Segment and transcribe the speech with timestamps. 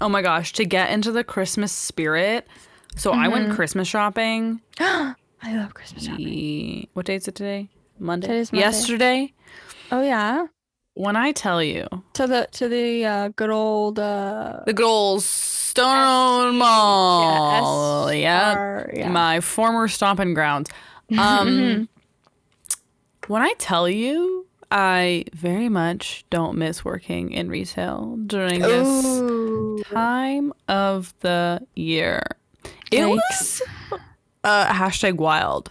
[0.00, 2.46] Oh my gosh, to get into the Christmas spirit.
[2.96, 3.54] So I went Mm-hmm.
[3.56, 4.60] Christmas shopping.
[4.80, 5.14] I
[5.46, 6.88] love Christmas shopping.
[6.94, 7.68] What day is it today?
[7.98, 8.26] Monday.
[8.26, 8.64] Today's Monday.
[8.66, 9.32] Yesterday.
[9.90, 10.46] Oh yeah.
[10.94, 15.22] When I tell you To the to the uh, good old uh the good old
[15.22, 18.12] Stone Mall.
[18.12, 18.52] Yeah.
[18.52, 19.08] SR, yeah.
[19.10, 20.68] My former stomping grounds.
[21.18, 21.88] Um,
[23.28, 29.51] when I tell you, I very much don't miss working in retail during this Ooh.
[29.84, 32.22] Time of the year.
[32.90, 33.16] It Yikes.
[33.16, 33.62] was
[34.44, 35.70] uh, hashtag wild.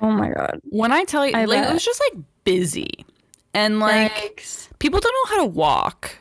[0.00, 0.60] Oh my god.
[0.70, 3.04] When I tell you, I like, it was just like busy,
[3.54, 4.68] and like Yikes.
[4.78, 6.16] people don't know how to walk.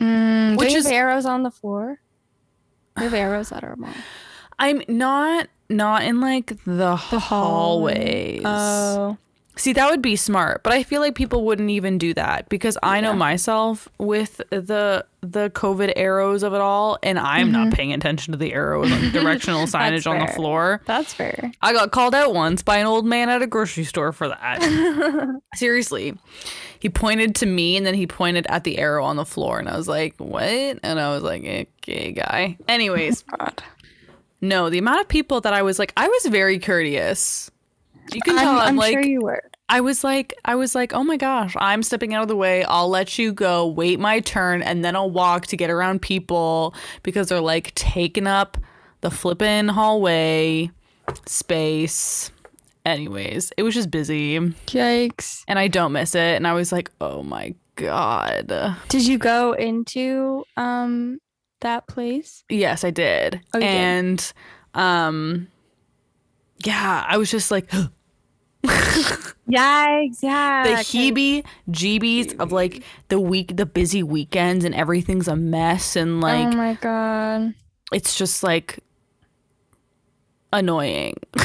[0.00, 2.00] Mm, Which is- arrows on the floor?
[2.96, 3.90] We have arrows at our mall.
[4.58, 6.74] I'm not not in like the,
[7.10, 8.42] The hallways.
[8.44, 9.16] Oh.
[9.60, 12.78] See, that would be smart, but I feel like people wouldn't even do that because
[12.82, 17.74] I know myself with the the COVID arrows of it all, and I'm not mm-hmm.
[17.74, 20.80] paying attention to the arrows and directional signage on the floor.
[20.86, 21.52] That's fair.
[21.60, 25.40] I got called out once by an old man at a grocery store for that.
[25.56, 26.16] Seriously.
[26.78, 29.68] He pointed to me and then he pointed at the arrow on the floor and
[29.68, 33.62] I was like, "What?" And I was like, "Okay, guy." Anyways, God.
[34.40, 37.50] no, the amount of people that I was like, I was very courteous.
[38.14, 39.49] You can tell I'm, I'm, I'm like sure you were.
[39.70, 42.64] I was like, I was like, oh my gosh, I'm stepping out of the way.
[42.64, 46.74] I'll let you go, wait my turn, and then I'll walk to get around people
[47.04, 48.58] because they're like taking up
[49.00, 50.72] the flippin' hallway
[51.24, 52.32] space.
[52.84, 55.44] Anyways, it was just busy Yikes.
[55.46, 56.34] and I don't miss it.
[56.34, 58.76] And I was like, oh my God.
[58.88, 61.18] Did you go into um
[61.60, 62.42] that place?
[62.48, 63.40] Yes, I did.
[63.54, 63.70] Oh, you did?
[63.70, 64.32] and
[64.74, 65.48] um
[66.64, 67.70] yeah, I was just like
[68.64, 70.62] Yikes, yeah.
[70.64, 76.22] the heebie jeebies of like the week the busy weekends and everything's a mess and
[76.22, 77.54] oh like oh my god.
[77.92, 78.78] it's just like
[80.52, 81.14] annoying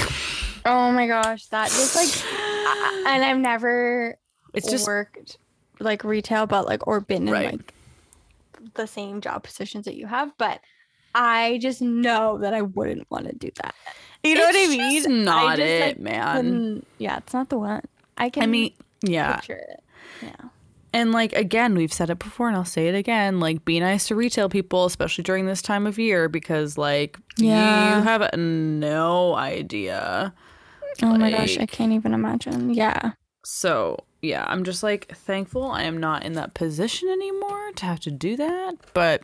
[0.67, 1.45] Oh my gosh.
[1.47, 4.17] That just like I- and I've never
[4.55, 5.37] it's just worked
[5.79, 7.51] like retail but like or been in Right.
[7.51, 7.73] like
[8.73, 10.59] the same job positions that you have, but
[11.13, 13.75] I just know that I wouldn't want to do that.
[14.25, 14.93] You know what I it's mean?
[15.03, 17.81] just not just, it like, man yeah, it's not the one.
[18.17, 18.71] I can i mean
[19.01, 19.83] yeah picture it.
[20.21, 20.49] Yeah.
[20.93, 24.07] and like again we've said it before and i'll say it again like be nice
[24.07, 27.97] to retail people especially during this time of year because like Yeah.
[27.97, 30.33] you have no idea
[31.03, 32.73] Oh my gosh, I can't even imagine.
[32.73, 33.11] Yeah.
[33.43, 37.99] So yeah, I'm just like thankful I am not in that position anymore to have
[38.01, 38.75] to do that.
[38.93, 39.23] But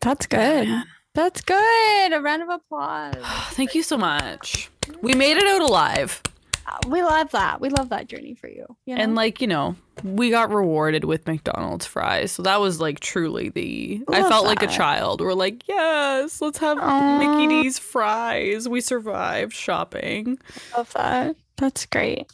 [0.00, 0.68] That's good.
[1.14, 2.12] That's good.
[2.12, 3.14] A round of applause.
[3.50, 4.70] thank you so much.
[5.00, 6.22] We made it out alive.
[6.66, 7.60] Uh, we love that.
[7.60, 8.64] We love that journey for you.
[8.86, 9.02] you know?
[9.02, 12.32] And like, you know, we got rewarded with McDonald's fries.
[12.32, 15.20] So that was like truly the I Love felt like a child.
[15.20, 17.18] We're like, yes, let's have Aw.
[17.18, 18.68] Mickey D's fries.
[18.68, 20.38] We survived shopping.
[20.76, 21.36] love that.
[21.56, 22.26] That's great.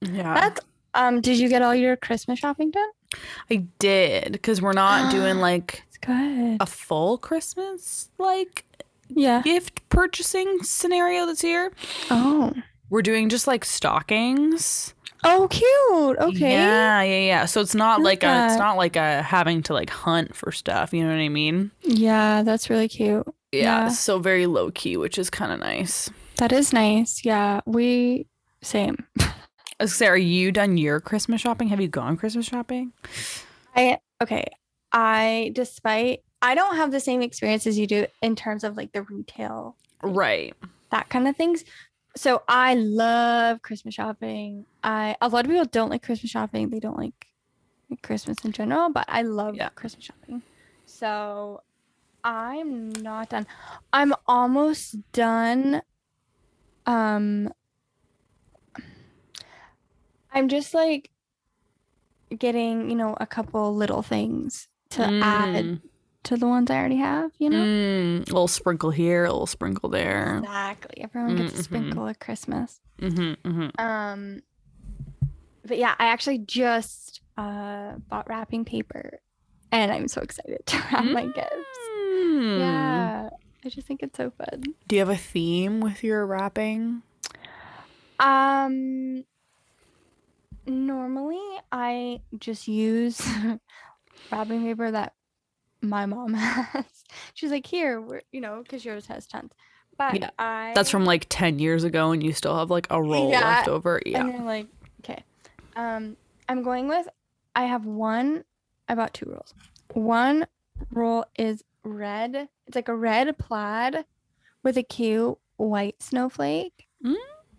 [0.00, 0.34] Yeah.
[0.34, 0.60] That's
[0.94, 1.20] um.
[1.20, 2.88] Did you get all your Christmas shopping done?
[3.50, 6.56] I did because we're not doing like It's good.
[6.60, 8.64] a full Christmas like
[9.08, 9.42] Yeah.
[9.42, 11.72] gift purchasing scenario this year.
[12.10, 12.52] Oh.
[12.90, 14.94] We're doing just like stockings.
[15.24, 16.18] Oh, cute.
[16.18, 16.52] Okay.
[16.52, 17.44] Yeah, yeah, yeah.
[17.46, 20.52] So it's not Love like a it's not like a having to like hunt for
[20.52, 21.70] stuff, you know what I mean?
[21.82, 23.26] Yeah, that's really cute.
[23.50, 23.62] Yeah.
[23.62, 23.88] Yeah.
[23.88, 26.10] So very low key, which is kind of nice.
[26.36, 27.24] That is nice.
[27.24, 28.26] Yeah, we
[28.62, 29.04] same.
[30.02, 31.68] Are you done your Christmas shopping?
[31.68, 32.92] Have you gone Christmas shopping?
[33.74, 34.44] I okay.
[34.98, 38.92] I despite I don't have the same experience as you do in terms of like
[38.92, 40.54] the retail Right.
[40.90, 41.64] that kind of things.
[42.16, 44.64] So I love Christmas shopping.
[44.82, 46.70] I a lot of people don't like Christmas shopping.
[46.70, 47.26] They don't like
[48.02, 49.68] Christmas in general, but I love Yeah.
[49.74, 50.42] Christmas shopping.
[50.86, 51.60] So
[52.24, 53.46] I'm not done.
[53.92, 55.82] I'm almost done.
[56.86, 57.52] Um
[60.32, 61.10] I'm just like
[62.38, 65.80] getting, you know, a couple little things to add Mm.
[66.24, 67.64] to the ones I already have, you know?
[67.64, 70.38] Mm, a little sprinkle here, a little sprinkle there.
[70.38, 71.02] Exactly.
[71.04, 71.58] Everyone gets Mhm.
[71.58, 72.80] a sprinkle at Christmas.
[73.00, 73.80] Mm-hmm, mm-hmm.
[73.84, 74.42] Um,
[75.64, 79.20] but yeah, I actually just uh bought wrapping paper,
[79.70, 81.78] and I'm so excited to wrap my gifts.
[82.08, 82.58] Mm.
[82.58, 83.28] Yeah,
[83.64, 84.62] I just think it's so fun.
[84.88, 87.02] Do you have a theme with your wrapping?
[88.18, 89.24] Um,
[90.66, 91.40] normally
[91.70, 93.20] I just use
[94.30, 95.14] wrapping paper that
[95.82, 96.84] my mom has.
[97.34, 99.52] She's like, here, we're you know, because yours has tons.
[99.98, 103.02] But Yeah, I That's from like 10 years ago and you still have like a
[103.02, 104.00] roll Yeah, left over.
[104.04, 104.20] Yeah.
[104.20, 104.68] And you're like,
[105.02, 105.24] okay.
[105.74, 106.16] Um,
[106.48, 107.08] I'm going with
[107.54, 108.44] I have one
[108.88, 109.54] I bought two rolls.
[109.94, 110.46] One
[110.90, 112.48] roll is red.
[112.66, 114.04] It's like a red plaid
[114.62, 116.86] with a cute white snowflake.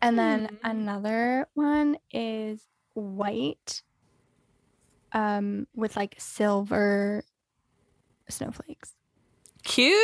[0.02, 0.58] And then Mm.
[0.64, 3.82] another one is white
[5.14, 7.24] um with like silver
[8.30, 8.94] snowflakes.
[9.64, 9.96] Cute.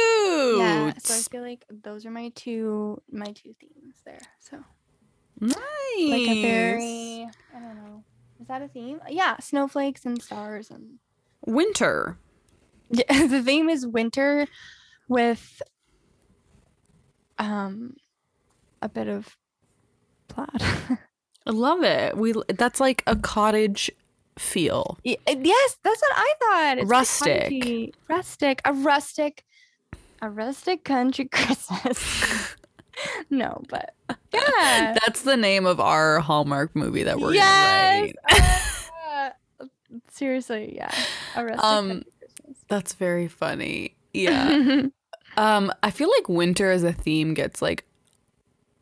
[0.57, 4.19] Yeah, so I feel like those are my two my two themes there.
[4.39, 4.59] So
[5.39, 5.55] nice.
[6.00, 8.03] like a very I don't know.
[8.41, 9.00] Is that a theme?
[9.09, 11.00] Yeah, snowflakes and stars and
[11.45, 12.17] winter.
[12.89, 14.47] Yeah, the theme is winter
[15.07, 15.61] with
[17.38, 17.95] um
[18.81, 19.38] a bit of
[20.27, 20.50] plaid.
[21.45, 22.17] I love it.
[22.17, 23.91] We that's like a cottage
[24.38, 24.97] feel.
[25.06, 26.77] Uh, yes, that's what I thought.
[26.80, 27.50] It's Rustic.
[27.51, 27.94] cottagey.
[28.07, 29.44] rustic, a rustic,
[30.21, 32.56] a rustic country Christmas.
[33.30, 33.94] no, but
[34.33, 38.13] yeah, That's the name of our Hallmark movie that we're yes.
[39.09, 39.30] uh,
[40.12, 40.94] seriously, yeah,
[41.36, 42.57] a rustic Um, country Christmas.
[42.68, 43.95] That's very funny.
[44.13, 44.83] Yeah.
[45.38, 47.86] um, I feel like winter as a theme gets like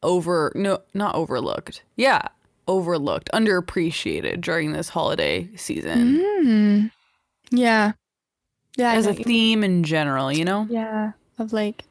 [0.04, 1.83] over no not overlooked.
[1.95, 2.27] Yeah.
[2.67, 6.17] Overlooked, underappreciated during this holiday season.
[6.17, 6.91] Mm.
[7.49, 7.93] Yeah,
[8.77, 9.25] yeah, As a what you mean.
[9.25, 10.67] theme in general, you know?
[10.69, 11.83] Yeah, of like,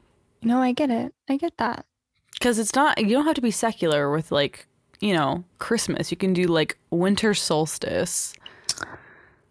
[0.42, 1.12] no, I get it.
[1.28, 1.84] I get that.
[2.32, 4.66] Because it's not you don't have to be secular with like,
[5.00, 6.10] you know, Christmas.
[6.10, 8.32] You can do like winter solstice.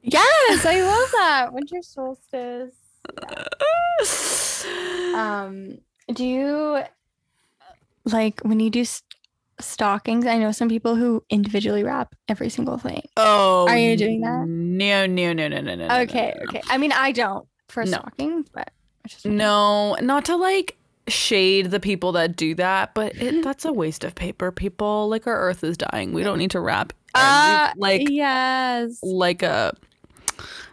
[0.01, 1.53] Yes, I love that.
[1.53, 2.73] Winter solstice.
[5.15, 5.79] Um,
[6.13, 6.83] do you
[8.05, 8.85] like when you do
[9.59, 10.25] stockings?
[10.25, 13.01] I know some people who individually wrap every single thing.
[13.17, 14.45] Oh, Are you doing that?
[14.47, 15.85] No, no, no, no, no, no.
[16.01, 16.49] Okay, no, no.
[16.49, 16.61] okay.
[16.69, 17.91] I mean, I don't for No.
[17.99, 18.71] stockings, but
[19.07, 20.77] just No, not to like
[21.07, 24.51] shade the people that do that, but it, that's a waste of paper.
[24.51, 26.13] People like our Earth is dying.
[26.13, 28.99] We don't need to wrap every- Uh, like yes.
[29.03, 29.73] like a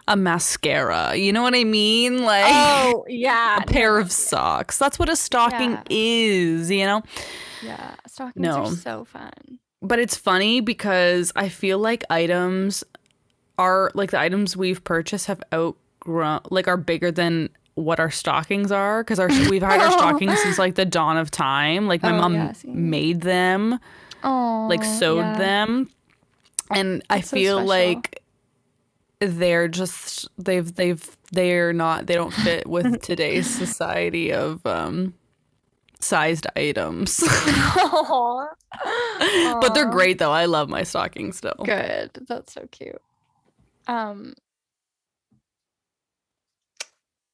[0.09, 1.17] a mascara.
[1.17, 2.23] You know what I mean?
[2.23, 4.79] Like Oh yeah, a pair of socks.
[4.79, 5.82] That's what a stocking Yeah.
[5.91, 6.71] is.
[6.71, 7.03] You know.
[7.62, 7.94] Yeah.
[8.06, 8.64] Stockings No.
[8.64, 9.58] are so fun.
[9.82, 12.82] But it's funny because I feel like items
[13.58, 18.73] are like the items we've purchased have outgrown like are bigger than what our stockings
[18.73, 21.87] are because our we've had our stockings since like the dawn of time.
[21.87, 23.79] Like my Oh, mom yeah, made them,
[24.25, 25.38] Oh, like sewed yeah.
[25.38, 25.91] them,
[26.70, 27.69] and I That's so feel special.
[27.69, 28.23] like
[29.20, 35.14] they're just they've they've they're not they don't fit with today's society of um
[36.06, 37.23] sized items.
[39.61, 40.32] But they're great though.
[40.32, 41.56] I love my stockings still.
[41.64, 42.11] Good.
[42.29, 43.00] That's so cute.
[43.87, 44.35] Um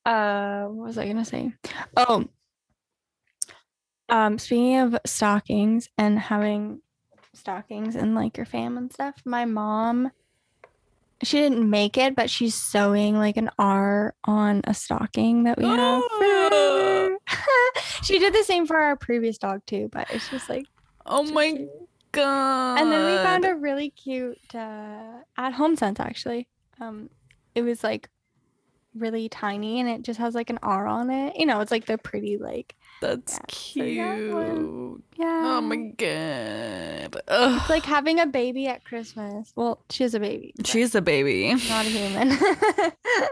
[0.06, 1.52] uh what was I gonna say?
[1.96, 2.24] Oh.
[4.08, 6.80] Um speaking of stockings and having
[7.34, 10.12] stockings and like your fam and stuff, my mom
[11.22, 15.64] she didn't make it, but she's sewing like an R on a stocking that we
[15.64, 16.02] have.
[16.04, 17.16] Oh.
[18.02, 20.66] she did the same for our previous dog too, but it's just like
[21.06, 21.68] Oh so my cute.
[22.12, 22.78] god.
[22.80, 26.48] And then we found a really cute uh, at HomeSense actually.
[26.80, 27.10] Um,
[27.54, 28.08] it was like
[28.94, 31.36] really tiny and it just has like an R on it.
[31.36, 35.04] You know, it's like the pretty like That's yeah, so cute.
[35.16, 35.56] yeah.
[35.58, 36.81] Oh my god.
[37.28, 37.58] Ugh.
[37.60, 39.52] It's like having a baby at Christmas.
[39.56, 40.54] Well, she has a baby.
[40.64, 41.54] She's a baby.
[41.68, 42.30] not a human.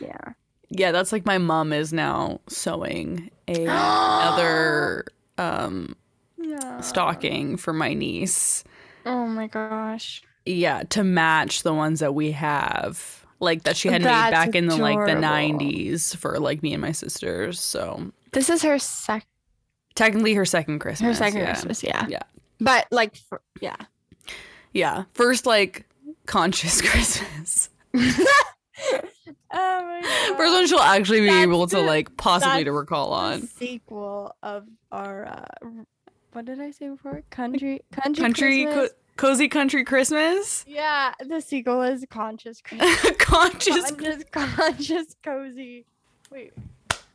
[0.00, 0.32] yeah.
[0.70, 5.04] Yeah, that's like my mom is now sewing a another
[5.38, 5.96] um
[6.38, 6.80] Yeah.
[6.80, 8.64] stocking for my niece.
[9.04, 10.22] Oh my gosh.
[10.46, 13.24] Yeah, to match the ones that we have.
[13.40, 16.72] Like that she had made That's back in the like the 90s for like me
[16.74, 17.58] and my sisters.
[17.58, 19.26] So, This is her sec
[19.96, 21.18] technically her second Christmas.
[21.18, 21.46] her second yeah.
[21.46, 22.06] Christmas, yeah.
[22.08, 22.22] Yeah.
[22.64, 23.76] But like for, yeah.
[24.72, 25.86] Yeah, first like
[26.26, 27.68] conscious Christmas.
[27.94, 27.98] oh
[29.52, 30.36] my god.
[30.36, 33.42] First one she'll actually be That's able to the- like possibly to recall on.
[33.42, 35.68] sequel of our uh,
[36.32, 37.22] what did I say before?
[37.30, 40.64] Country country Country co- cozy country Christmas.
[40.66, 43.16] yeah, the sequel is conscious Christmas.
[43.18, 45.84] conscious conscious conscious cozy.
[46.30, 46.52] Wait.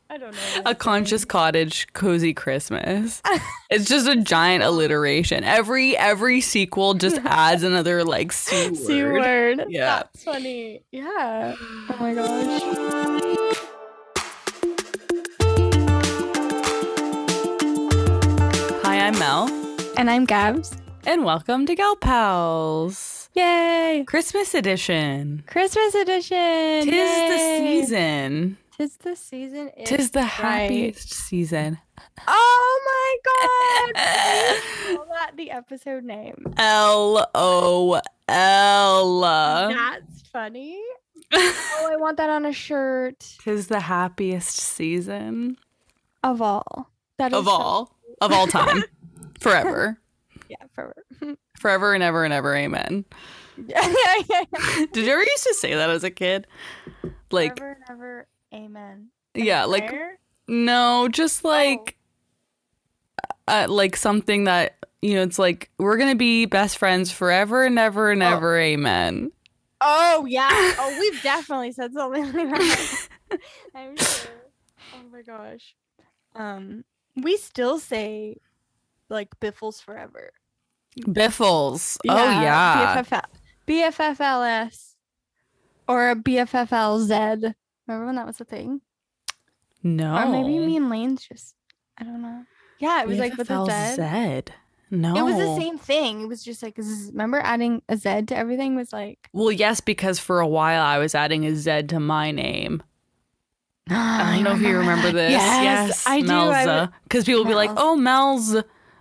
[0.10, 0.62] I don't know.
[0.66, 3.22] a conscious cottage cozy Christmas.
[3.70, 5.44] It's just a giant alliteration.
[5.44, 8.78] Every every sequel just adds another like c word.
[8.78, 9.66] C word.
[9.68, 10.04] Yeah.
[10.04, 10.84] That's funny.
[10.92, 11.54] Yeah.
[11.60, 13.68] Oh my gosh.
[18.84, 19.50] Hi, I'm Mel,
[19.98, 20.72] And I'm Gabs.
[21.06, 24.04] and welcome to Gal Pals Yay!
[24.08, 25.44] Christmas edition.
[25.48, 26.86] Christmas edition.
[26.86, 28.58] Tis the season.
[28.78, 29.72] Tis the season.
[29.86, 30.30] Tis is the right.
[30.30, 31.80] happiest season.
[32.28, 34.96] Oh my god!
[34.98, 36.54] Call that the episode name.
[36.58, 39.22] L O L.
[39.22, 40.80] That's funny.
[41.34, 45.58] oh, I want that on a shirt Tis the happiest season
[46.24, 46.92] of all.
[47.18, 48.84] That of so- all of all time,
[49.40, 50.00] forever,
[50.50, 51.04] yeah, forever.
[51.60, 52.56] forever and ever and ever.
[52.56, 53.06] Amen.
[53.68, 53.94] yeah.
[54.30, 54.44] yeah.
[54.94, 56.46] Did you ever used to say that as a kid?
[57.32, 58.28] Like, forever and ever.
[58.54, 59.10] Amen.
[59.34, 60.20] yeah, like Prayer?
[60.48, 61.98] no, just like,
[63.48, 65.24] uh, like something that you know.
[65.24, 68.28] It's like we're gonna be best friends forever and ever and Oh.
[68.36, 68.58] ever.
[68.60, 69.32] Amen.
[69.82, 70.50] Oh yeah.
[70.80, 73.08] Oh, we've definitely said something like that.
[73.76, 74.32] I'm sure.
[74.96, 75.76] Oh my gosh.
[76.36, 76.84] Um,
[77.16, 78.38] we still say
[79.10, 80.32] like biffles forever.
[81.12, 81.98] Biffles.
[82.08, 83.04] Oh yeah.
[83.04, 83.24] BFFL,
[83.68, 84.96] BFFLS
[85.88, 87.54] or a BFFLZ.
[87.88, 88.82] Remember when that was a thing?
[89.84, 90.16] No.
[90.16, 91.56] Or maybe me and Lane's just
[91.98, 92.44] I don't know.
[92.80, 94.54] Yeah, it was like with a Z.
[94.90, 95.16] No.
[95.16, 96.22] It was the same thing.
[96.22, 100.20] It was just like remember adding a Z to everything was like Well, yes, because
[100.20, 102.84] for a while I was adding a Z to my name.
[103.90, 105.32] I don't know if you remember this.
[105.32, 106.28] Yes, I do.
[106.28, 106.94] I Melza.
[107.04, 108.56] Because uh, people would be like, oh, Mel's,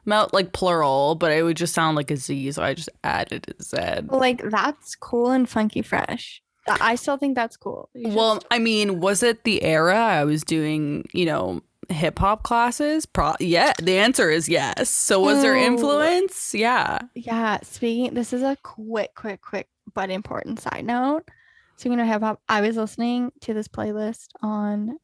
[0.04, 3.52] Mel, like plural, but it would just sound like a Z, so I just added
[3.58, 4.06] a Z.
[4.08, 6.40] like that's cool and funky fresh.
[6.68, 7.88] I still think that's cool.
[7.94, 12.18] You Well, still- I mean, was it the era I was doing, you know, hip
[12.18, 13.06] hop classes?
[13.06, 14.88] Pro- yeah, the answer is yes.
[14.90, 16.54] So was there influence?
[16.54, 16.98] Yeah.
[17.14, 17.58] yeah.
[17.62, 21.28] Speaking, this is a quick, quick, quick, but important side note.
[21.76, 24.98] Speaking of hip hop, I was listening to this playlist on.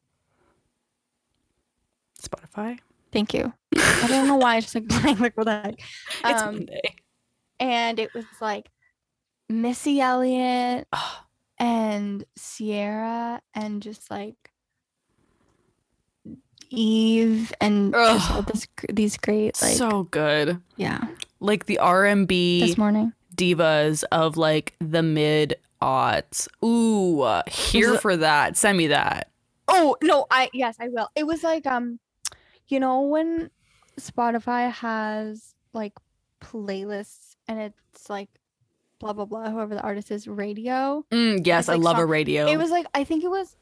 [2.21, 2.79] Spotify.
[3.11, 3.53] Thank you.
[3.77, 5.19] I don't know why I just like blank.
[5.19, 5.79] Like what the heck?
[6.25, 6.95] It's Um, Monday.
[7.59, 8.69] and it was like
[9.49, 10.87] Missy Elliott.
[11.63, 14.51] And Ciara and just like
[16.69, 18.45] Eve and just all Ugh.
[18.47, 20.59] this these great like so good.
[20.75, 21.07] yeah
[21.39, 23.13] Like the R&B this morning.
[23.35, 26.47] divas of like the mid aughts.
[26.63, 28.57] Ooh, uh, here for that.
[28.57, 29.29] Send me that.
[29.67, 31.09] Oh no, I yes I will.
[31.15, 31.99] It was like um,
[32.67, 33.51] you know when
[33.99, 35.93] Spotify has like
[36.41, 38.29] playlists and it's like
[39.03, 41.05] blah blah blah whoever the artist is radio.
[41.11, 42.47] Mm, yes, It's I like love a radio.
[42.47, 43.55] It was like I think it was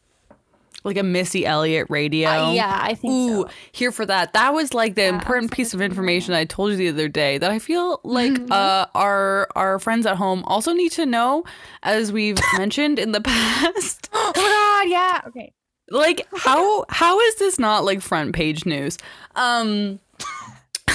[0.84, 2.30] like a Missy Elliott radio.
[2.30, 3.50] uh, yeah I think Ooh, so.
[3.72, 4.34] here for that.
[4.34, 7.38] That was like the Yeah, important piece of information I told you the other day
[7.40, 8.52] that I feel like Mhm.
[8.52, 11.44] uh, our our friends at home also need to know,
[11.84, 14.10] as we've mentioned in the past.
[14.14, 15.54] oh my god yeah okay
[15.90, 18.98] like how how is this not like front page news?
[19.36, 20.00] Um,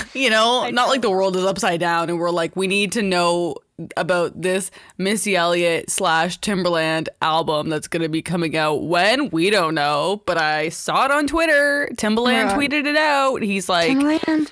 [0.14, 2.92] you know, I not like the world is upside down and we're like we need
[2.92, 3.56] to know
[3.96, 9.74] about this Missy Elliott slash Timbaland album that's gonna be coming out when we don't
[9.74, 11.88] know, but I saw it on Twitter.
[11.94, 12.56] Timbaland Yeah.
[12.56, 13.42] tweeted it out.
[13.42, 14.50] He's like Timbaland.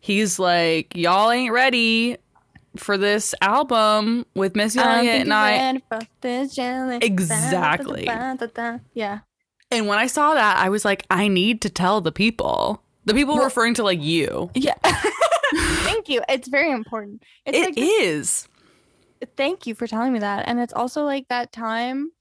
[0.00, 2.16] he's like y'all ain't ready
[2.76, 5.56] for this album with Missy Elliott and I.
[5.56, 7.02] ready for this challenge.
[7.02, 8.04] Exactly.
[8.94, 9.20] Yeah.
[9.72, 12.82] And when I saw that, I was like, I need to tell the people.
[13.04, 14.50] The people Well- referring to like you.
[14.54, 14.74] Yeah.
[15.84, 16.22] thank you.
[16.28, 17.22] It's very important.
[17.46, 18.48] It's It like is.
[19.36, 20.46] thank you for telling me that.
[20.48, 22.12] And it's also like that time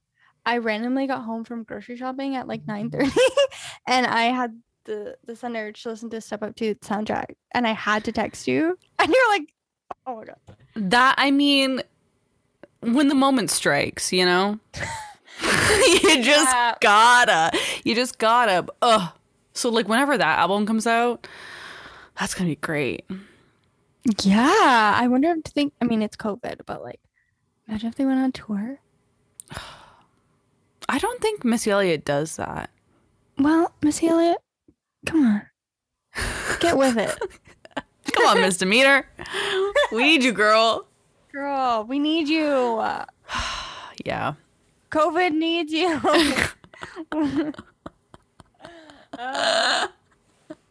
[0.45, 3.11] I randomly got home from grocery shopping at like 9:30
[3.87, 7.67] and I had the the Sun urge to listen to Step Up 2 soundtrack and
[7.67, 9.53] I had to text you and you're like,
[10.07, 10.37] "Oh my god."
[10.75, 11.81] That I mean,
[12.81, 14.59] when the moment strikes, you know,
[15.41, 16.75] you just Yeah.
[16.81, 18.65] gotta, you just gotta.
[18.81, 19.11] Ugh.
[19.59, 21.27] So like, whenever that album comes out,
[22.17, 23.03] that's gonna be great.
[24.23, 27.01] Yeah, I wonder if to think I mean it's COVID, but like
[27.67, 28.79] imagine if they went on tour.
[30.89, 32.69] I don't think Missy Elliott does that.
[33.37, 34.37] Well, Miss Elliott,
[35.05, 35.41] come on.
[36.61, 37.19] Get with it.
[38.13, 39.07] Come on, Misdemeanor.
[39.91, 40.85] We need you, girl.
[41.33, 42.81] Girl, we need you.
[44.05, 44.35] Yeah.
[44.91, 45.99] COVID needs you.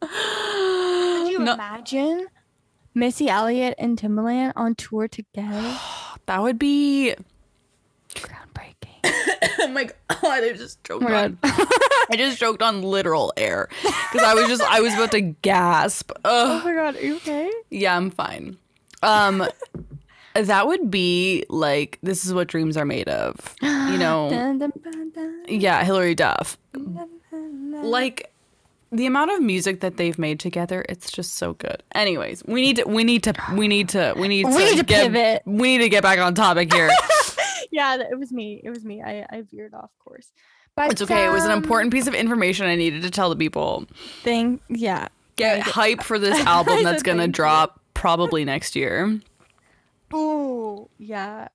[0.00, 1.54] Could you No.
[1.54, 2.26] imagine
[2.94, 5.76] Missy Elliott and Timbaland on tour together?
[6.26, 7.14] That would be.
[8.10, 9.00] Groundbreaking.
[9.60, 9.94] oh my god!
[10.22, 11.38] I just choked Oh on.
[11.42, 16.12] I just choked on literal air because I was just I was about to gasp.
[16.26, 17.50] oh my god, are you okay?
[17.70, 18.58] Yeah, I'm fine.
[19.02, 19.48] Um,
[20.34, 23.54] that would be like this is what dreams are made of.
[23.62, 24.72] You know, Dun, dun,
[25.14, 26.58] dun, yeah, Hilary Duff.
[27.32, 28.30] Like
[28.90, 31.82] the amount of music that they've made together, it's just so good.
[31.94, 34.78] Anyways, we need to we need to we need to we need to, We need
[34.78, 35.42] to get, pivot.
[35.44, 36.90] We need to get back on topic here.
[37.70, 38.60] yeah, it was me.
[38.64, 39.02] It was me.
[39.02, 40.32] I, I veered off course.
[40.74, 41.26] But it's okay.
[41.26, 43.86] It was an um, important piece of information I needed to tell the people.
[44.22, 44.60] thing.
[44.68, 45.08] Yeah.
[45.36, 49.20] Get hype for this album that's gonna drop probably next year.
[50.14, 51.48] Ooh, yeah.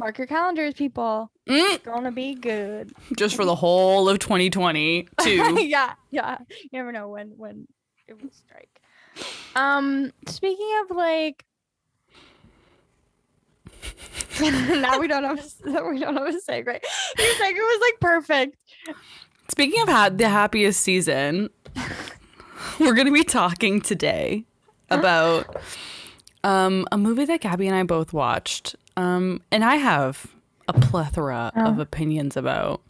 [0.00, 1.30] Mark your calendars, people.
[1.46, 2.90] Mm, It's gonna be good.
[3.18, 5.60] just for the whole of 2020 too.
[5.62, 6.38] yeah, yeah.
[6.50, 7.68] You never know when when
[8.08, 8.80] it will strike.
[9.54, 11.44] Um, speaking of like,
[14.40, 16.64] now we don't have we don't have a segue.
[17.18, 18.56] Your segue was like perfect.
[19.50, 21.50] Speaking of ha- the happiest season,
[22.78, 24.44] we're going to be talking today
[24.88, 25.56] about
[26.42, 28.76] um, a movie that Gabby and I both watched.
[28.96, 30.26] Um, and I have
[30.68, 31.82] a plethora of Oh.
[31.82, 32.80] opinions about.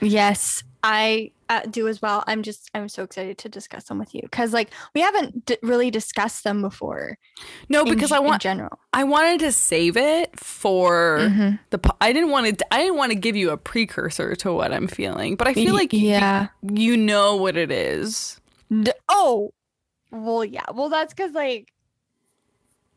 [0.00, 2.22] Yes, I uh, do as well.
[2.26, 5.56] I'm just I'm so excited to discuss them with you because like we haven't d-
[5.62, 7.18] really discussed them before.
[7.68, 8.78] No, because g- I in want general.
[8.92, 11.58] I wanted to save it for Mhm.
[11.70, 14.52] the po- I didn't want to I didn't want to give you a precursor to
[14.52, 16.48] what I'm feeling, but I feel like yeah.
[16.62, 18.38] you know what it is.
[18.70, 19.50] D- oh,
[20.12, 20.64] well, yeah.
[20.74, 21.68] Well, that's because like,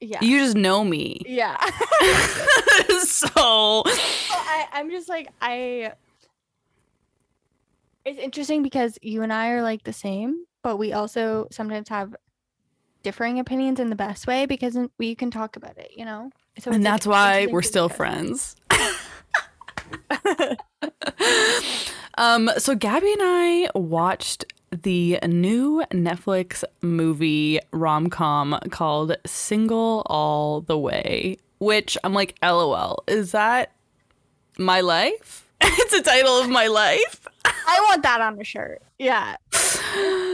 [0.02, 1.22] yeah, You just know me.
[1.26, 1.56] yeah.
[3.04, 5.94] so I, I'm just like I.
[8.04, 12.16] It's interesting because you and I are like the same, but we also sometimes have
[13.04, 16.32] differing opinions in the best way because we can talk about it, you know.
[16.58, 18.56] So and it's, like, that's why we're still friends.
[22.18, 30.62] um, so Gabby and I watched the new Netflix movie rom com called Single All
[30.62, 33.72] the Way, which I'm like, LOL, is that
[34.58, 35.48] my life?
[35.62, 37.28] it's a title of my life.
[37.46, 38.82] I want that on a shirt.
[38.98, 39.36] Yeah,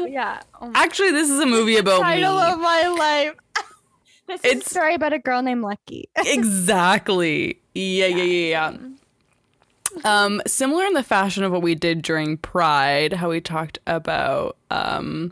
[0.08, 0.42] yeah.
[0.62, 2.04] Oh Actually, this is a movie about me.
[2.04, 3.36] title of my life.
[4.28, 6.10] this is a It's- story about a girl named Lucky.
[6.18, 7.60] exactly.
[7.74, 8.78] Yeah, yeah, yeah, yeah.
[10.04, 14.58] Um, similar in the fashion of what we did during Pride, how we talked about
[14.72, 15.32] um,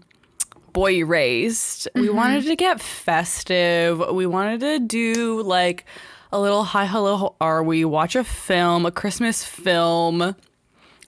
[0.73, 1.87] Boy Erased.
[1.95, 3.99] We wanted to get festive.
[4.11, 5.85] We wanted to do like
[6.31, 7.85] a little hi, hello, how are we?
[7.85, 10.35] Watch a film, a Christmas film.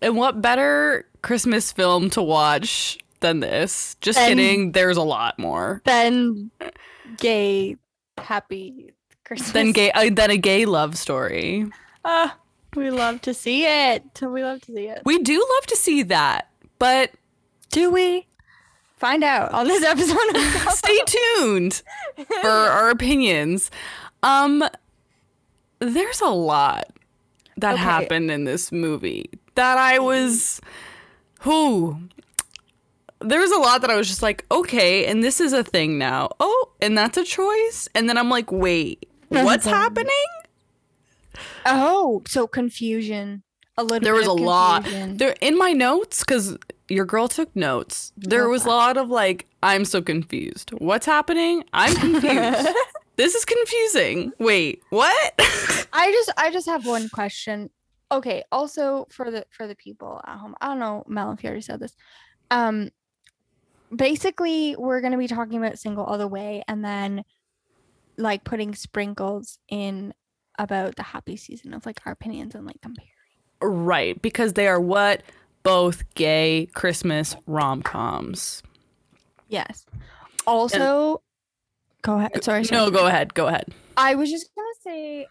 [0.01, 3.95] And what better Christmas film to watch than this?
[3.99, 4.71] Just Than- kidding.
[4.71, 6.51] There's a lot more then
[7.17, 7.75] gay,
[8.17, 8.93] happy
[9.25, 9.51] Christmas.
[9.51, 11.65] than gay uh, than a gay love story.
[12.05, 12.37] Ah,
[12.77, 14.03] we love to see it.
[14.21, 15.01] We love to see it.
[15.05, 17.11] We do love to see that, but
[17.71, 18.25] Do we?
[18.97, 21.81] Find out on this episode of stay tuned
[22.41, 23.69] for our opinions.
[24.23, 24.63] Um,
[25.79, 26.87] there's a lot
[27.57, 27.83] that Okay.
[27.83, 30.59] happened in this movie that I was,
[31.41, 31.97] who.
[33.19, 35.97] there was a lot that I was just like, okay, and this is a thing
[35.99, 36.29] now.
[36.39, 37.87] Oh, and that's a choice.
[37.93, 40.11] And then I'm like, wait, what's happening?
[41.65, 43.43] Oh, so confusion.
[43.77, 43.99] A little.
[43.99, 45.17] There was a of lot confusion.
[45.17, 46.57] there in my notes because
[46.89, 48.13] your girl took notes.
[48.17, 50.71] There was a lot of like, I'm so confused.
[50.71, 51.63] What's happening?
[51.73, 52.67] I'm confused.
[53.17, 54.31] this is confusing.
[54.39, 55.33] Wait, what?
[55.93, 57.69] I just, I just have one question.
[58.11, 58.43] Okay.
[58.51, 61.61] Also, for the for the people at home, I don't know, Mel, if you already
[61.61, 61.95] said this.
[62.49, 62.89] Um,
[63.93, 67.23] basically, we're gonna be talking about single all the way, and then
[68.17, 70.13] like putting sprinkles in
[70.57, 73.09] about the happy season of like our opinions and like comparing.
[73.61, 75.23] right, because they are what
[75.63, 78.63] both gay Christmas rom coms.
[79.49, 79.85] Yes.
[80.45, 81.21] Also,
[82.01, 82.43] go ahead.
[82.43, 82.63] Sorry.
[82.63, 82.85] sorry.
[82.85, 83.33] No, go ahead.
[83.33, 83.73] Go ahead.
[83.97, 85.27] I was just gonna say,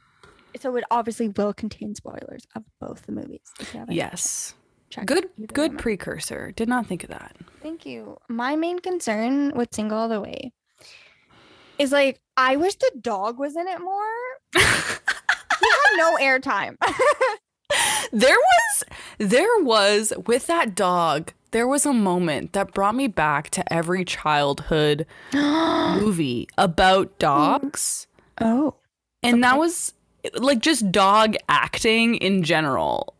[0.61, 3.41] so it obviously will contain spoilers of both the movies.
[3.61, 4.55] if you haven't Yes.
[4.91, 5.29] checked Good.
[5.53, 6.53] Good precursor.
[6.53, 7.37] Did not think of that.
[7.63, 8.19] Thank you.
[8.29, 10.53] My main concern with Single All the Way
[11.79, 14.05] is like I wish the dog was in it more.
[14.57, 16.77] He had no airtime.
[18.13, 18.85] There was
[19.19, 24.05] there was with that dog, there was a moment that brought me back to every
[24.05, 28.07] childhood movie about dogs.
[28.41, 28.75] oh.
[29.25, 29.93] And that was
[30.35, 33.15] like just dog acting in general.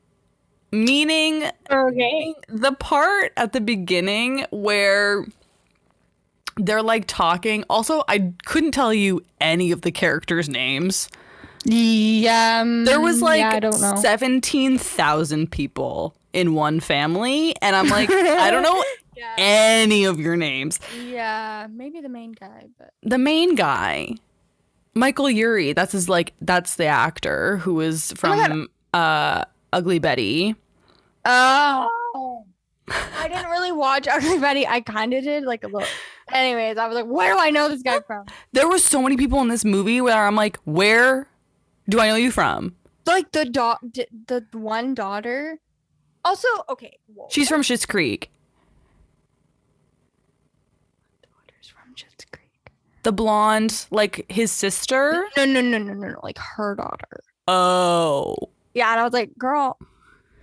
[0.71, 2.35] Meaning Okay.
[2.49, 5.27] the part at the beginning where
[6.57, 7.65] they're like talking.
[7.69, 11.09] Also, I couldn't tell you any of the characters' names.
[11.67, 12.61] Yeah.
[12.63, 13.95] um, There was like yeah, I don't know.
[13.97, 17.55] 17,000 people in one family.
[17.63, 18.83] And I'm like, I don't know
[19.17, 19.35] Yeah.
[19.39, 20.79] any of your names.
[21.07, 24.11] yeah, maybe the main guy, but The main guy,
[24.95, 30.55] Michael Urie, that's his like, that's the actor who is Oh from uh, Ugly Betty.
[31.25, 32.45] oh.
[32.89, 34.65] I didn't really watch Ugly Betty.
[34.67, 35.89] I kind of did, like a little.
[36.31, 38.27] Anyways, I was like, where do I know this guy from?
[38.53, 41.27] There were so many people in this movie where I'm like, where
[41.89, 42.75] do I know you from?
[43.05, 45.59] Like the dog, the one daughter.
[46.25, 46.99] Also, okay.
[47.15, 48.31] whoa, She's from Schitt's Creek.
[51.23, 52.73] daughter's from Schitt's Creek.
[53.05, 55.29] The blonde, like his sister.
[55.37, 56.21] No, no, no, no, no, no.
[56.25, 57.23] Like her daughter.
[57.47, 58.35] Oh.
[58.75, 59.79] Yeah, and I was like, girl,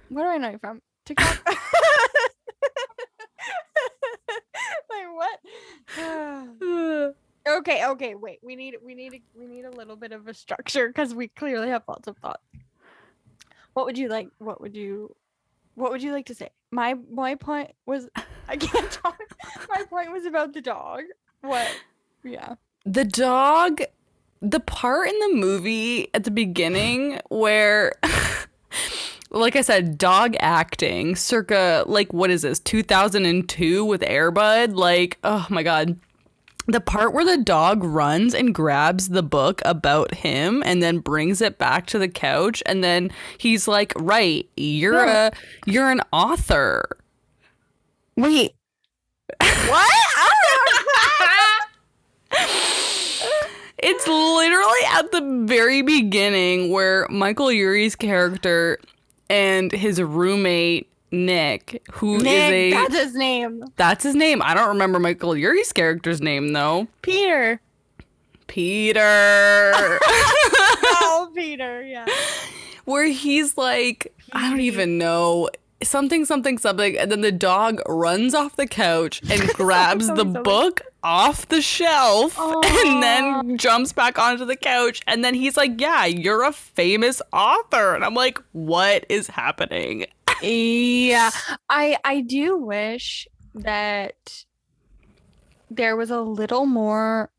[0.08, 0.82] where do I know you from?
[1.06, 1.46] TikTok.
[1.46, 1.58] like
[5.14, 5.40] what?
[7.48, 8.40] okay, okay, wait.
[8.42, 11.70] We need we need we need a little bit of a structure because we clearly
[11.70, 12.44] have lots of thoughts.
[13.74, 14.30] What would you like?
[14.38, 15.16] What would you
[15.76, 16.50] what would you like to say?
[16.72, 18.10] My my point was
[18.48, 19.20] I can't talk.
[19.70, 21.02] My point was about the dog.
[21.42, 21.70] What?
[22.24, 22.56] Yeah.
[22.86, 23.82] The dog,
[24.42, 27.94] the part in the movie at the beginning where,
[29.30, 34.74] like I said, dog acting, circa, like, what is this, 2002 with Air Bud?
[34.74, 35.98] Like, oh my God.
[36.66, 41.42] The part where the dog runs and grabs the book about him and then brings
[41.42, 45.30] it back to the couch and then he's like, "Right, you're Yeah.
[45.34, 46.86] a you're an author."
[48.16, 48.54] Wait.
[49.68, 49.92] what?
[53.86, 58.80] It's literally at the very beginning where Michael Urie's character
[59.30, 63.64] and his roommate Nick, who is Nick, a that's his name.
[63.76, 64.42] that's his name.
[64.42, 66.88] I don't remember Michael Urie's character's name though.
[67.04, 67.62] Peter.
[68.48, 69.00] Peter.
[70.04, 71.84] oh, Peter.
[71.84, 72.06] Yeah.
[72.86, 75.50] where he's like, I don't even know.
[75.82, 80.82] Something, something, something, and then the dog runs off the couch and grabs the book
[81.04, 85.02] off the shelf and then jumps back onto the couch.
[85.08, 87.96] And then he's like, Yeah, you're a famous author.
[87.96, 90.06] And I'm like, What is happening?
[90.44, 91.30] Yeah
[91.70, 94.44] i i do wish that
[95.70, 97.30] there was a little more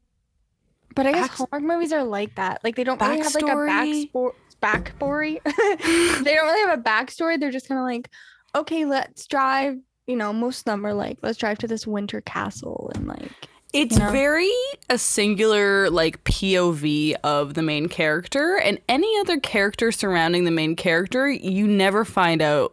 [0.94, 3.44] but i guess Back- hallmark movies are like that like they don't really have like
[3.44, 4.32] a Backstory?
[4.62, 5.42] backstory
[6.24, 8.08] they don't really have a backstory they're just kind of like
[8.54, 12.20] okay let's drive you know most of them are like let's drive to this winter
[12.22, 14.10] castle and like It's know?
[14.10, 14.52] very
[14.88, 20.76] a singular like POV of the main character, and any other character surrounding the main
[20.76, 22.72] character, you never find out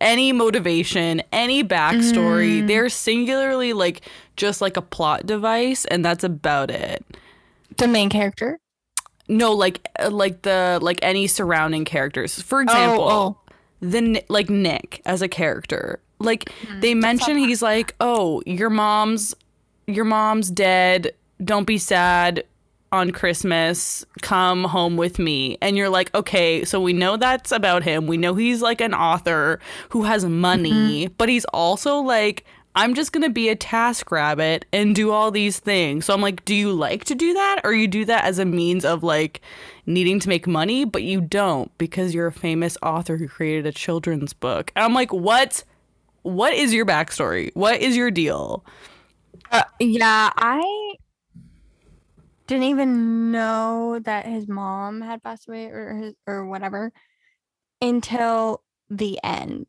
[0.00, 2.62] any motivation, any backstory.
[2.62, 2.66] Mm.
[2.68, 4.02] They're singularly like
[4.36, 7.04] just like a plot device, and that's about it.
[7.78, 8.58] the main character
[9.28, 12.40] No, like uh, like the like any surrounding characters.
[12.42, 13.38] For example, oh.
[13.80, 15.98] the like Nick as a character.
[16.18, 16.80] Like Hmm.
[16.80, 19.34] they mention he's like, "Oh, your mom's
[19.86, 21.12] your mom's dead.
[21.44, 22.44] Don't be sad
[22.92, 24.04] on Christmas.
[24.22, 28.06] Come home with me." And you're like, "Okay, so we know that's about him.
[28.06, 32.44] We know he's like an author who has money, but he's also like
[32.78, 36.20] I'm just going to be a task rabbit and do all these things." So I'm
[36.20, 39.02] like, "Do you like to do that or you do that as a means of
[39.02, 39.40] like
[39.86, 43.72] needing to make money, but you don't because you're a famous author who created a
[43.72, 45.64] children's book?" And I'm like, "What
[46.22, 47.50] what is your backstory?
[47.54, 48.64] What is your deal?"
[49.50, 50.94] Uh, yeah, I
[52.46, 56.92] didn't even know that his mom had passed away or his, or whatever
[57.80, 59.66] until the end.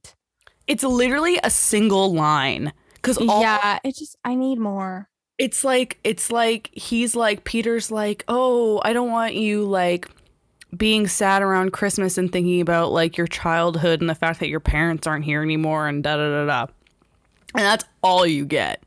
[0.68, 5.10] It's literally a single line because yeah, it's just I need more.
[5.38, 10.10] it's like it's like he's like Peter's like, "Oh, I don't want you like
[10.76, 14.60] being sad around Christmas and thinking about like your childhood and the fact that your
[14.60, 16.72] parents aren't here anymore and da da da da."
[17.56, 18.84] And that's all you get.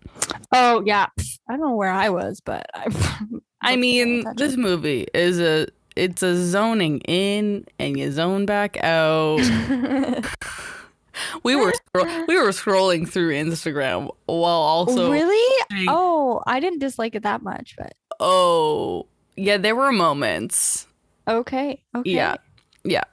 [0.52, 1.06] Oh yeah,
[1.48, 2.86] I don't know where I was, but I.
[3.62, 9.40] I mean, this movie is a it's a zoning in and you zone back out.
[11.42, 15.64] we were scro- we were scrolling through Instagram while also really?
[15.70, 20.86] doing- Oh, I didn't dislike it that much, but oh yeah, there were moments.
[21.28, 22.10] okay, okay.
[22.10, 22.36] Yeah.
[22.84, 23.04] Yeah.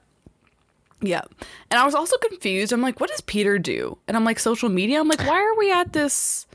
[1.00, 1.22] Yeah.
[1.70, 2.72] And I was also confused.
[2.72, 3.98] I'm like, what does Peter do?
[4.08, 4.98] And I'm like, social media?
[4.98, 6.46] I'm like, why are we at this?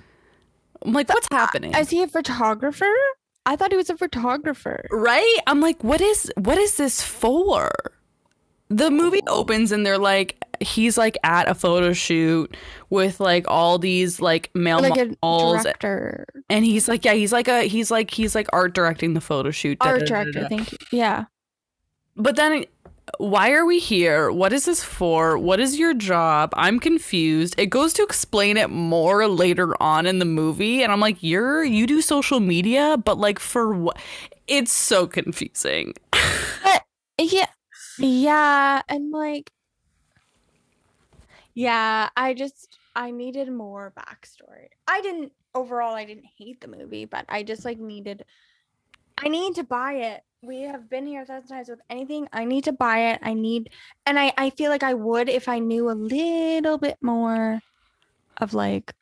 [0.81, 1.73] I'm like, what's happening?
[1.73, 2.91] Is he a photographer?
[3.45, 4.85] I thought he was a photographer.
[4.91, 5.37] right?
[5.47, 7.71] I'm like, what is what is this for?
[8.69, 9.41] The movie oh.
[9.41, 12.55] opens and they're like he's like at a photo shoot
[12.89, 17.47] with like all these like male Like models director, and he's like yeah, he's like
[17.47, 19.79] a he's like he's like art directing the photo shoot.
[19.79, 20.47] da, art da, da, director.
[20.49, 20.77] Thank you.
[20.91, 21.25] Yeah.
[22.15, 22.65] But then
[23.17, 24.31] why are we here?
[24.31, 25.37] What is this for?
[25.37, 26.51] What is your job?
[26.55, 27.55] I'm confused.
[27.57, 31.63] It goes to explain it more later on in the movie and I'm like, "You're
[31.63, 33.97] you do social media, but like for what?"
[34.47, 35.93] It's so confusing.
[36.63, 36.83] But
[37.19, 37.47] yeah,
[37.97, 39.51] yeah, and like,
[41.53, 44.69] yeah, I just I needed more backstory.
[44.87, 45.93] I didn't overall.
[45.95, 48.25] I didn't hate the movie, but I just like needed.
[49.17, 50.23] I need to buy it.
[50.43, 52.27] We have been here a thousand times with anything.
[52.33, 53.19] I need to buy it.
[53.23, 53.69] I need,
[54.05, 57.61] and I I feel like I would if I knew a little bit more
[58.37, 58.93] of like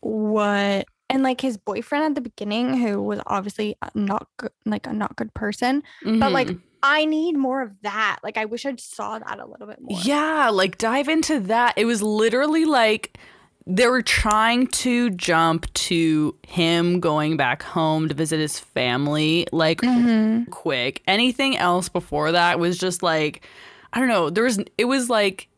[0.00, 4.92] what and like his boyfriend at the beginning who was obviously not good like a
[4.92, 6.60] not good person But, like, Mhm.
[6.82, 8.18] I need more of that.
[8.22, 9.98] Like I wish I saw that a little bit more.
[10.04, 11.74] Yeah, like dive into that.
[11.76, 13.18] It was literally like
[13.66, 19.80] they were trying to jump to him going back home to visit his family like
[19.80, 20.48] Mhm.
[20.50, 21.02] quick.
[21.06, 23.44] Anything else before that was just like
[23.92, 25.48] I don't know, there was it was like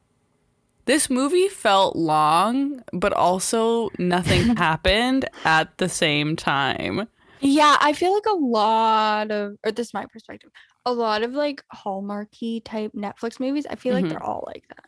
[0.87, 7.09] this movie felt long, but also nothing happened at the same time.
[7.41, 10.51] Yeah, I feel like a lot of, or this is my perspective,
[10.87, 14.01] a lot of like Hallmarky type Netflix movies, I feel Mhm.
[14.03, 14.87] like they're all like that.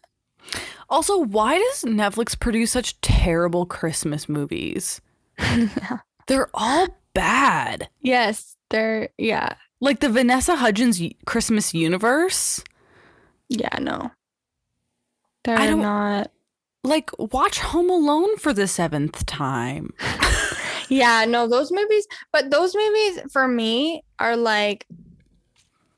[0.88, 5.00] Also, why does Netflix produce such terrible Christmas movies?
[6.26, 7.88] They're all bad.
[8.00, 12.62] yes, they're, yeah, Like the Vanessa Hudgens Christmas universe.
[13.48, 14.10] yeah, no.
[15.44, 16.30] They're I don't- not.
[16.82, 19.92] Like, watch Home Alone for the seventh time.
[20.92, 24.86] Yeah, no, those movies, but those movies for me are like,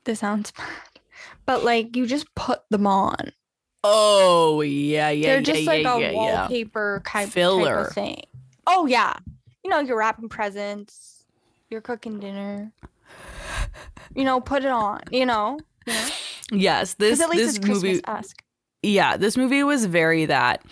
[0.03, 0.67] this sounds bad,
[1.47, 3.31] but like you just put them on.
[3.83, 5.27] Oh yeah, yeah, yeah.
[5.27, 6.11] They're just yeah, like yeah, a yeah.
[6.13, 8.23] wallpaper kind type of thing.
[8.65, 9.17] Oh yeah,
[9.63, 11.25] you know you're wrapping presents,
[11.69, 12.71] you're cooking dinner.
[14.15, 15.01] You know, put it on.
[15.11, 16.09] You know, you know,
[16.51, 17.99] Yes, this at least this it's movie.
[18.07, 18.43] Esque.
[18.83, 20.63] yeah, this movie was very that.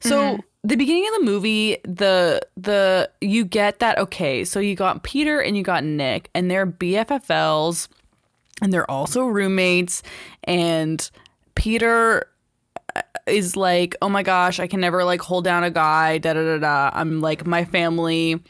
[0.00, 0.40] So Mhm.
[0.64, 4.44] the beginning of the movie, the the you get that okay.
[4.44, 7.88] So you got Peter and you got Nick, and they're BFFLs,
[8.60, 10.02] and they're also roommates.
[10.44, 11.08] And
[11.54, 12.26] Peter
[13.26, 16.18] is like, oh my gosh, I can never like hold down a guy.
[16.18, 16.90] Da da da da.
[16.98, 18.42] I'm like my family.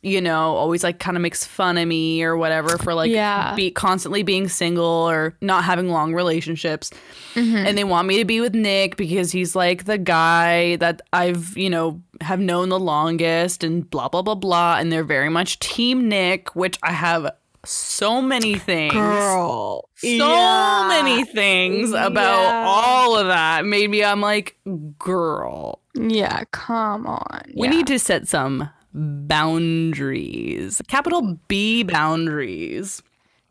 [0.00, 3.56] You know, always like kind of makes fun of me or whatever for like Yeah.
[3.56, 6.92] be constantly being single or not having long relationships
[7.34, 7.56] Mm-hmm.
[7.56, 11.56] and they want me to be with Nick because he's like the guy that I've,
[11.56, 15.58] you know, have known the longest and blah blah blah blah and they're very much
[15.58, 17.28] team Nick, which I have
[17.68, 18.92] so many things.
[18.94, 20.86] Girl, So Yeah.
[20.88, 22.64] many things mm, about Yeah.
[22.66, 24.56] all of that made me I'm like,
[24.98, 27.42] girl, Yeah, come on.
[27.56, 27.70] we yeah.
[27.74, 30.80] need to set some boundaries.
[30.88, 33.02] Capital B boundaries.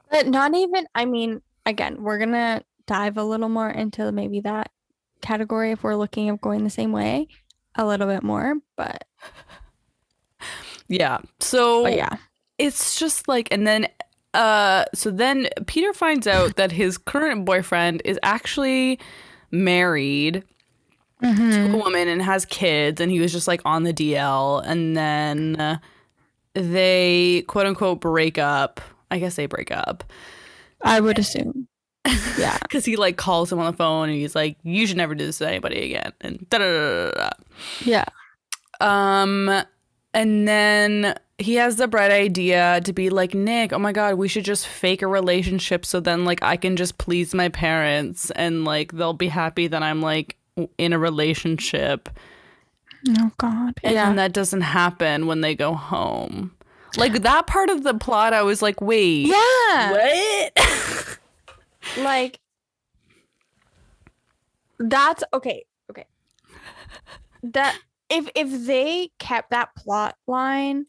[0.09, 4.39] But not even, I mean, again, we're going to dive a little more into maybe
[4.41, 4.71] that
[5.21, 7.27] category if we're looking at going the same way
[7.75, 8.55] a little bit more.
[8.75, 9.03] But,
[10.87, 11.19] Yeah.
[11.41, 12.15] So but yeah.
[12.57, 13.87] it's just like and then
[14.37, 18.99] uh so then peter finds out that his current boyfriend is actually
[19.51, 20.43] married
[21.23, 21.49] Mm-hmm.
[21.49, 24.95] to a woman and has kids and he was just like on the dl and
[24.95, 25.79] then
[26.53, 30.03] they quote unquote break up i guess they break up
[30.83, 31.67] I would assume.
[32.37, 32.55] Yeah.
[32.61, 35.25] because he like calls him on the phone and he's like you should never do
[35.25, 37.29] this to anybody again and da da da da da
[37.83, 38.05] Yeah.
[38.79, 39.63] Um,
[40.13, 44.27] and then he has the bright idea to be like, Nick, oh my God, we
[44.27, 48.65] should just fake a relationship so then, like, I can just please my parents and,
[48.65, 50.35] like, they'll be happy that I'm, like,
[50.77, 52.09] in a relationship.
[53.19, 53.75] Oh, God.
[53.83, 54.05] And yeah.
[54.05, 56.51] then that doesn't happen when they go home.
[56.97, 59.91] Like, that part of the plot, I was like, wait, yeah.
[59.91, 61.19] what?
[61.97, 62.39] Like,
[64.79, 65.65] that's okay.
[65.89, 66.05] Okay.
[67.43, 67.77] That
[68.09, 70.85] if if they kept that plot line,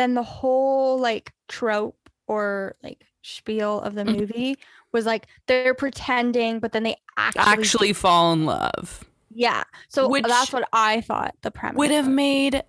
[0.00, 4.18] then the whole like trope or like spiel of the Mhm.
[4.18, 4.58] movie
[4.92, 9.04] was like they're pretending, but then they actually, Actually fall in love.
[9.30, 9.62] yeah.
[9.88, 12.14] So Which that's what I thought the premise Would have was.
[12.14, 12.62] made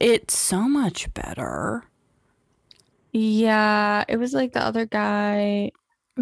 [0.00, 1.84] it so much better.
[3.12, 5.72] Yeah, it was like the other guy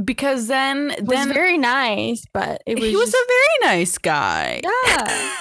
[0.04, 3.98] Because then, was then very nice, but it was he was just- a very nice
[3.98, 4.60] guy.
[4.64, 5.36] yeah.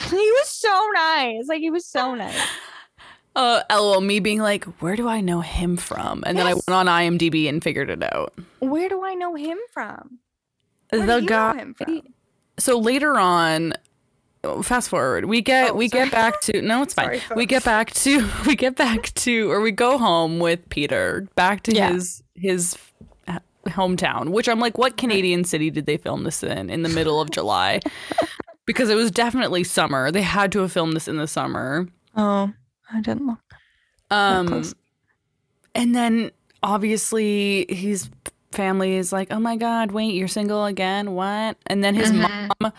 [0.10, 1.46] he was so nice.
[1.48, 2.34] Like he was so nice.
[3.36, 6.22] Uh, lol, me being like, where do I know him from?
[6.26, 8.32] And then I went on IMDb and figured it out.
[8.60, 10.18] Where do I know him from?
[10.90, 11.64] Where the guy.
[11.76, 12.02] from?
[12.58, 13.74] So later on,
[14.62, 16.04] fast forward, we get Oh, we sorry.
[16.04, 17.20] get back to no, it's fine.
[17.20, 21.28] Sorry, we get back to we get back to or we go home with Peter
[21.34, 21.92] back to Yeah.
[21.92, 22.76] his his
[23.66, 24.30] hometown.
[24.30, 27.30] Which I'm like, what Canadian city did they film this in in the middle of
[27.30, 27.80] July?
[28.66, 30.10] Because it was definitely summer.
[30.10, 31.86] They had to have filmed this in the summer.
[32.16, 32.52] Oh,
[32.92, 33.38] I didn't look.
[34.10, 34.72] Um,
[35.74, 36.30] and then
[36.62, 38.08] obviously his
[38.52, 41.12] family is like, "Oh my god, wait, you're single again?
[41.12, 42.28] What?" And then his Mhm.
[42.60, 42.72] mom,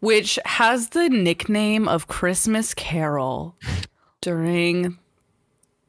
[0.00, 3.56] which has the nickname of Christmas Carol,
[4.20, 4.98] during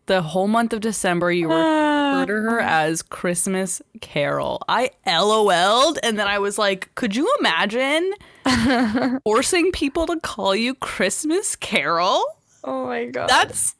[0.06, 4.62] the whole month of December, you refer to her as Christmas Carol.
[4.67, 8.12] I LOL'd, and then I was like, "Could you imagine
[9.23, 12.21] forcing people to call you Christmas Carol?
[12.63, 13.30] Oh my god.
[13.30, 13.76] That's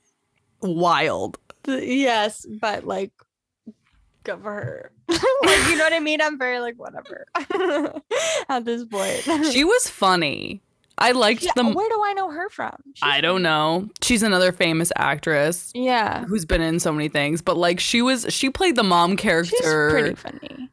[0.62, 3.12] wild." Yes, but like
[4.24, 4.92] good for her.
[5.10, 6.22] like, you know what I mean?
[6.22, 7.26] I'm very like whatever
[8.50, 9.22] at this point.
[9.52, 10.62] She was funny.
[10.98, 11.64] I liked Yeah, the.
[11.66, 12.76] where do I know her from?
[12.94, 13.90] She's- I don't know.
[14.02, 18.26] She's another famous actress Yeah, who's been in so many things, but like she was,
[18.30, 19.56] she played the mom character.
[19.60, 20.70] she's pretty funny.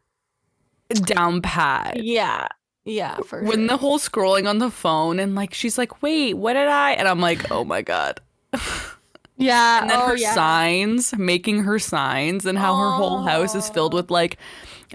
[1.07, 2.03] down pat.
[2.05, 2.49] Yeah,
[2.85, 3.67] yeah, for When sure.
[3.69, 6.93] the whole scrolling on the phone and like she's like, wait, what did I?
[6.93, 8.21] And I'm like, oh my god.
[9.37, 10.35] yeah, And then oh her yeah.
[10.35, 14.37] signs, making her signs, and how her whole house is filled with like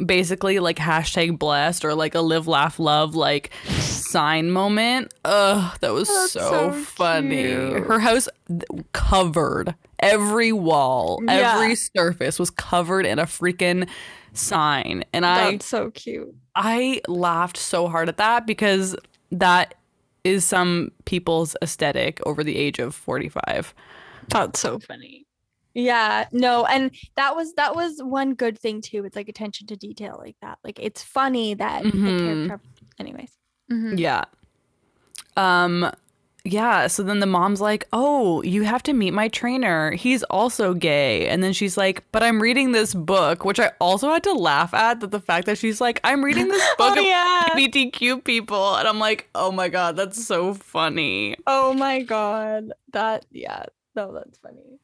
[0.06, 5.14] basically like hashtag blessed or like a live, laugh, love like sign moment.
[5.24, 7.44] Ugh, that was so, so funny.
[7.44, 7.84] cute.
[7.86, 11.54] Her house th- covered every wall, Yeah.
[11.56, 13.88] every surface was covered in a freaking
[14.34, 15.06] sign.
[15.14, 16.36] And I That's so cute.
[16.56, 18.96] I laughed so hard at that because
[19.32, 19.76] that
[20.24, 23.74] is some people's aesthetic over the age of 45.
[24.30, 25.26] That's so funny.
[25.74, 29.04] Yeah, no, and that was that was one good thing too.
[29.04, 30.58] It's like attention to detail like that.
[30.64, 32.24] Like it's funny that the Mhm.
[32.48, 32.62] character.
[32.98, 33.32] Anyways,
[33.70, 34.00] Mhm.
[34.00, 34.24] Yeah.
[35.36, 35.92] Um
[36.46, 39.92] yeah, so then the mom's like, "Oh, you have to meet my trainer.
[39.92, 44.12] He's also gay." And then she's like, "But I'm reading this book," which I also
[44.12, 46.98] had to laugh at that the fact that she's like, "I'm reading this oh, book
[46.98, 47.44] oh of yeah.
[47.56, 52.72] LGBTQ people." And I'm like, "Oh my god, that's so funny." Oh my god.
[52.94, 53.66] That yeah.
[53.96, 54.80] No, that's funny.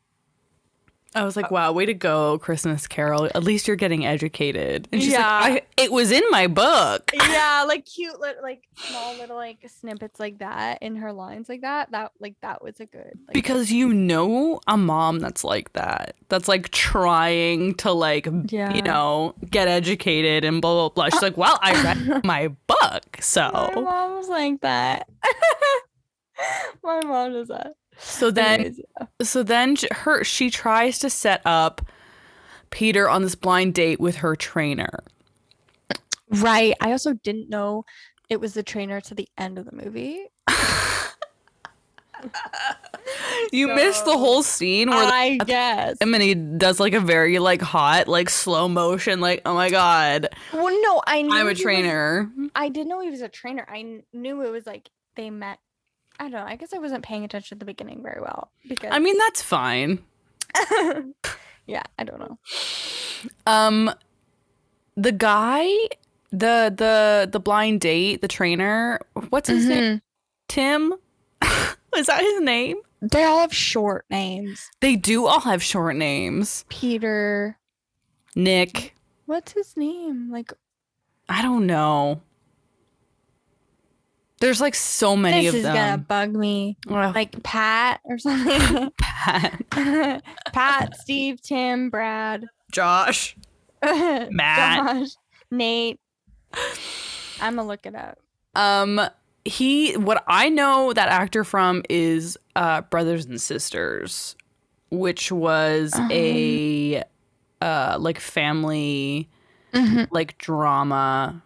[1.13, 3.25] I was like, uh, "Wow, way to go, Christmas Carol.
[3.25, 5.39] At least you're getting educated." And she's Yeah.
[5.41, 9.57] like, I, "It was in my book." Yeah, like cute little like small little like
[9.67, 11.91] snippets like that in her lines like that.
[11.91, 16.15] That like that was a good like, because you know a mom that's like that
[16.29, 18.73] that's like trying to like Yeah.
[18.73, 23.17] you know get educated and blah blah blah she's like well i read my book
[23.21, 25.07] so mom was like that.
[26.83, 27.73] my mom does that.
[27.97, 28.75] So then
[29.21, 31.81] so then her she tries to set up
[32.69, 35.03] peter on this blind date with her trainer
[36.33, 36.73] Right.
[36.79, 37.83] I also didn't know
[38.29, 40.27] it was the trainer to the end of the movie.
[43.51, 45.97] you missed the whole scene where the- I guess.
[45.99, 49.69] him and he does like a very like hot like slow motion like oh my
[49.69, 53.21] god Well, no, I knew i'm he a was- trainer I didn't know he was
[53.21, 53.65] a trainer.
[53.69, 55.59] I knew it was like they met.
[56.21, 56.45] I don't know.
[56.45, 59.41] I guess I wasn't paying attention at the beginning very well because i mean that's
[59.41, 59.99] fine
[61.67, 62.39] yeah, I don't know.
[63.45, 63.93] Um,
[64.95, 65.65] the guy,
[66.31, 68.99] the the the blind date, the trainer.
[69.29, 70.01] What's his name?
[70.47, 70.93] Tim.
[71.95, 72.77] Is that his name?
[73.01, 74.69] They all have short names.
[74.79, 76.65] They do all have short names.
[76.69, 77.57] Peter.
[78.35, 78.95] Nick.
[79.25, 80.31] What's his name?
[80.31, 80.53] Like
[81.29, 82.21] I don't know.
[84.41, 85.73] There's like so many this of them.
[85.73, 86.75] This is gonna bug me.
[86.89, 88.91] Ugh, Like Pat or something.
[88.97, 93.37] Pat, Pat, Steve, Tim, Brad, Josh.
[93.83, 94.29] Matt.
[94.29, 95.09] Josh,
[95.51, 95.99] Nate.
[97.39, 98.17] I'm gonna look it up.
[98.55, 98.99] Um,
[99.45, 99.95] he.
[99.95, 104.35] What I know that actor from is uh, Brothers and Sisters,
[104.89, 107.03] which was a
[107.61, 109.29] uh like family
[110.09, 111.43] like drama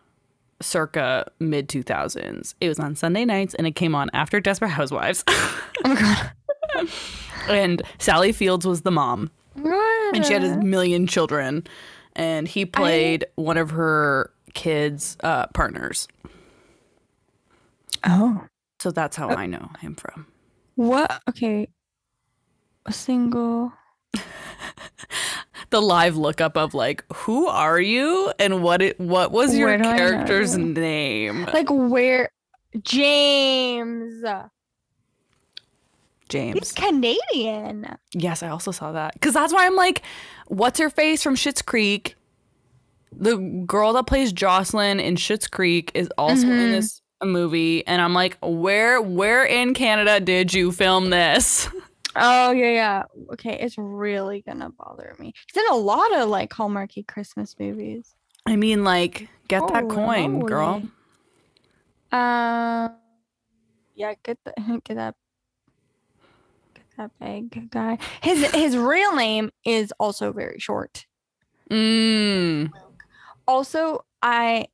[0.62, 2.56] circa mid 2000s.
[2.62, 5.24] It was on Sunday nights and it came on after Desperate Housewives.
[5.84, 6.90] Oh my god.
[7.50, 11.68] and Sally Fields was the mom and she had a million children
[12.16, 16.08] and he played one of her kids uh partners.
[18.04, 18.46] Oh.
[18.80, 20.28] So that's how I know him from.
[20.76, 21.22] What?
[21.30, 21.68] Okay.
[22.86, 23.74] A single.
[25.76, 29.78] The live lookup of like who are you and what it what was your Where
[29.78, 31.44] do I know character's name?
[31.54, 32.30] Like where?
[32.82, 34.22] James.
[34.24, 34.42] He's
[36.30, 36.72] James.
[36.72, 37.98] Canadian.
[38.14, 39.20] Yes, I also saw that.
[39.20, 40.02] Cuz that's why I'm like
[40.48, 42.16] what's her face from Schitt's Creek?
[43.12, 43.36] The
[43.68, 46.72] girl that plays Jocelyn in Schitt's Creek is also in Mhm.
[46.72, 51.68] this movie and I'm like where where in Canada did you film this?
[52.16, 53.04] Oh yeah, yeah.
[53.34, 55.34] Okay, it's really gonna bother me.
[55.52, 58.16] He's in a lot of like Hallmarky Christmas movies.
[58.46, 60.84] I mean like get that Holy coin, girl.
[62.12, 62.90] Uh,
[63.96, 64.54] yeah, get the
[64.84, 65.16] get that
[66.74, 67.98] get that bag guy.
[68.22, 71.06] His his real name is also very short.
[71.70, 72.72] Mm.
[73.48, 74.68] Also, I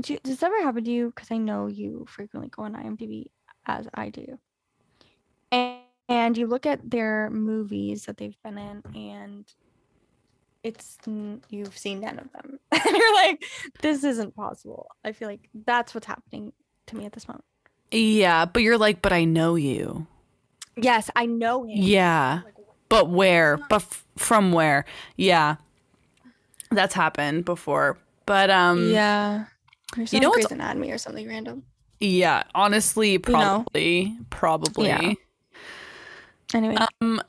[0.00, 1.12] do, does this ever happen to you?
[1.14, 3.26] Because I know you frequently go on IMDb
[3.66, 4.38] as I do,
[6.08, 9.44] and and you look at their movies that they've been in, and
[10.62, 10.98] it's
[11.48, 13.44] you've seen none of them, and you're like,
[13.80, 14.88] this isn't possible.
[15.04, 16.52] I feel like that's what's happening
[16.86, 17.44] to me at this moment.
[17.90, 20.06] Yeah, but you're like but I know you.
[20.76, 21.70] Yes, I know him.
[21.74, 22.40] Yeah.
[22.44, 22.54] Like,
[22.88, 23.58] But where?
[23.68, 24.86] But f- from where?
[25.16, 25.56] Yeah.
[26.70, 27.98] That's happened before.
[28.24, 29.44] But um yeah.
[29.96, 31.64] You know what's- Grey's Anatomy or something random.
[32.00, 33.20] yeah, honestly, know?
[33.20, 34.86] probably probably.
[34.86, 35.12] Yeah.
[36.54, 37.20] Anyway, Um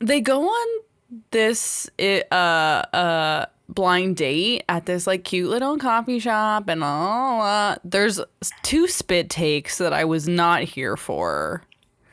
[0.00, 0.82] they go on
[1.30, 7.76] this uh uh blind date at this like cute little coffee shop and all uh,
[7.84, 8.18] there's
[8.62, 11.62] two spit takes that I was not here for.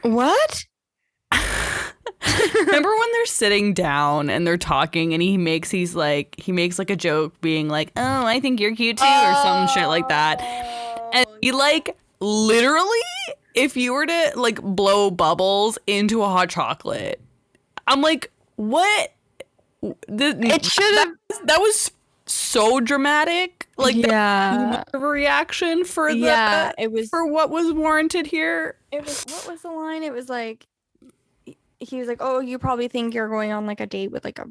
[0.02, 0.66] what?
[2.56, 6.80] Remember when they're sitting down and they're talking and he makes he's like he makes
[6.80, 10.10] like a joke being like, "Oh, I think you're cute too" or some shit like
[10.10, 10.42] that.
[11.14, 13.00] And he like literally
[13.56, 17.22] if you were to like blow bubbles into a hot chocolate.
[17.88, 19.14] I'm like, "What?"
[19.82, 21.14] The, It should have.
[21.46, 21.92] that was
[22.26, 23.68] so dramatic.
[23.78, 24.84] Like yeah.
[24.94, 26.72] reaction for the Yeah.
[26.78, 27.10] It was.
[27.10, 28.78] for what was warranted here.
[28.92, 29.26] It was.
[29.26, 30.04] What was the line?
[30.04, 30.66] It was like.
[31.80, 34.40] He was like, "Oh, you probably think you're going on like a date with like
[34.40, 34.46] a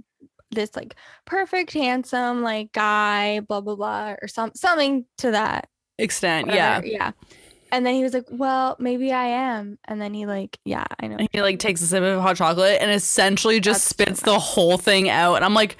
[0.50, 0.94] this like
[1.24, 6.80] perfect, handsome like guy, blah blah blah, or some something to that." Extent, yeah.
[6.84, 7.12] Yeah.
[7.74, 9.78] And then he was like, Well, maybe I am.
[9.86, 11.16] And then he like, yeah, I know.
[11.16, 14.38] And he like takes a sip of hot chocolate and essentially just That's spits the
[14.38, 15.34] whole thing out.
[15.34, 15.76] And I'm like,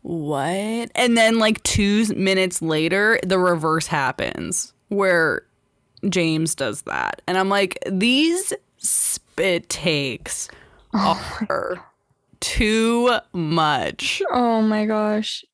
[0.00, 0.90] what?
[0.94, 5.42] And then like two minutes later, the reverse happens where
[6.08, 7.20] James does that.
[7.26, 10.48] And I'm like, these spit takes
[10.94, 11.84] Oh are
[12.40, 14.22] too much.
[14.32, 15.44] Oh my gosh.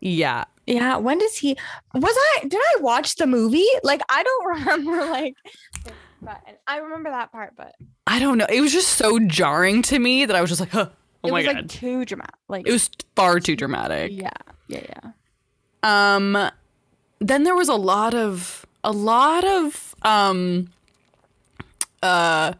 [0.00, 0.44] Yeah.
[0.72, 0.96] Yeah.
[0.96, 1.56] When does he
[1.94, 3.66] was I did I watch the movie?
[3.82, 5.34] Like I don't remember like
[6.20, 7.74] but I remember that part, but
[8.06, 8.46] I don't know.
[8.48, 10.88] It was just so jarring to me that I was just like, huh.
[11.24, 11.56] Oh it my was God.
[11.56, 12.34] like too dramatic.
[12.48, 14.12] Like it was far too dramatic.
[14.12, 14.30] yeah,
[14.68, 15.12] yeah, yeah.
[16.14, 16.50] Um
[17.20, 20.68] then there was a lot of a lot of um
[22.02, 22.52] uh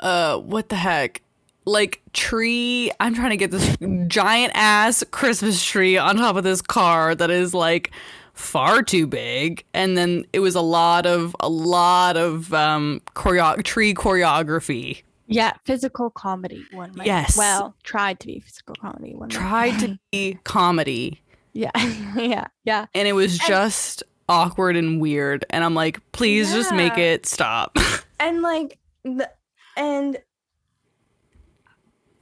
[0.00, 1.22] uh what the heck?
[1.64, 3.76] Like tree I'm trying to get this
[4.08, 7.90] giant ass Christmas tree on top of this car that is like
[8.34, 13.62] far too big and then it was a lot of a lot of um choreo-
[13.62, 17.36] tree choreography Yeah, physical comedy one might Yes.
[17.36, 21.70] well, tried to be physical comedy one tried to be comedy Yeah.
[22.16, 22.46] yeah.
[22.64, 22.86] Yeah.
[22.94, 27.76] and it was just awkward and weird and i'm like please just make it stop
[28.20, 29.28] and like the
[29.76, 30.16] and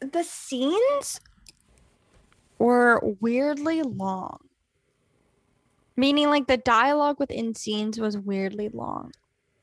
[0.00, 1.20] the scenes
[2.58, 4.38] were weirdly long.
[5.96, 9.12] Meaning like the dialogue within scenes was weirdly long.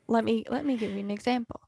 [0.07, 1.61] Let me let me give you an example.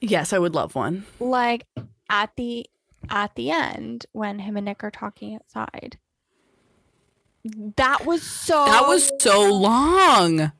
[0.00, 1.04] Yes i would love one.
[1.18, 1.66] Like
[2.08, 2.66] at the
[3.08, 5.98] at the end when him and nick are talking outside.
[7.76, 10.52] That was so that was so long.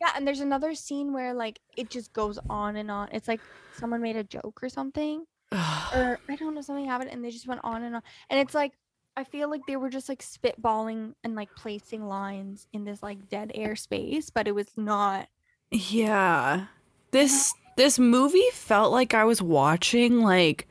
[0.00, 3.08] Yeah, and there's another scene where like it just goes on and on.
[3.12, 3.40] It's like
[3.76, 7.46] someone made a joke or something, or I don't know, something happened, and they just
[7.46, 8.02] went on and on.
[8.30, 8.72] And it's like
[9.16, 13.28] I feel like they were just like spitballing and like placing lines in this like
[13.28, 15.28] dead air space, but it was not.
[15.70, 16.66] yeah
[17.10, 20.66] this this movie felt like i was watching like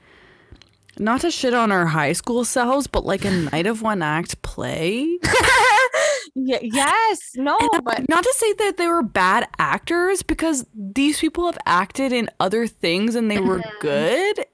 [0.99, 4.41] not to shit on our high school selves but like a night of one act
[4.41, 5.17] play
[6.35, 11.45] yeah, yes, no, but not to say that they were bad actors because these people
[11.45, 14.45] have acted in other things and they were good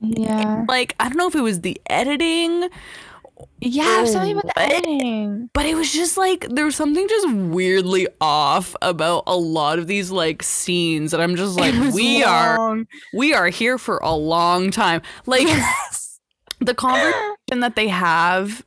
[0.00, 2.68] yeah, like i don't know if it was the editing
[3.62, 5.48] yeah, something about the editing.
[5.54, 9.86] but it was just like there was something just weirdly off about a lot of
[9.86, 14.70] these like scenes and i'm just like we are we are here for a long
[14.70, 16.20] time like Yes.
[16.58, 18.64] the conversation that they have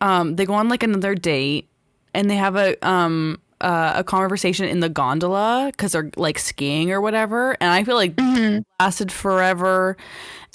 [0.00, 1.68] um they go on like another date
[2.14, 6.90] and they have a um uh, a conversation in the gondola because they're like skiing
[6.92, 8.64] or whatever and i feel like Mhm.
[8.80, 9.96] lasted forever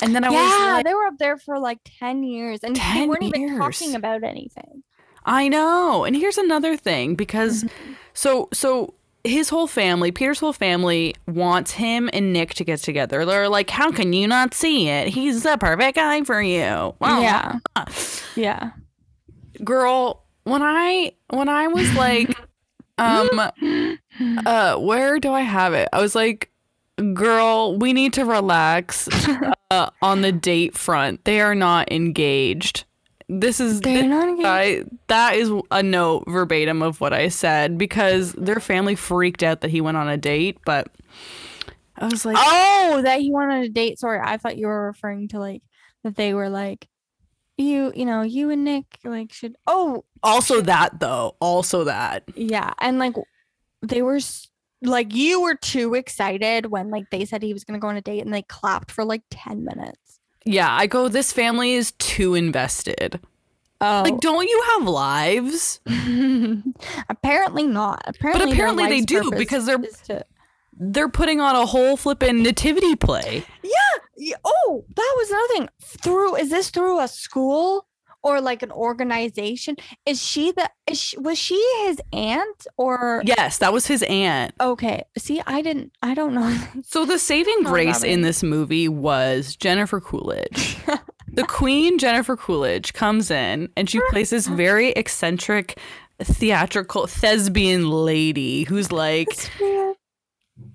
[0.02, 2.76] and then i was Yeah, like they were up there for like 10 years and
[2.76, 4.84] they weren't even talking about anything.
[5.26, 6.04] I know.
[6.04, 7.64] And here's another thing because
[8.14, 13.24] so so his whole family, Peter's whole family wants him and Nick to get together.
[13.24, 15.10] They're like, "How can you not see it?
[15.10, 17.22] He's the perfect guy for you." Wow.
[17.22, 17.60] Yeah.
[18.36, 18.72] Yeah.
[19.64, 22.36] Girl, when I when I was like
[23.02, 23.98] um
[24.46, 25.90] uh where do I have it?
[25.92, 26.50] I was like,
[27.14, 29.10] "Girl, we need to relax
[29.72, 31.26] uh, on the date front.
[31.26, 32.86] They are not engaged."
[33.34, 34.46] This is They're not engaged.
[34.46, 39.62] I that is a note verbatim of what I said because their family freaked out
[39.62, 40.90] that he went on a date, but
[41.96, 44.00] I was like, Oh, that he went on a date.
[44.00, 45.64] Sorry, I thought you were referring to like
[46.04, 46.90] that they were like
[47.58, 52.24] you, you know, you and Nick like should Oh, also that though, also that.
[52.36, 52.74] yeah.
[52.80, 53.16] And like
[53.82, 54.20] they were
[54.84, 57.98] like you were too excited when like they said he was going to go on
[57.98, 60.20] a date and they clapped for like 10 minutes.
[60.46, 63.20] Yeah, I go this family is too invested.
[63.84, 65.80] Oh, Like, don't you have lives?
[67.10, 68.04] apparently not.
[68.06, 70.26] Apparently, But apparently they do, because they're- to-
[70.74, 73.44] They're putting on a whole flippin' nativity play.
[73.64, 74.36] Yeah.
[74.46, 75.70] Oh, that was another thing.
[75.82, 77.86] Through is this through a school
[78.24, 79.78] or like an organization?
[80.06, 80.70] Is she the?
[80.88, 83.22] Is she, was she his aunt or?
[83.26, 84.54] Yes, that was his aunt.
[84.60, 85.04] Okay.
[85.18, 85.92] See, I didn't.
[86.02, 86.58] I don't know.
[86.84, 90.78] So the saving grace in this movie was Jennifer Coolidge.
[91.32, 95.78] the queen Jennifer Coolidge comes in and she plays this very eccentric
[96.20, 99.50] theatrical thespian lady who's like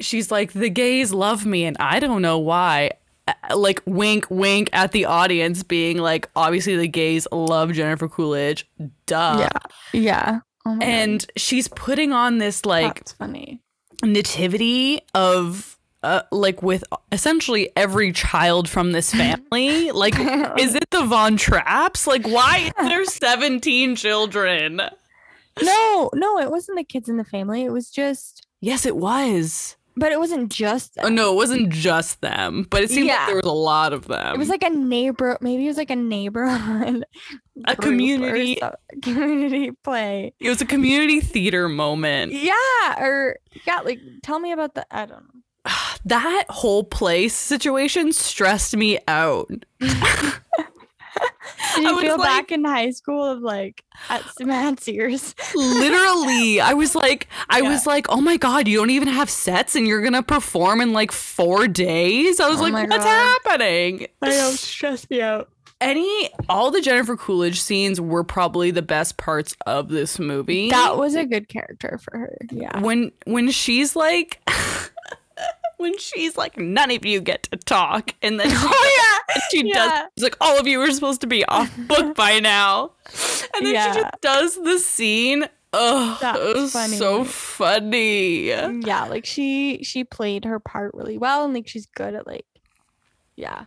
[0.00, 2.92] she's like the gays love me and I don't know why
[3.54, 8.68] like wink wink at the audience being like obviously the gays love Jennifer Coolidge
[9.06, 9.58] duh yeah.
[9.92, 10.40] Yeah.
[10.64, 13.60] Oh my God, and she's putting on this like that's funny.
[14.04, 20.14] nativity of uh, like with essentially every child from this family like
[20.58, 24.80] is it the von Trapps like why is there 17 children
[25.62, 27.64] No, no, it wasn't the kids in the family.
[27.64, 30.98] It was just, yes it was but it wasn't just.
[31.02, 34.06] oh no it wasn't just them but it seemed like there was a lot of
[34.06, 35.38] them It was like a neighbor.
[35.40, 37.04] Maybe it was like a neighborhood.
[37.64, 38.60] A community-
[39.02, 40.34] community play.
[40.38, 42.52] it was a community theater moment Yeah,
[43.02, 44.86] or yeah, like tell me about the.
[44.90, 45.40] I don't know.
[46.04, 49.50] that whole place situation stressed me out
[51.76, 55.34] Did I you feel like- back in high school of like at Mad Sears?
[55.54, 57.68] literally i was like i Yeah.
[57.70, 60.92] was like oh my god you don't even have sets and you're gonna perform in
[60.92, 63.40] like four days i was Oh like what's God.
[63.44, 64.06] happening
[64.54, 65.48] stress me out.
[65.80, 70.96] any all the jennifer coolidge scenes were probably the best parts of this movie That
[70.96, 72.36] was a good character for her.
[72.50, 72.80] Yeah.
[72.80, 74.40] when when she's like
[75.78, 79.90] when she's like none of you get to talk and then she, Oh she does
[79.90, 80.06] yeah.
[80.16, 82.92] it's like all of you are supposed to be off book by now
[83.54, 83.92] and then Yeah.
[83.92, 86.96] she just does the scene oh That was funny.
[86.96, 88.70] so funny yeah.
[88.70, 92.46] Yeah, like she she played her part really well and like she's good at like
[93.36, 93.64] yeah.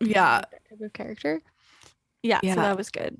[0.00, 0.42] Yeah.
[0.68, 1.42] type of character.
[2.22, 2.54] Yeah, Yeah.
[2.54, 3.16] so that was good.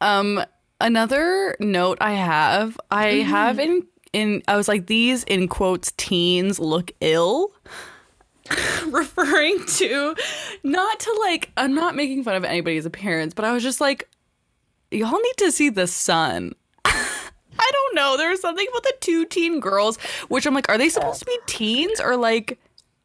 [0.00, 0.44] Um,
[0.80, 3.30] another note I have, I Mm-hmm.
[3.30, 7.52] have in in I was like these in quotes teens look ill.
[8.86, 10.14] referring to
[10.62, 14.08] not to like I'm not making fun of anybody's appearance, but I was just like
[14.90, 16.54] y'all need to see the sun.
[16.84, 18.16] I don't know.
[18.16, 19.98] There was something about the two teen girls,
[20.28, 22.58] which I'm like, are they supposed to be teens or like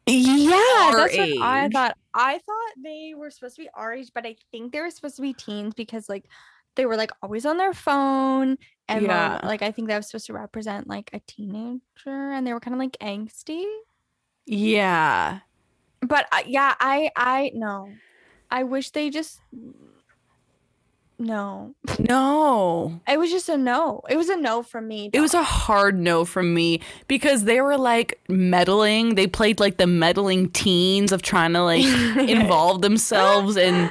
[0.06, 1.98] Yeah, that's what I thought.
[2.14, 5.16] I thought they were supposed to be our age, but I think they were supposed
[5.16, 6.26] to be teens because like
[6.76, 8.58] they were like always on their phone
[8.88, 9.40] and Yeah.
[9.44, 12.74] like I think that was supposed to represent like a teenager and they were kind
[12.76, 13.64] of like angsty.
[14.46, 15.40] yeah.
[16.02, 17.90] But uh, yeah, I I no.
[18.52, 19.40] I wish they just
[21.20, 21.74] no.
[22.00, 23.00] No.
[23.08, 24.02] It was just a no.
[24.10, 25.10] It was a no from me.
[25.14, 29.16] It was a hard no from me because they were like meddling.
[29.16, 31.86] They played like the meddling teens of trying to like
[32.30, 33.90] involve themselves in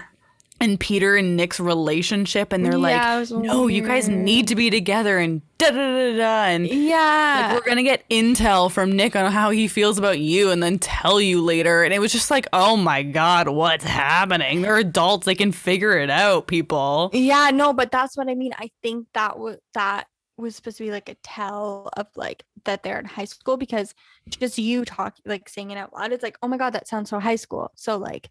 [0.62, 4.70] in Peter and Nick's relationship, and they're Yeah, like, "No, you guys need to be
[4.70, 7.48] together," and da da da da, and yeah.
[7.50, 10.78] like we're gonna get intel from Nick on how he feels about you, and then
[10.78, 11.82] tell you later.
[11.82, 15.98] And it was just like, "Oh my god, what's happening?" They're adults; they can figure
[15.98, 16.46] it out.
[16.46, 17.10] People.
[17.12, 18.52] Yeah, no, but that's what I mean.
[18.56, 20.06] I think that was that
[20.36, 23.94] was supposed to be like a tell of like that they're in high school because
[24.28, 27.10] just you talk like saying it out loud, it's like, oh my god, that sounds
[27.10, 27.70] so high school.
[27.74, 28.30] So like,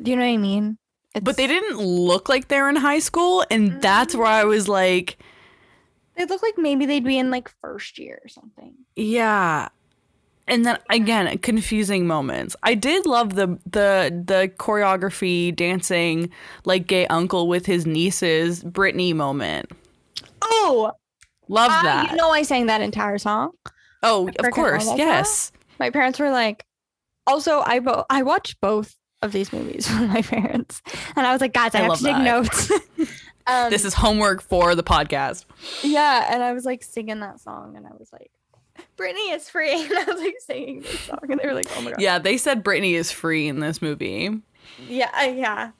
[0.00, 0.78] do you know what I mean?
[1.22, 5.18] But they didn't look like they're in high school, and that's where I was like.
[6.16, 8.74] They look like maybe they'd be in like first year or something.
[8.94, 9.68] Yeah.
[10.48, 12.54] And then again, confusing moments.
[12.62, 16.30] I did love the the the choreography, dancing
[16.64, 19.70] like gay uncle with his nieces, Britney moment.
[20.42, 20.92] Oh,
[21.48, 22.10] Love I- that.
[22.10, 23.50] you know, I sang that entire song.
[24.02, 24.98] oh, of course, that.
[24.98, 25.52] yes.
[25.78, 26.64] My parents were like,
[27.26, 28.94] also, I bo- I watched both
[29.26, 30.80] of these movies with my parents,
[31.14, 32.22] and I was like, guys, I, I have to take that.
[32.24, 32.70] notes.
[33.46, 35.44] um, This is homework for the podcast.
[35.82, 38.30] Yeah, and I was like singing that song, and I was like,
[38.96, 41.82] "Britney is free," and I was like singing this song, and they were like, "Oh
[41.82, 44.30] my god!" Yeah, they said Britney is free in this movie.
[44.88, 45.70] yeah, yeah.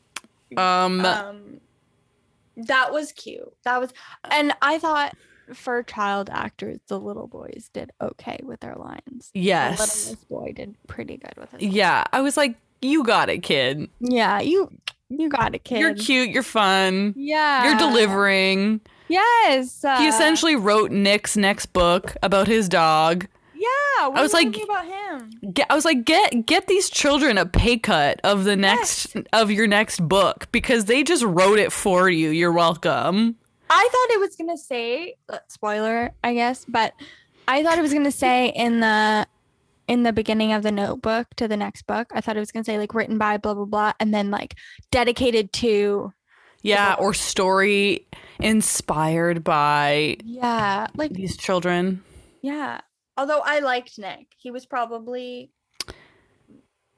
[0.56, 1.60] Um, Um,
[2.56, 3.52] that was cute.
[3.64, 3.92] That was,
[4.30, 5.14] and I thought
[5.52, 9.30] for child actors, the little boys did okay with their lines.
[9.34, 9.78] The yes.
[9.78, 11.62] littlest boy did pretty good with it.
[11.62, 13.88] Yeah, I was like, you got it, kid.
[14.00, 14.70] Yeah, you
[15.08, 15.78] you got it, kid.
[15.80, 17.14] You're cute, you're fun.
[17.16, 18.80] Yeah, You're delivering.
[19.08, 23.28] Yes, He uh, essentially wrote Nick's next book about his dog.
[23.54, 23.68] Yeah,
[24.02, 25.30] I was like- about him.
[25.52, 29.50] Get, I was like, get get these children a pay cut of the next of
[29.50, 32.30] your next book because they just wrote it for you.
[32.30, 33.36] You're welcome.
[33.70, 36.92] I thought it was gonna say uh, spoiler, I guess, but
[37.48, 39.26] I thought it was gonna say in the
[39.88, 42.08] in the beginning of the notebook to the next book.
[42.12, 44.54] I thought it was gonna say like written by blah blah blah, and then like
[44.90, 46.12] dedicated to
[46.62, 48.06] Yeah, or story
[48.40, 52.02] inspired by yeah, like these children.
[52.42, 52.80] yeah.
[53.18, 55.50] Although I liked Nick, he was probably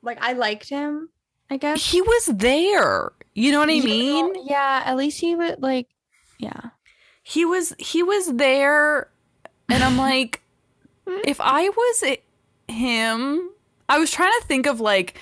[0.02, 1.10] like I liked him.
[1.50, 1.90] I guess.
[1.92, 3.12] He was there.
[3.34, 4.32] You know what I You mean?
[4.32, 5.88] know, yeah, at least he would like
[6.38, 6.70] yeah.
[7.22, 9.10] He was he was there
[9.68, 10.42] and I'm like
[11.06, 12.02] if I was
[12.68, 13.50] him,
[13.88, 15.18] I was trying to think of like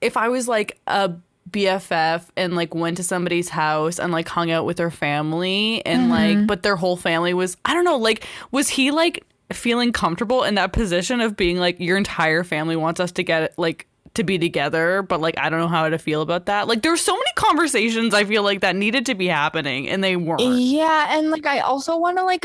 [0.00, 1.12] if I was like a
[1.50, 6.10] BFF and like went to somebody's house and like hung out with their family and
[6.10, 6.46] like Mhm.
[6.46, 10.56] but their whole family was I don't know, like was he like feeling comfortable in
[10.56, 14.38] that position of being like your entire family wants us to get like to be
[14.38, 16.68] together, but like I don't know how to feel about that.
[16.68, 20.04] Like there were so many conversations I feel like that needed to be happening and
[20.04, 20.42] they weren't.
[20.42, 22.44] Yeah, and like I also want to like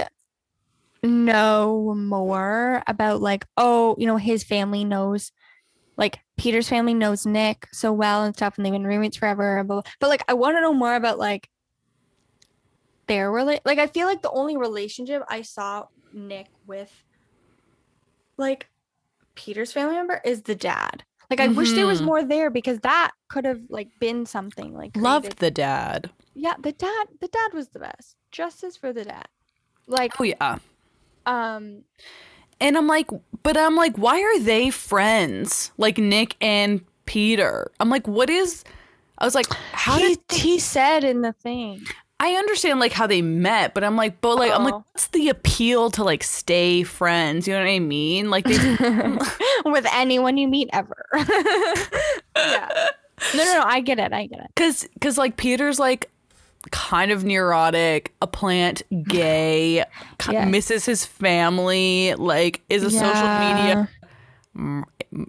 [1.04, 5.32] know more about like oh, you know, his family knows
[5.98, 9.82] like Peter's family knows Nick so well and stuff and they've been roommates forever blah,
[9.82, 11.48] blah, but like I want to know more about like
[13.08, 16.92] their rela- like I feel like the only relationship I saw Nick with
[18.38, 18.70] like
[19.36, 21.04] Peter's family member is the dad.
[21.30, 22.06] Like I wish there was Mhm.
[22.06, 26.12] more there because that could have like been something like Loved the dad.
[26.36, 28.16] yeah, the dad the dad was the best.
[28.32, 29.28] Justice for the dad.
[29.88, 30.60] Like Oh yeah.
[31.26, 31.84] Um
[32.62, 33.10] And I'm like,
[33.44, 35.72] but I'm like, why are they friends?
[35.78, 37.70] Like Nick and Peter.
[37.80, 38.64] I'm like, what is?
[39.18, 41.84] I was like, how he, did he said in the thing.
[42.20, 44.86] I understand like how they met, but I'm like, but like, I'm like, Oh.
[44.94, 47.48] what's the appeal to like stay friends?
[47.48, 48.30] You know what I mean?
[48.30, 48.58] Like they.
[49.66, 51.06] With anyone you meet ever.
[52.36, 52.88] yeah.
[53.36, 53.64] No, no, no.
[53.66, 54.14] I get it.
[54.14, 54.52] I get it.
[54.56, 56.10] Cause, cause like Peter's like
[56.72, 59.84] kind of neurotic, a plant, gay,
[60.32, 60.50] Yes.
[60.50, 63.90] misses his family, like is a social media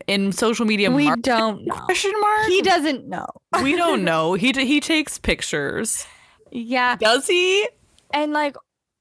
[0.06, 1.74] in social media We don't know.
[1.74, 2.46] question mark.
[2.46, 3.26] He doesn't know.
[3.62, 4.34] we don't know.
[4.34, 6.06] He d- he takes pictures.
[6.52, 6.96] Yeah.
[6.96, 7.66] Does he?
[8.12, 8.56] And like,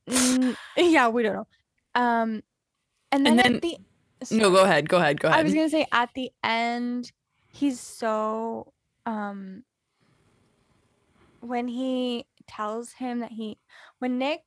[0.10, 1.48] mm, yeah, we don't know.
[1.96, 2.42] Um,
[3.12, 3.62] and And then, then- at
[4.30, 4.90] the No, go ahead.
[4.90, 5.20] Go ahead.
[5.20, 5.40] Go ahead.
[5.40, 7.12] I was gonna say at the end,
[7.52, 8.72] he's so
[9.06, 9.64] um
[11.44, 13.58] when he tells him that he
[14.00, 14.42] when Nick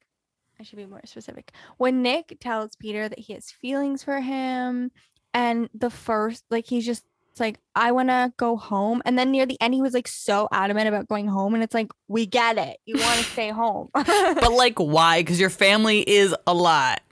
[0.58, 1.52] I should be more specific.
[1.76, 4.90] When Nick tells Peter that he has feelings for him
[5.34, 9.30] and the first like he's just it's like I want to go home and then
[9.30, 12.24] near the end he was like so adamant about going home and it's like we
[12.24, 12.78] get it.
[12.86, 13.90] You want to stay home.
[13.94, 15.20] but like, why?
[15.20, 17.02] Because your family is a lot.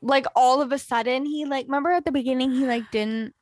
[0.00, 3.34] like all of a sudden he like remember at the beginning he like didn't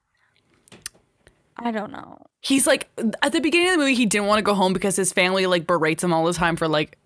[1.56, 2.18] I don't know.
[2.40, 2.88] He's like
[3.22, 5.46] at the beginning of the movie, he didn't want to go home because his family
[5.46, 6.98] like berates him all the time for like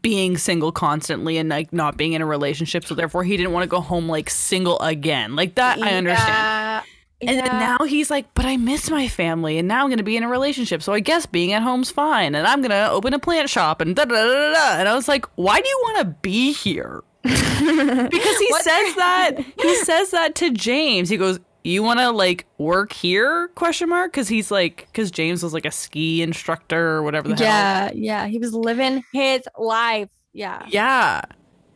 [0.00, 2.84] being single constantly and like not being in a relationship.
[2.84, 5.36] So therefore, he didn't want to go home like single again.
[5.36, 6.28] Like that, I understand.
[6.28, 6.82] Yeah,
[7.20, 7.58] And yeah.
[7.78, 10.28] now he's like, but I miss my family, and now I'm gonna be in a
[10.28, 13.80] relationship, so I guess being at home's fine, and I'm gonna open a plant shop,
[13.80, 14.52] and da da da da.
[14.52, 14.78] da.
[14.80, 17.02] And I was like, why do you want to be here?
[17.56, 19.32] Because he says that
[19.62, 21.08] he says that to James.
[21.08, 24.12] He goes, "You want to like work here?" Question mark.
[24.12, 27.44] Because he's like, because James was like a ski instructor or whatever the hell.
[27.44, 30.08] yeah, yeah, he was living his life.
[30.32, 30.64] Yeah.
[30.68, 31.22] Yeah.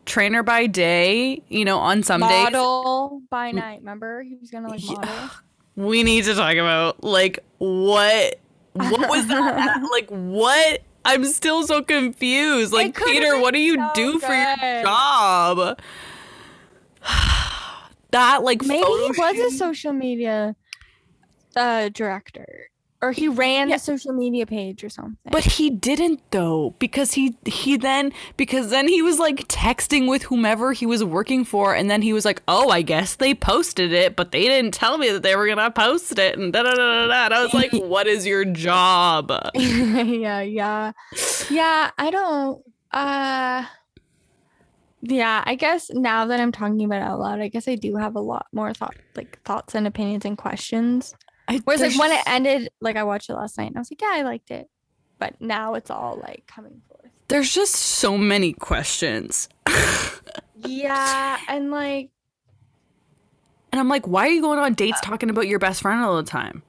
[0.06, 2.30] Trainer by day, you know, on some days.
[2.44, 3.80] model by night.
[3.80, 4.94] Remember, he was gonna like Yeah.
[4.96, 5.30] model.
[5.76, 8.40] we need to talk about like what
[8.72, 13.90] what was that like what i'm still so confused like peter what do you so
[13.94, 15.78] do for your job
[18.12, 20.54] that like Maybe he was a social media
[21.56, 22.68] uh director,
[23.02, 23.76] or he ran Yeah.
[23.76, 25.16] the social media page or something.
[25.32, 30.22] but he didn't though because he he then because then he was like texting with
[30.24, 33.92] whomever he was working for and then he was like oh i guess they posted
[33.92, 36.70] it but they didn't tell me that they were gonna post it and da da
[36.74, 40.92] da da and i was like what is your job yeah, yeah,
[41.50, 41.90] yeah.
[41.98, 42.62] I don't.
[42.92, 43.64] Uh,
[45.02, 45.42] yeah.
[45.46, 48.14] I guess now that I'm talking about it out loud, I guess I do have
[48.16, 51.14] a lot more thought, like thoughts and opinions and questions.
[51.48, 53.90] I- Whereas, like when it ended, like I watched it last night and I was
[53.90, 54.68] like, yeah, I liked it.
[55.18, 57.10] But now it's all like coming forth.
[57.28, 59.48] There's just so many questions.
[60.62, 62.10] Yeah, and like
[63.72, 66.16] And I'm like, why are you going on dates talking about your best friend all
[66.16, 66.62] the time?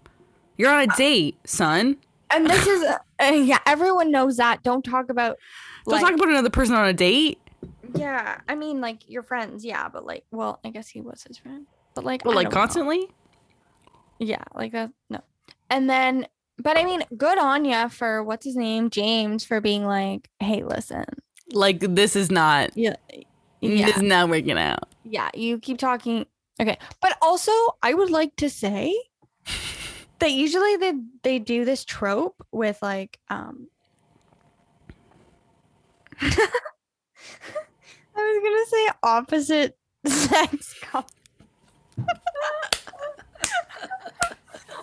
[0.57, 1.97] You're on a date, son.
[2.33, 5.37] and this is uh, yeah everyone knows that don't talk about
[5.85, 7.40] Don't like, talk about another person on a date.
[7.95, 11.37] Yeah i mean like your friends yeah but like well i guess he was his
[11.37, 11.65] friend
[11.95, 12.59] But like, Well, I like don't know.
[12.61, 13.09] constantly?
[14.19, 14.91] Yeah, like that.
[15.09, 15.19] No.
[15.69, 16.27] And then,
[16.57, 20.63] but I mean, good on ya for what's his name, James, for being like, hey,
[20.63, 21.03] listen.
[21.51, 22.95] Like this is not Yeah.
[23.11, 23.25] this
[23.61, 23.89] Yeah.
[23.89, 24.87] is not working out.
[25.03, 25.29] Yeah.
[25.33, 26.27] You keep talking.
[26.61, 26.77] Okay.
[27.01, 27.51] But also,
[27.83, 28.95] I would like to say
[30.19, 33.67] that usually they they do this trope with like um
[38.15, 41.09] I was gonna say opposite sex couple.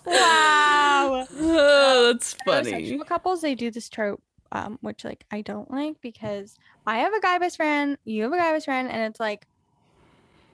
[0.06, 1.26] wow.
[1.30, 2.72] Oh, that's funny.
[2.72, 6.56] Heterosexual couples they do this trope um which like i don't like because
[6.86, 9.46] i have a guy best friend you have a guy best friend and it's like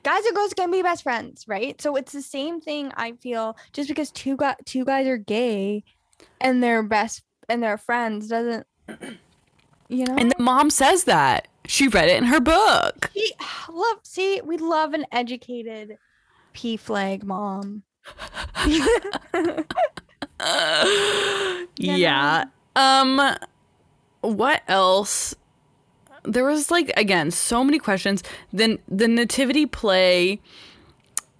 [0.03, 3.57] guys and girls can be best friends right so it's the same thing i feel
[3.73, 5.85] just because two gu- two guys are gay
[6.41, 8.67] and they're best and they're friends doesn't
[9.89, 11.47] you know And the mom says that.
[11.67, 13.11] She read it in her book.
[13.15, 13.33] we
[13.73, 15.99] love see we love an educated
[16.55, 17.83] PFLAG mom
[21.77, 22.45] yeah.
[22.77, 23.37] Um
[24.21, 25.35] what else?
[26.25, 28.23] There was like again so many questions.
[28.53, 30.41] Then the nativity play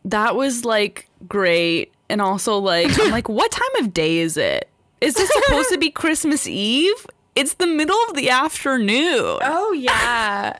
[0.05, 4.69] that was like great and also like I'm like what time of day is it?
[5.01, 7.07] Is this supposed to be Christmas Eve?
[7.35, 9.39] It's the middle of the afternoon.
[9.43, 10.57] Oh yeah.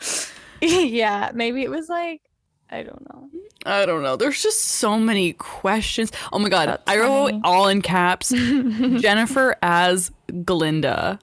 [0.62, 2.22] yeah, maybe it was like
[2.70, 3.28] I don't know.
[3.64, 4.16] I don't know.
[4.16, 6.12] There's just so many questions.
[6.32, 7.40] Oh my god, That's I wrote funny.
[7.44, 8.28] all in caps.
[8.30, 10.10] Jennifer as
[10.44, 11.18] Glinda.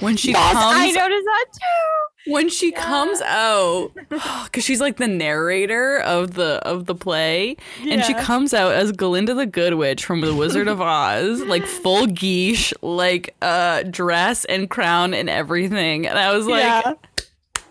[0.00, 2.32] When she yes, comes I noticed that too.
[2.32, 3.90] when she comes out
[4.52, 7.56] cuz she's like the narrator of the of the play
[7.88, 11.66] and she comes out as Glinda the Good Witch from The Wizard of Oz, like
[11.82, 16.06] full geesh, like uh dress and crown and everything.
[16.06, 16.94] And I was like yeah,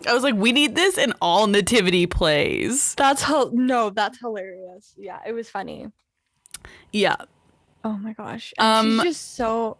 [0.07, 2.93] I was like we need this in all nativity plays.
[2.95, 4.93] that's hel- no, that's hilarious.
[4.97, 5.87] Yeah, it was funny.
[6.91, 7.15] Yeah.
[7.83, 9.77] Oh my gosh, Um, she's just so.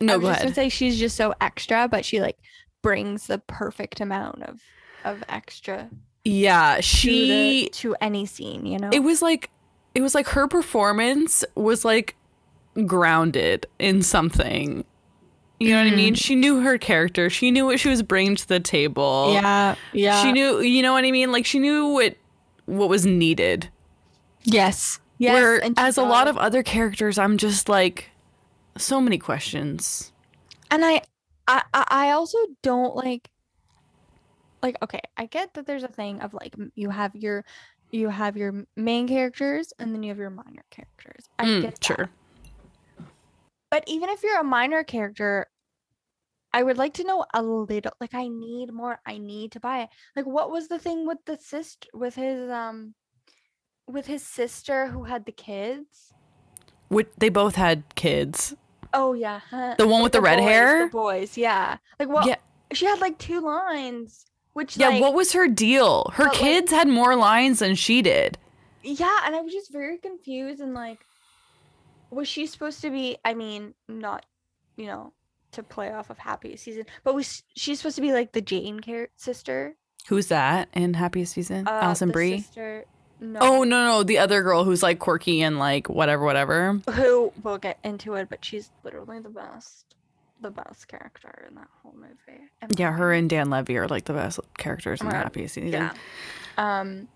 [0.00, 0.46] I No, was go just ahead.
[0.46, 2.38] gonna say she's just so extra, but she like
[2.82, 4.60] brings the perfect amount of
[5.04, 5.88] of extra
[6.24, 8.66] Yeah, to, she the, to any scene.
[8.66, 9.50] You know, it was like
[9.94, 12.16] it was like her performance was like
[12.86, 14.84] grounded in something
[15.58, 16.18] you know what i mean mm-hmm.
[16.18, 20.22] she knew her character she knew what she was bringing to the table yeah, yeah.
[20.22, 22.16] she knew you know what i mean like she knew what
[22.66, 23.68] what was needed
[24.44, 25.32] yes, yes.
[25.32, 28.10] where as a lot of other characters i'm just like
[28.78, 30.12] so many questions.
[30.70, 31.02] And I,
[31.46, 33.30] I I also don't like
[34.62, 37.44] like okay i get that there's a thing of like you have your
[37.90, 41.24] you have your main characters and then you have your minor characters.
[41.38, 41.84] I Mm, get that.
[41.86, 42.10] sure
[43.70, 45.46] but even if you're a minor character
[46.52, 49.82] i would like to know a little like i need more i need to buy
[49.82, 49.88] it.
[50.16, 52.94] Like what was the thing with the sister with his um
[53.86, 56.12] with his sister who had the kids?
[56.88, 58.54] Which they both had kids
[58.94, 60.84] oh yeah huh, The one with the red boys, hair?
[60.86, 62.36] the boys yeah like what Yeah.
[62.72, 66.40] she had like two lines which yeah like, what was her deal her but, like-
[66.42, 68.38] kids had more lines than she did
[68.82, 70.98] Yeah, and I was just very confused and like
[72.10, 74.24] was she supposed to be I mean, not,
[74.76, 75.12] you know,
[75.52, 78.80] to play off of Happy Season, but was she supposed to be like the Jane
[79.16, 79.76] sister?
[80.08, 82.84] who's that in happiest season Uh, Alison Brie Sister,
[83.20, 83.40] no.
[83.40, 86.80] Oh no no the other girl who's like quirky and like whatever whatever.
[86.90, 89.84] Who we'll get into it, but she's literally the best
[90.40, 92.42] the best character in that whole movie.
[92.76, 95.56] Yeah, her and Dan Levy are like the best characters in the happiest.
[95.56, 95.92] Yeah.
[96.56, 97.08] Um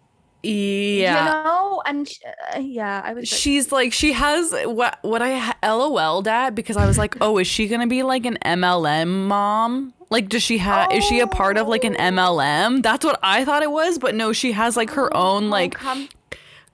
[0.43, 1.25] Yeah.
[1.27, 2.09] you know, and
[2.55, 6.77] uh, yeah, I was like, She's like she has what what I LOL'd at because
[6.77, 9.95] I was like, oh, is she gonna be like an MLM mom?
[10.11, 10.93] Like, does she have?
[10.93, 12.03] Is she a part of like an Oh.
[12.03, 12.83] MLM?
[12.83, 15.75] That's what I thought it was, but no, she has like her own oh, like
[15.75, 16.09] come-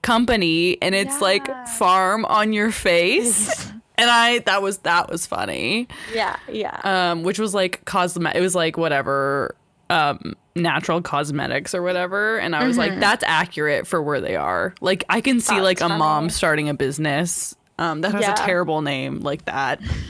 [0.01, 3.69] company, and it's like farm on your face.
[3.97, 5.87] and I that was that was funny.
[6.13, 6.79] yeah, yeah.
[6.83, 8.35] um, which was like cosmet.
[8.35, 9.55] It was like whatever,
[9.89, 12.37] um, natural cosmetics or whatever.
[12.39, 14.73] And I was like, that's accurate for where they are.
[14.81, 15.63] Like I can see Mm-hmm.
[15.63, 17.55] That's like a mom starting a business.
[17.77, 18.33] Um, that has Yeah.
[18.33, 19.79] a terrible name like that.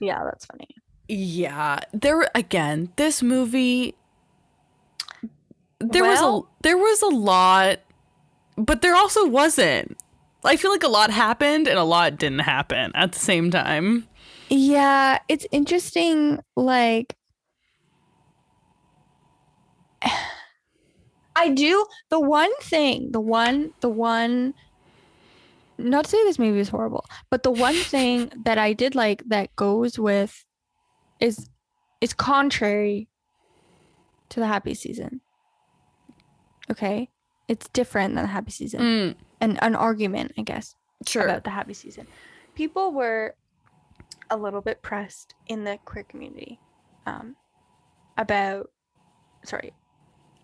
[0.00, 0.68] yeah, that's funny.
[1.08, 2.90] Yeah, there again.
[2.96, 3.94] This movie,
[5.80, 7.80] there was a there was a lot,
[8.56, 9.96] but there also wasn't.
[10.44, 14.08] I feel like a lot happened and a lot didn't happen at the same time.
[14.48, 16.40] Yeah, it's interesting.
[16.56, 17.14] Like,
[21.34, 24.54] I do the one thing, the one, the one.
[25.78, 29.22] Not to say this movie is horrible, but the one thing that I did like
[29.26, 30.44] that goes with
[31.20, 31.48] is
[32.00, 33.08] is contrary
[34.28, 35.20] to the happy season.
[36.70, 37.08] Okay,
[37.48, 38.80] it's different than the happy season.
[38.80, 40.74] Mm, And an argument, I guess,
[41.06, 41.24] sure.
[41.24, 42.06] about the happy season.
[42.54, 43.34] People were
[44.30, 46.58] a little bit pressed in the queer community
[47.06, 47.36] um,
[48.16, 48.70] about,
[49.44, 49.72] sorry,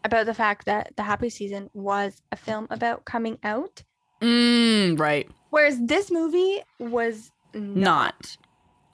[0.08, 3.82] about the fact that the happy season was a film about coming out,
[4.22, 5.28] Mm, right.
[5.50, 8.36] whereas this movie was not, Not.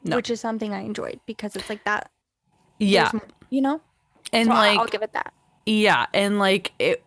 [0.05, 0.17] No.
[0.17, 2.11] which is something I enjoyed because it's like that.
[2.79, 3.11] Yeah.
[3.51, 3.81] you know,
[4.33, 5.33] And So like I'll give it that.
[5.67, 7.03] Yeah, and like it,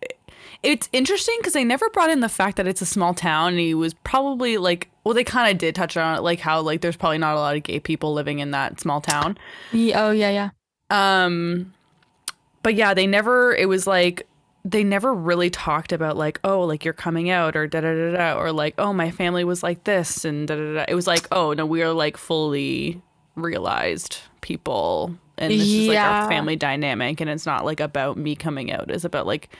[0.63, 3.49] it's interesting because they never brought in the fact that it's a small town.
[3.49, 6.61] And he was probably like, well, they kind of did touch on it, like how
[6.61, 9.37] like there's probably not a lot of gay people living in that small town.
[9.71, 10.49] Ye- Oh yeah, yeah.
[11.25, 11.73] Um,
[12.67, 13.55] but yeah, they never.
[13.55, 14.27] It was like
[14.65, 18.11] they never really talked about like, oh, like you're coming out or da da da
[18.17, 20.85] da, or like, oh, my family was like this and da da da.
[20.89, 23.01] It was like, oh no, we are like fully
[23.35, 26.23] realized people, and this is like Yeah.
[26.23, 28.91] our family dynamic, and it's not like about me coming out.
[28.91, 29.55] It's about like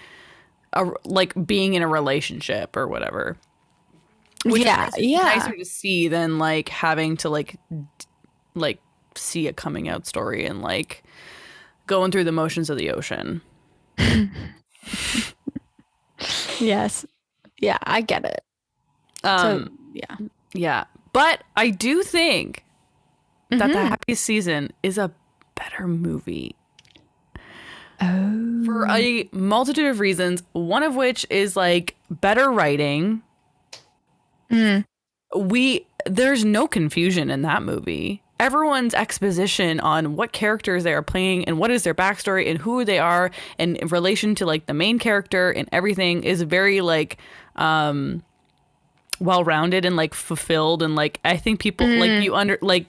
[0.73, 3.37] a like being in a relationship or whatever.
[4.43, 5.21] Which yeah, nicer- yeah.
[5.37, 7.85] nicer to see than like having to like d-
[8.53, 8.81] like
[9.15, 11.05] see a coming out story and like
[11.87, 13.41] going through the motions of the ocean.
[16.59, 17.05] Yes.
[17.59, 18.43] Yeah, I get it.
[19.23, 20.17] Um so yeah.
[20.53, 20.83] yeah.
[21.13, 22.63] But I do think
[23.51, 23.87] that the Mhm.
[23.89, 25.11] happiest season is a
[25.55, 26.55] better movie
[28.01, 28.63] Oh.
[28.65, 33.21] for a multitude of reasons, one of which is like better writing.
[34.51, 34.85] Mm.
[35.35, 38.23] we there's no confusion in that movie.
[38.39, 42.85] Everyone's exposition on what characters they are playing and what is their backstory and who
[42.85, 47.17] they are and in relation to like the main character and everything is very like
[47.55, 48.23] um
[49.19, 52.87] well rounded and like fulfilled and like I think people like you under like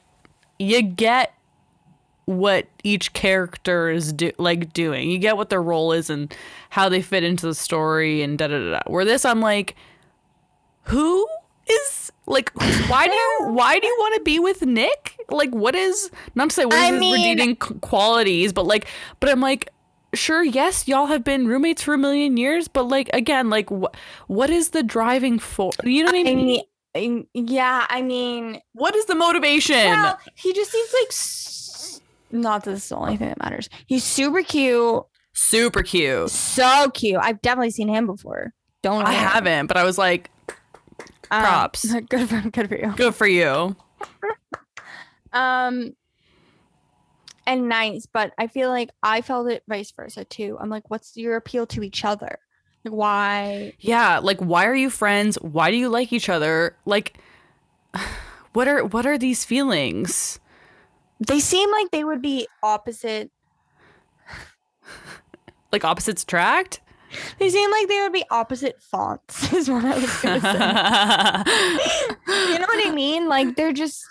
[0.59, 1.35] you get
[2.27, 5.11] what each character is do like doing.
[5.11, 6.35] You get what their role is and
[6.69, 8.71] how they fit into the story and da da da.
[8.73, 8.81] da.
[8.87, 9.77] Where this I'm like
[10.83, 11.27] who
[11.71, 12.51] is like
[12.89, 15.17] why do you why do you want to be with Nick?
[15.31, 18.87] Like what is not to say what is I his mean- redeeming qualities, but like
[19.21, 19.71] but I'm like
[20.15, 23.93] sure yes y'all have been roommates for a million years, but like again like wh-
[24.27, 25.77] what is the driving force?
[25.85, 26.63] You know what I I mean?
[26.97, 29.77] mean, yeah, I mean, What is the motivation?
[29.77, 32.01] well, he just seems like s-
[32.33, 33.69] not that this is the only thing that matters.
[33.87, 35.03] He's super cute,
[35.35, 36.31] Super cute.
[36.31, 37.19] so cute.
[37.23, 38.53] I've definitely seen him before.
[38.83, 40.31] Don't I haven't, but I was like
[41.31, 41.93] Um, props.
[42.09, 42.95] good for good for you.
[42.97, 43.77] good for you.
[45.33, 45.95] Um,
[47.47, 50.57] and nice, but I feel like I felt it vice versa too.
[50.61, 52.39] I'm like, what's your appeal to each other?
[52.85, 53.73] Like, why?
[53.81, 55.37] Yeah, like why are you friends?
[55.37, 56.77] Why do you like each other?
[56.85, 57.19] Like
[58.53, 60.41] what are what are these feelings?
[61.27, 63.31] They seem like they would be opposite.
[65.71, 66.81] Like opposites attract?
[67.39, 69.53] They seem like they would be opposite fonts.
[69.55, 71.53] Is what I was gonna say.
[72.53, 73.29] you know what I mean?
[73.29, 74.05] Like they're just.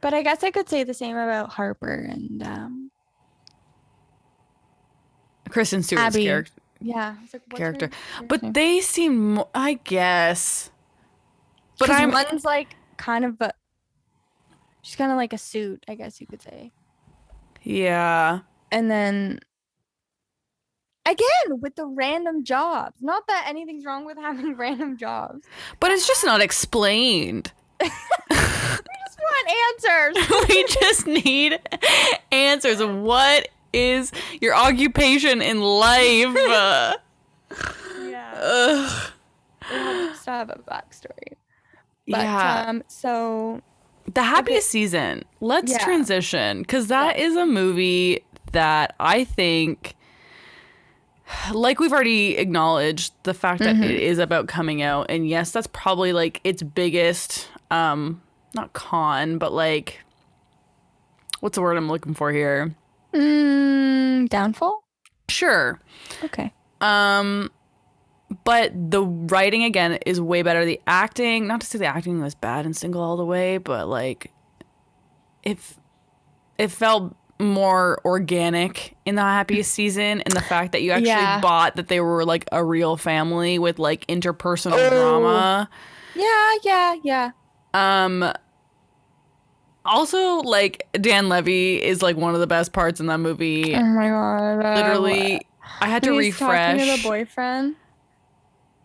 [0.00, 2.90] But I guess I could say the same about Harper and um,
[5.50, 6.24] Kristen Stewart's Abby.
[6.24, 6.52] character.
[6.80, 7.90] yeah, like, what's Character.
[8.26, 10.70] But they seem mo- I guess.
[11.78, 13.52] But I'm one's like kind of a.
[14.82, 16.72] She's kind of like a suit, I guess you could say.
[17.62, 18.40] yeah.
[18.72, 19.40] and then
[21.10, 25.44] again with the random jobs not that anything's wrong with having random jobs
[25.80, 27.52] But it's just not explained.
[27.80, 31.58] We just want answers we just need
[32.32, 32.82] answers.
[32.82, 36.34] What is your occupation in life?
[38.08, 39.10] Yeah ugh.
[39.62, 41.34] it helps to have a backstory
[42.06, 42.64] but yeah.
[42.68, 43.60] um so
[44.12, 45.24] The happiest season.
[45.40, 45.78] Let's Yeah.
[45.84, 49.94] transition because that is a movie that I think,
[51.52, 53.84] like we've already acknowledged, the fact that Mhm.
[53.84, 58.20] it is about coming out, and yes, that's probably like its biggest, um,
[58.54, 60.00] not con, but like,
[61.40, 62.74] what's the word I'm looking for here?
[63.12, 64.84] mm, downfall
[65.28, 65.80] Sure.
[66.24, 67.50] okay Um,
[68.44, 70.64] but the writing again is way better.
[70.64, 73.88] The acting, not to say the acting was bad in Single All the Way, but
[73.88, 74.30] like,
[75.42, 75.78] if
[76.58, 81.40] it felt more organic in the happiest season, and the fact that you actually Yeah.
[81.40, 84.90] bought that they were like a real family with like interpersonal Oh.
[84.90, 85.68] drama.
[86.14, 87.30] yeah yeah yeah
[87.74, 88.32] Um.
[89.84, 93.74] Also, like Dan Levy is like one of the best parts in that movie.
[93.74, 95.42] oh my god uh, Literally, what?
[95.80, 97.02] I had to When he's talking to refresh.
[97.02, 97.76] the boyfriend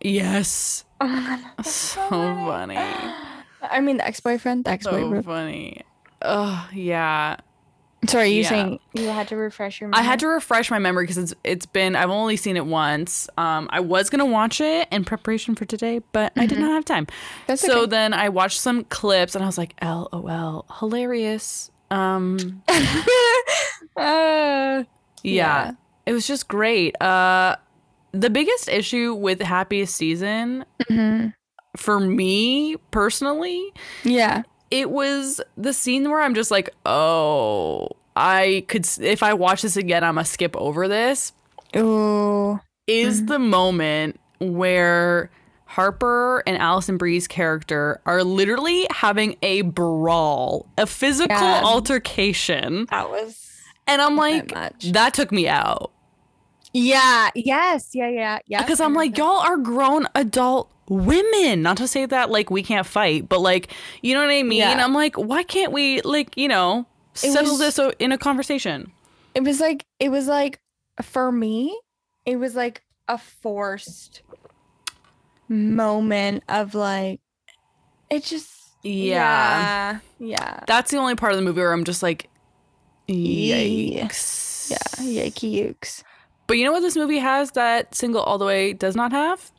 [0.01, 2.75] yes, oh god that's so funny.
[2.75, 3.13] funny.
[3.61, 5.81] i mean the ex-boyfriend the ex-boyfriend So funny.
[6.21, 7.37] Oh yeah.
[8.07, 8.49] Sorry, you Yeah.
[8.49, 10.01] saying you had to refresh your memory?
[10.01, 13.29] I had to refresh my memory because it's it's been I've only seen it once.
[13.37, 16.85] Um, I was gonna watch it in preparation for today, but I did not have
[16.85, 17.07] time.
[17.47, 17.89] That's so okay.
[17.89, 22.61] then I watched some clips and I was like, "LOL, hilarious." Um,
[23.97, 24.83] Uh, yeah,
[25.23, 25.71] Yeah.
[26.05, 26.99] it was just great.
[27.01, 27.55] Uh,
[28.11, 31.33] the biggest issue with Happiest Season mhm.
[31.77, 33.71] for me personally
[34.03, 34.43] Yeah.
[34.71, 39.77] It was the scene where I'm just like, oh, I could, if I watch this
[39.77, 41.33] again, I'm gonna skip over this.
[41.75, 42.59] Ooh.
[42.87, 43.27] Is mm-hmm.
[43.27, 45.29] the moment where
[45.65, 51.61] Harper and Alison Brie's character are literally having a brawl, a physical Yeah.
[51.63, 52.87] altercation.
[52.91, 53.51] That was.
[53.87, 54.53] And I'm like,
[54.93, 55.91] that took me out.
[56.73, 57.29] Yeah.
[57.35, 57.89] Yes.
[57.93, 58.09] Yeah.
[58.09, 58.39] Yeah.
[58.47, 58.61] Yeah.
[58.61, 61.61] Because I'm like, y'all are grown adult women.
[61.61, 64.59] Not to say that like we can't fight, but like, you know what I mean?
[64.59, 64.83] Yeah.
[64.83, 68.91] I'm like, why can't we like, you know, settle was- this in a conversation?
[69.33, 70.61] it was like it was like
[71.01, 71.77] for me
[72.25, 74.21] it was like a forced
[75.49, 77.19] moment of like
[78.09, 78.49] it just
[78.81, 79.99] Yeah.
[79.99, 82.29] yeah yeah That's the only part of the movie where I'm just like,
[83.09, 84.71] yikes.
[84.71, 86.01] yeah yikey yukes
[86.47, 89.51] But you know what this movie has that Single All the Way does not have?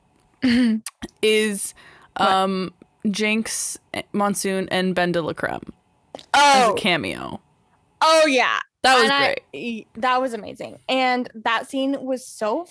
[1.23, 1.75] Is
[2.17, 2.73] um
[3.07, 3.79] Jinkx,
[4.13, 5.69] Monsoon, and BenDeLaCreme
[6.35, 7.41] oh a cameo.
[8.01, 9.41] oh yeah That was And great.
[9.53, 12.67] y- that was amazing and that scene was so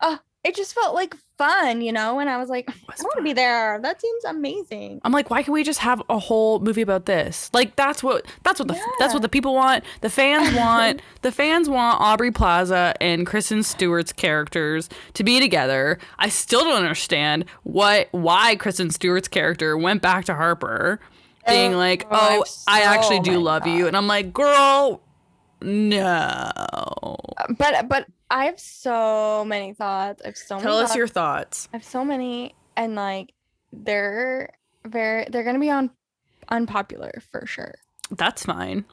[0.00, 3.22] uh it just felt like fun you know and i was like i want to
[3.22, 6.82] be there that seems amazing I'm like, why can't we just have a whole movie
[6.82, 7.50] about this?
[7.52, 9.84] Like that's what that's what the that's what the people want.
[10.00, 15.98] The fans want the fans want Aubrey Plaza and Kristen Stewart's characters to be together.
[16.18, 20.98] I still don't understand what why Kristen Stewart's character went back to Harper,
[21.46, 25.00] being Oh, like, have "Oh, I actually do love you," and I'm like, "Girl,
[25.62, 27.16] no."
[27.58, 30.96] but but i have so many thoughts i have so Tell many us thoughts.
[30.96, 31.68] your thoughts.
[31.72, 33.32] I have so many, and like
[33.72, 34.50] they're
[34.86, 35.90] very they're gonna be on
[36.48, 37.74] unpopular for sure.
[38.10, 38.84] That's fine.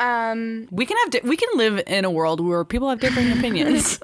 [0.00, 0.66] Um.
[0.70, 4.00] We can have di- we can live in a world where people have different opinions.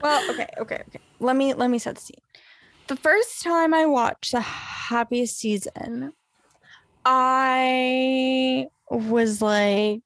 [0.00, 1.00] Well, okay, okay, okay.
[1.20, 2.20] Let me let me set the scene.
[2.88, 6.12] The first time I watched the happiest season,
[7.04, 10.00] I was like,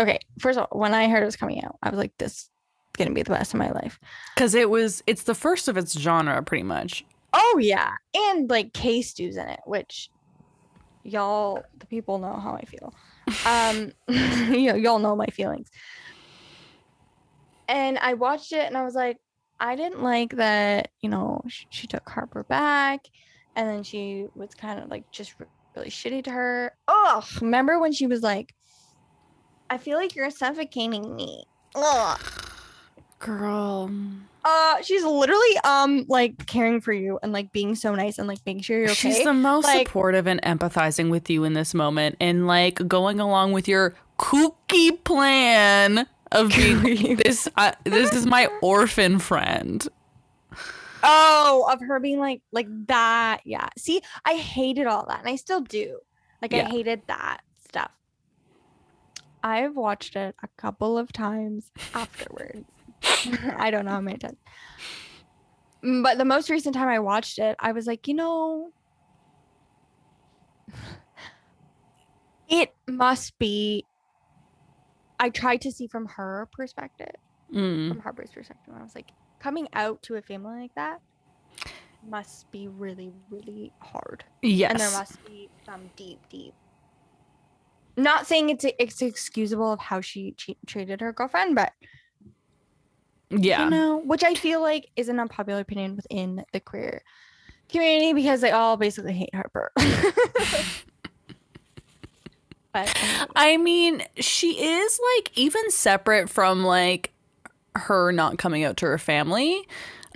[0.00, 0.18] okay.
[0.38, 2.50] First of all, when I heard it was coming out, I was like, this is
[2.96, 3.98] gonna be the best of my life.
[4.34, 7.04] Because it was, it's the first of its genre, pretty much.
[7.32, 10.08] Oh yeah, and like K Stew's in it, which
[11.02, 12.94] y'all, the people know how I feel.
[13.46, 15.70] Um, y- y'all know my feelings.
[17.68, 19.16] And I watched it, and I was like,
[19.58, 20.90] I didn't like that.
[21.00, 23.00] You know, sh- she took Harper back,
[23.56, 26.76] and then she was kind of like just re- really shitty to her.
[26.86, 28.54] Oh, remember when she was like,
[29.74, 31.44] "I feel like you're suffocating me."
[31.74, 32.20] Ugh.
[33.18, 33.90] Girl.
[34.44, 38.38] Uh, she's literally um like caring for you and like being so nice and like
[38.44, 38.94] making sure you're okay.
[39.12, 43.20] She's the most Like- supportive and empathizing with you in this moment and like going
[43.20, 49.88] along with your kooky plan of being this uh, this is my orphan friend.
[51.02, 53.40] oh, of her being like like that.
[53.44, 53.68] Yeah.
[53.78, 55.98] See, I hated all that, and I still do.
[56.42, 56.66] Like Yeah.
[56.66, 57.38] I hated that.
[59.44, 62.64] I've watched it a couple of times afterwards.
[63.58, 64.38] I don't know how many times.
[65.84, 68.70] Mm, But the most recent time I watched it, I was like, you know,
[72.48, 73.84] it must be.
[75.20, 77.14] I tried to see from her perspective,
[77.52, 77.88] Mm.
[77.90, 78.74] from Harper's perspective.
[78.76, 81.00] I was like, coming out to a family like that
[82.08, 84.24] must be really, really hard.
[84.42, 84.70] Yes.
[84.72, 86.54] And there must be some deep, deep.
[87.96, 91.72] Not saying it's it's excusable of how she che- treated her girlfriend, but
[93.30, 93.64] yeah.
[93.64, 97.02] you know, which I feel like is an unpopular opinion within the queer
[97.68, 99.70] community because they all basically hate Harper.
[99.76, 99.86] but
[102.74, 103.26] anyway.
[103.36, 107.12] I mean, she is like even separate from like
[107.76, 109.66] her not coming out to her family.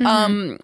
[0.00, 0.06] Mm-hmm.
[0.06, 0.58] Um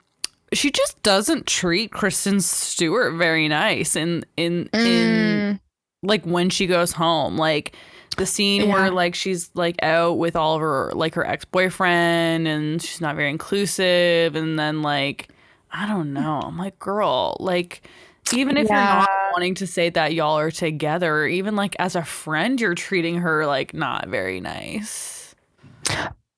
[0.53, 5.61] she just doesn't treat Kristen Stewart very nice in in in Mm,
[6.05, 7.77] like when she goes home like
[8.17, 12.81] the scene where like she's like out with all of her like her ex-boyfriend and
[12.81, 15.29] she's not very inclusive and then like
[15.73, 17.89] i don't know i'm like girl like
[18.33, 22.05] even if you're not wanting to say that y'all are together even like as a
[22.05, 25.35] friend you're treating her like not very nice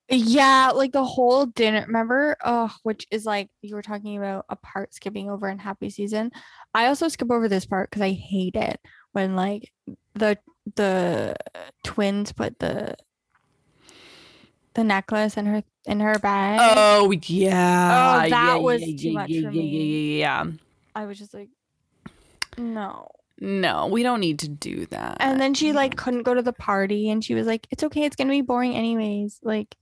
[0.08, 1.84] yeah, like the whole dinner.
[1.84, 5.90] Remember, oh, which is like you were talking about a part skipping over in Happy
[5.90, 6.30] Season.
[6.74, 8.78] I also skip over this part because I hate it
[9.16, 9.72] when like
[10.12, 10.36] the
[10.74, 11.34] the
[11.82, 12.94] twins put the
[14.74, 16.60] the necklace in her in her bag.
[16.62, 18.24] Oh yeah.
[18.26, 20.18] Oh, that yeah, was yeah, too yeah, much yeah, for yeah, me.
[20.18, 20.52] Yeah, yeah.
[20.94, 21.48] I was just like,
[22.58, 23.08] no.
[23.40, 25.16] No, we don't need to do that.
[25.20, 28.04] And then she like couldn't go to the party, and she was like, "It's okay,
[28.04, 29.76] it's gonna be boring anyways." Like,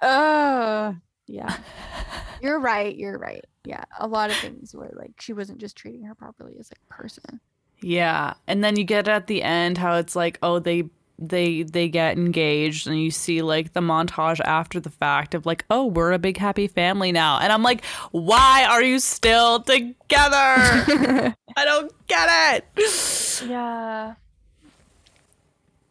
[0.00, 0.92] uh,
[1.26, 1.56] yeah.
[2.40, 2.94] You're right.
[2.96, 3.44] You're right.
[3.64, 6.80] Yeah, a lot of things were like she wasn't just treating her properly as like
[6.88, 7.40] a person.
[7.82, 10.84] Yeah, and then you get at the end how it's like, oh, they
[11.18, 15.64] they they get engaged, and you see like the montage after the fact of like,
[15.68, 19.96] oh, we're a big happy family now, and I'm like, why are you still together?
[21.56, 23.42] I don't get it.
[23.48, 24.14] yeah.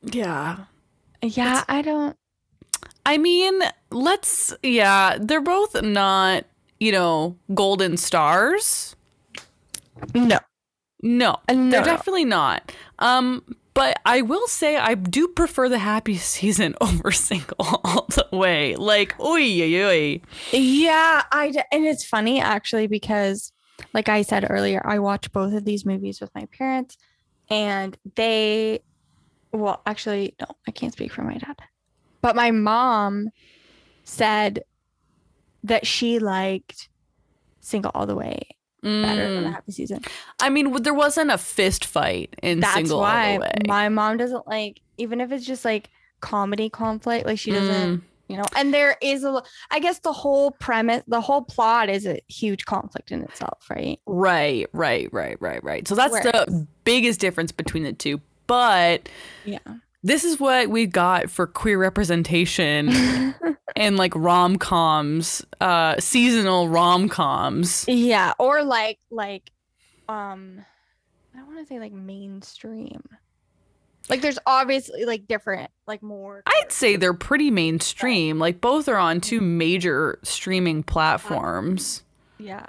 [0.04, 0.58] Yeah,
[1.22, 2.18] Yeah, I don't.
[3.06, 3.62] I mean,
[3.92, 6.46] let's yeah, they're both not
[6.80, 8.96] you know golden stars.
[10.16, 10.40] No.
[11.02, 11.84] No, no, they're no.
[11.84, 12.72] definitely not.
[13.00, 13.44] Um,
[13.74, 18.76] but I will say I do prefer the happy season over single all the way.
[18.76, 20.22] Like, oi, oi, oi.
[20.52, 23.52] Yeah, I d- and it's funny actually because
[23.94, 26.98] like I said earlier, I watched both of these movies with my parents
[27.50, 28.82] and they
[29.52, 31.58] well, actually no, I can't speak for my dad.
[32.22, 33.30] But my mom
[34.04, 34.64] said
[35.64, 36.90] that she liked
[37.60, 38.42] Single All the Way
[38.82, 39.54] better than the Mm.
[39.54, 40.02] Happy Season.
[40.40, 43.52] I mean, there wasn't a fist fight in That's single all why the way.
[43.68, 48.02] my mom doesn't like even if it's just like comedy conflict, like she doesn't Mm,
[48.28, 52.06] you know and there is a, I guess the whole premise the whole plot is
[52.06, 55.88] a huge conflict in itself right right, right, right, right, right.
[55.88, 58.22] So that's Whereas- the biggest difference between the two.
[58.48, 59.10] But
[59.46, 59.58] yeah
[60.04, 62.90] this is what we got for queer representation
[63.76, 67.86] and like rom coms, uh, seasonal rom coms.
[67.88, 69.52] yeah or like like
[70.10, 70.64] um
[71.34, 73.02] i don't want to say like mainstream
[74.10, 78.40] like there's obviously like different like more I'd say they're pretty mainstream.
[78.40, 82.04] Like both are on two major streaming platforms,
[82.40, 82.66] yeah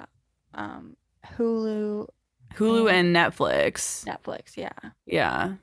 [0.53, 0.95] um
[1.37, 2.07] hulu
[2.55, 4.05] Hulu and Netflix.
[4.05, 4.69] netflix yeah
[5.07, 5.55] Yeah.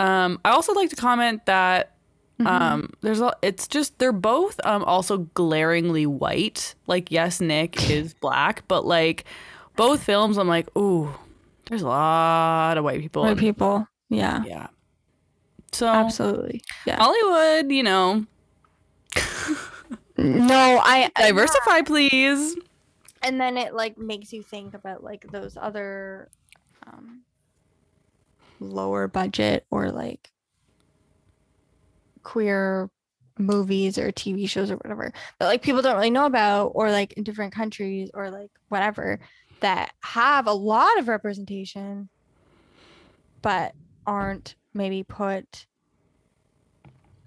[0.00, 1.94] Um, I also like to comment that
[2.40, 2.46] Mm-hmm.
[2.46, 6.74] um, there's a, it's just they're both um also glaringly white.
[6.86, 9.24] Like yes, Nick is black, but like
[9.76, 11.12] both films, I'm like, ooh,
[11.68, 13.22] there's a lot of white people.
[13.24, 14.68] White in- people yeah Yeah.
[15.72, 18.24] So absolutely yeah Hollywood, you know,
[20.16, 22.56] no i I- diversify, please.
[23.22, 26.28] and then it like makes you think about like those other
[26.86, 27.20] um
[28.60, 30.30] lower budget or like
[32.22, 32.90] queer
[33.38, 37.14] movies or TV shows or whatever that like people don't really know about or like
[37.14, 39.18] in different countries or like whatever
[39.60, 42.08] that have a lot of representation
[43.42, 43.72] but
[44.06, 45.66] aren't maybe put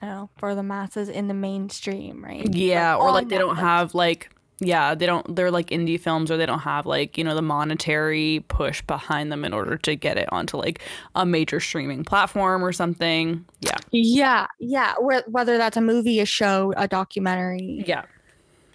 [0.02, 2.54] I don't know for the masses in the mainstream, right?
[2.54, 6.38] Yeah, or like they don't have like yeah, they don't they're like indie films or
[6.38, 10.18] they don't have like, you know, the monetary push behind them in order to get
[10.18, 10.80] it onto like
[11.16, 13.43] a major streaming platform or something.
[13.62, 13.78] Yeah.
[13.91, 14.93] Yeah, yeah.
[15.28, 17.84] Whether that's a movie, a show, a documentary.
[17.88, 18.04] Yeah.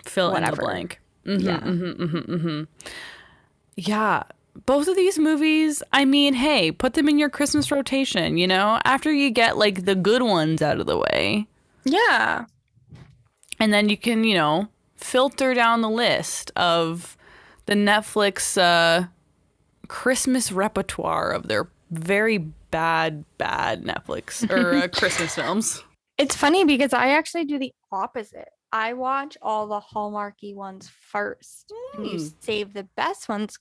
[0.05, 0.63] Fill in the Whatever.
[0.63, 1.01] blank.
[1.27, 1.59] Mhm, Yeah.
[1.61, 2.67] mhm, mhm, mhm.
[3.77, 4.23] Yeah.
[4.67, 8.81] Both of these movies, I mean, hey, put them in your Christmas rotation, you know,
[8.85, 11.47] after you get like the good ones out of the way.
[11.85, 12.45] Yeah.
[13.61, 14.69] and then you can you know
[14.99, 17.17] filter down the list of
[17.67, 19.07] the netflix uh
[19.89, 22.39] christmas repertoire of their very
[22.71, 25.83] bad bad netflix or uh, christmas films
[26.19, 28.49] It's funny because I actually do the opposite.
[28.73, 32.33] I watch all the Hallmarky ones first, and you Mm.
[32.43, 33.59] save the best ones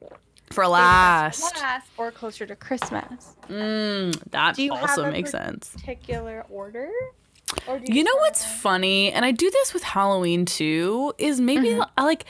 [0.00, 0.08] for
[0.50, 3.36] save for last last or closer to Christmas.
[3.48, 6.88] mm, that Do you have also makes sense Particular order.
[7.66, 11.68] Do you know what's kinda- funny and i do this with halloween too is maybe
[11.68, 11.88] Mhm.
[11.96, 12.24] i like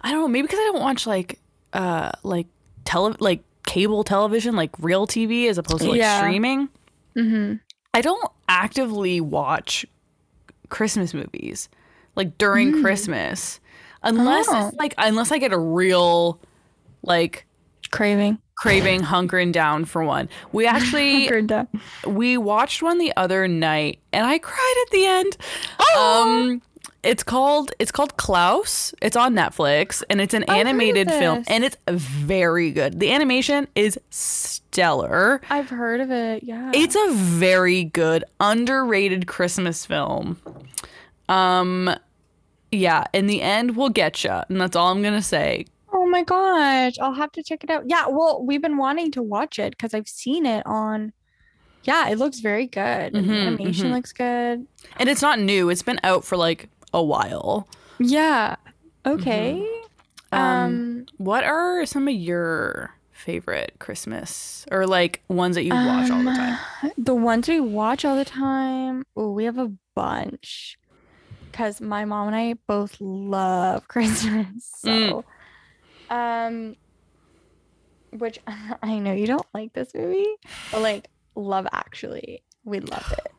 [0.00, 1.38] i don't know maybe because i don't watch like
[1.72, 2.46] uh like
[2.84, 6.18] tele like cable television like real tv as opposed to like Yeah.
[6.20, 6.68] streaming
[7.16, 7.60] Mhm.
[7.94, 9.86] I don't actively watch
[10.68, 11.68] Christmas movies
[12.16, 12.82] like during Mm.
[12.82, 13.60] Christmas
[14.02, 14.68] unless Oh.
[14.68, 16.40] it's like unless I get a real
[17.02, 17.46] like
[17.92, 18.38] craving.
[18.56, 20.28] Craving hunkering down for one.
[20.52, 21.28] We actually
[22.06, 25.36] we watched one the other night and I cried at the end.
[25.78, 26.22] Oh!
[26.26, 26.62] Um
[27.02, 28.94] it's called it's called Klaus.
[29.02, 32.98] It's on Netflix and it's an I've animated film and it's very good.
[32.98, 35.42] The animation is stellar.
[35.50, 36.42] I've heard of it.
[36.42, 36.70] Yeah.
[36.74, 40.38] It's a very good underrated Christmas film.
[41.28, 41.94] Um
[42.72, 45.66] yeah, in the end we'll get you, and that's all I'm going to say.
[46.04, 47.84] Oh my gosh, I'll have to check it out.
[47.86, 51.14] Yeah, well, we've been wanting to watch it because I've seen it on
[51.84, 53.14] Yeah, it looks very good.
[53.14, 53.94] Mhm, animation mhm.
[53.94, 54.66] looks good.
[54.98, 55.70] And it's not new.
[55.70, 57.66] It's been out for like a while.
[57.98, 58.56] Yeah.
[59.06, 59.66] Okay.
[60.30, 66.10] Um, Um, What are some of your favorite Christmas or like ones that you watch
[66.10, 66.92] all the um, time?
[66.98, 69.04] The ones we watch all the time.
[69.16, 70.76] Oh, we have a bunch.
[71.50, 74.82] Because my mom and I both love Christmas.
[74.84, 75.24] Mm.
[76.10, 76.76] Um,
[78.10, 78.38] which
[78.82, 80.26] I know you don't like this movie,
[80.72, 83.32] but like Love Actually, we love it.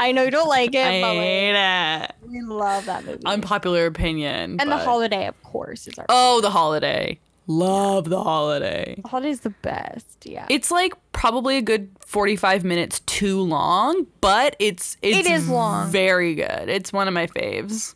[0.00, 2.14] I know you don't like it, I but like, hate it.
[2.28, 3.22] we love that movie.
[3.24, 4.56] Unpopular opinion.
[4.58, 6.06] and the holiday, of course, is our.
[6.08, 7.20] Oh, the holiday.
[7.46, 8.98] Love the holiday.
[9.02, 10.24] The holiday's the best.
[10.24, 10.46] Yeah.
[10.48, 15.90] It's like probably a good 45 minutes too long, but it's it's is long.
[15.90, 16.68] very good.
[16.68, 17.94] It's one of my faves.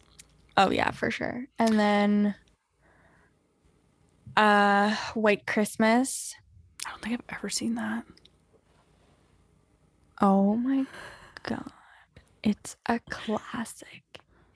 [0.57, 1.47] Oh yeah, for sure.
[1.59, 2.35] And then
[4.37, 6.35] uh White Christmas.
[6.87, 8.05] I don't think I've ever seen that.
[10.21, 10.87] Oh my
[11.43, 11.71] god.
[12.43, 14.03] It's a classic.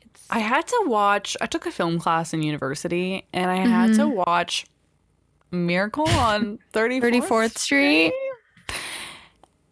[0.02, 3.94] It's I had to watch I took a film class in university and I had
[3.94, 4.66] to watch
[5.50, 8.12] Miracle on 34th, 34th Street.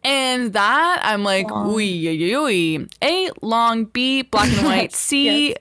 [0.03, 2.93] And that I'm like, ooey, ooey, ooey.
[3.03, 4.93] A long B, black and white.
[4.95, 5.55] C,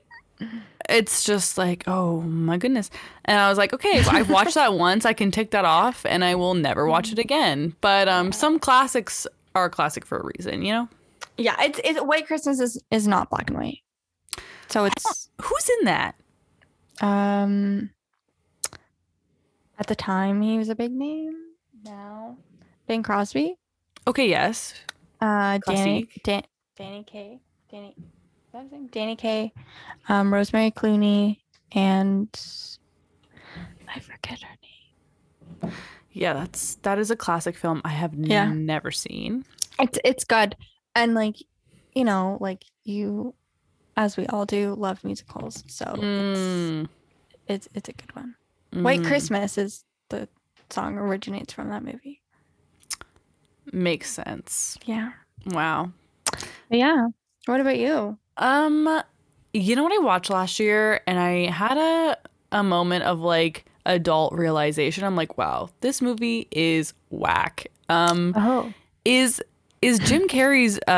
[0.88, 2.90] it's just like, oh my goodness.
[3.24, 5.04] And I was like, okay, I've watched that once.
[5.04, 7.74] I can tick that off, and I will never watch it again.
[7.80, 10.88] But um, some classics are classic for a reason, you know.
[11.36, 13.78] Yeah, it's it's White Christmas is is not black and white.
[14.68, 16.14] So it's Who's in that?
[17.00, 17.90] um
[19.78, 21.32] at the time he was a big name.
[21.84, 22.38] Now
[22.88, 23.54] Bing Crosby.
[24.06, 24.74] Okay, yes.
[25.20, 26.42] Uh Danny Dan,
[26.76, 27.40] Danny Kaye.
[27.70, 27.94] Danny
[28.58, 28.86] that his name?
[28.88, 29.52] Danny Kaye.
[30.08, 31.38] Um Rosemary Clooney
[31.72, 32.28] and
[33.94, 34.48] I forget her
[35.62, 35.72] name.
[36.12, 38.50] Yeah, that's that is a classic film I have Yeah.
[38.52, 39.44] never seen.
[39.78, 40.56] It's it's good.
[40.94, 41.36] And like
[41.94, 43.34] you know, like you
[43.96, 45.64] as we all do love musicals.
[45.66, 46.88] So it's, Mm,
[47.46, 48.34] it's it's a good one.
[48.82, 49.06] White mhm.
[49.06, 50.28] Christmas is the
[50.70, 52.22] song originates from that movie.
[53.72, 54.78] makes sense.
[54.86, 55.12] Yeah.
[55.46, 55.92] Wow.
[56.70, 57.06] But yeah.
[57.46, 58.18] What about you?
[58.38, 59.02] Um,
[59.52, 62.16] you know what I watched last year, and I had a
[62.52, 65.04] a moment of like adult realization.
[65.04, 67.66] I'm like, wow, this movie is whack.
[67.88, 68.72] Um, Oh.
[69.04, 69.42] is
[69.82, 70.90] is Jim Carrey's uh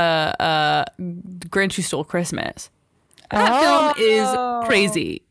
[0.43, 2.71] uh Grinch Who Stole Christmas?
[3.31, 4.63] That film Oh.
[4.63, 5.23] is crazy.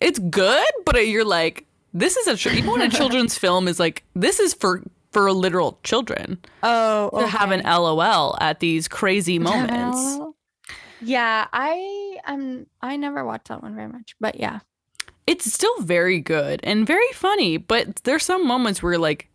[0.00, 1.64] It's good, but you're like,
[1.94, 4.82] this is a even when a children's film is like, this is for
[5.12, 7.10] for literal children Oh.
[7.18, 10.18] to have an LOL at these crazy moments.
[11.00, 14.60] Yeah, I um I never watched that one very much, but yeah.
[15.26, 19.28] it's still very good and very funny, but there's some moments where you're like,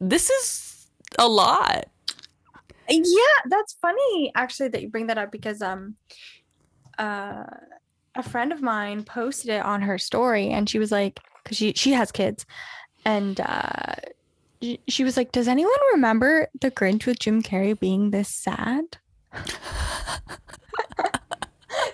[0.00, 0.86] this is
[1.18, 1.86] a lot.
[2.88, 5.96] Yeah, that's funny actually that you bring that up because um
[6.98, 7.44] uh
[8.14, 11.72] a friend of mine posted it on her story and she was like cuz she
[11.74, 12.46] she has kids
[13.04, 13.94] and uh
[14.88, 18.98] she was like does anyone remember the Grinch with Jim Carrey being this sad?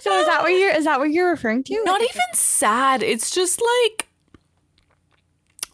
[0.00, 1.82] So is that what you're is that what you're referring to?
[1.84, 3.02] Not even sad.
[3.02, 4.08] It's just like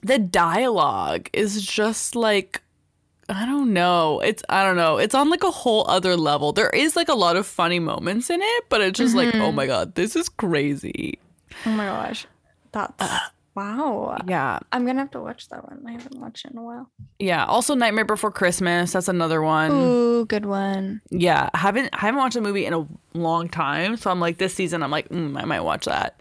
[0.03, 2.62] the dialogue is just like
[3.28, 4.20] I don't know.
[4.20, 4.97] It's I don't know.
[4.99, 6.53] It's on like a whole other level.
[6.53, 9.39] There is like a lot of funny moments in it, but it's just like, oh
[9.39, 9.57] mm-hmm.
[9.57, 11.19] my god, this is crazy.
[11.66, 12.27] Oh my gosh.
[12.73, 13.05] That's
[13.59, 14.16] wow.
[14.26, 14.59] Yeah.
[14.72, 15.82] I'm going to have to watch that one.
[15.86, 16.90] I haven't watched it in a while.
[17.18, 17.44] Yeah.
[17.44, 19.70] Also Nightmare Before Christmas, that's another one.
[19.72, 21.01] Ooh, good one.
[21.10, 24.39] Yeah, I haven't I haven't watched a movie in a long time, so I'm like
[24.39, 26.20] this season I'm like mm, I might watch that.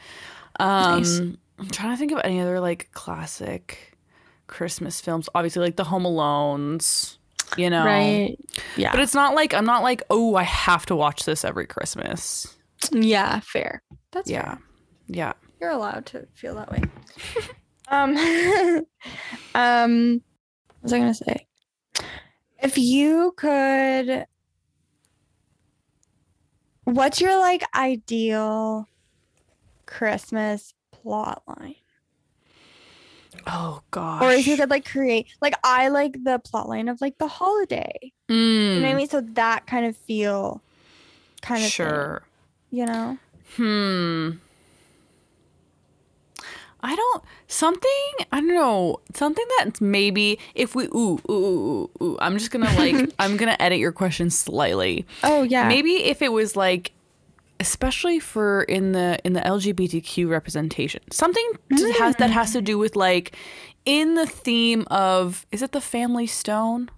[0.60, 1.20] Um, Nice.
[1.20, 3.98] I'm trying to think of any other like classic
[4.48, 5.30] Christmas films.
[5.36, 7.18] Obviously, like the Home Alones,
[7.58, 7.86] you know.
[7.86, 8.38] Right.
[8.76, 8.92] Yeah.
[8.92, 12.56] But it's not like I'm not like oh I have to watch this every Christmas.
[12.92, 13.82] Yeah, fair.
[14.12, 14.60] That's Yeah, fair.
[15.08, 15.34] yeah.
[15.60, 16.82] You're allowed to feel that way.
[17.90, 18.16] um
[19.56, 21.48] um what was I gonna say?
[22.62, 24.26] If you could
[26.86, 28.88] what's your like ideal
[29.86, 31.76] Christmas plot line?
[33.46, 34.22] Oh gosh.
[34.24, 37.28] Or if you could like create like I like the plot line of like the
[37.28, 38.12] holiday.
[38.30, 38.76] Mm.
[38.76, 39.10] You know what I Mm, mean?
[39.10, 40.62] So that kind of feel
[41.42, 42.24] kind of thing, sure.
[42.72, 43.18] you know?
[43.56, 44.32] Hmm.
[46.82, 51.90] I don't something I don't know something that's maybe if we ooh ooh ooh ooh,
[52.04, 55.06] ooh I'm just gonna like I'm gonna edit your question slightly.
[55.24, 55.68] Oh yeah.
[55.68, 56.92] Maybe if it was like
[57.60, 61.98] especially for in the in the LGBTQ representation something to mm.
[61.98, 63.36] has that has to do with like
[63.86, 66.90] in the theme of is it the family stone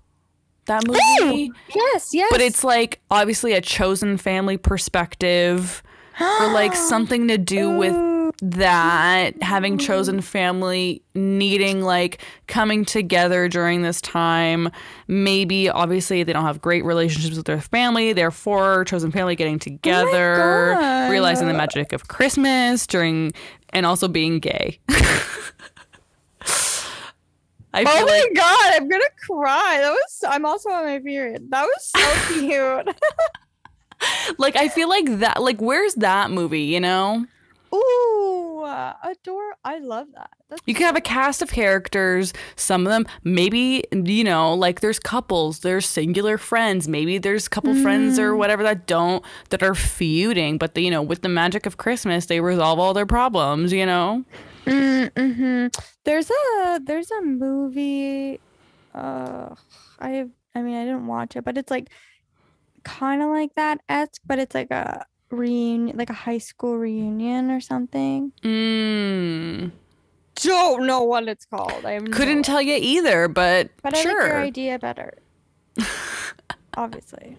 [0.69, 1.51] that movie.
[1.75, 2.29] Yes, yes.
[2.31, 5.83] but it's like obviously a chosen family perspective
[6.19, 7.93] or like something to do with
[8.41, 14.69] that having chosen family needing like coming together during this time
[15.07, 20.73] maybe obviously they don't have great relationships with their family therefore chosen family getting together
[20.77, 21.11] oh God.
[21.11, 23.33] realizing the magic of christmas during
[23.71, 24.79] and also being gay
[27.71, 29.77] I feel Oh my like god, I'm gonna cry.
[29.79, 31.51] That was I'm also on my period.
[31.51, 32.95] That was so cute.
[34.39, 37.25] like I feel like that like where's that movie, you know?
[37.73, 39.55] Ooh, adore.
[39.63, 40.31] I love that.
[40.49, 42.33] That's You can have a cast of characters.
[42.55, 46.87] Some of them, maybe, you know, like there's couples, there's singular friends.
[46.87, 50.57] Maybe there's a couple friends or whatever that don't, that are feuding.
[50.57, 53.85] But, the, you know, with the magic of Christmas, they resolve all their problems, you
[53.85, 54.25] know?
[54.65, 55.67] Mm-hmm.
[56.03, 58.39] There's a there's a movie.
[58.93, 59.55] Uh,
[59.99, 61.89] I I mean I didn't watch it, but it's like
[62.83, 67.51] kind of like that esque, but it's like a reunion, like a high school reunion
[67.51, 68.31] or something.
[68.43, 69.71] Mm.
[70.35, 71.85] Don't know what it's called.
[71.85, 75.13] I Couldn't tell you either, but, But I like your idea better.
[76.77, 77.37] Obviously.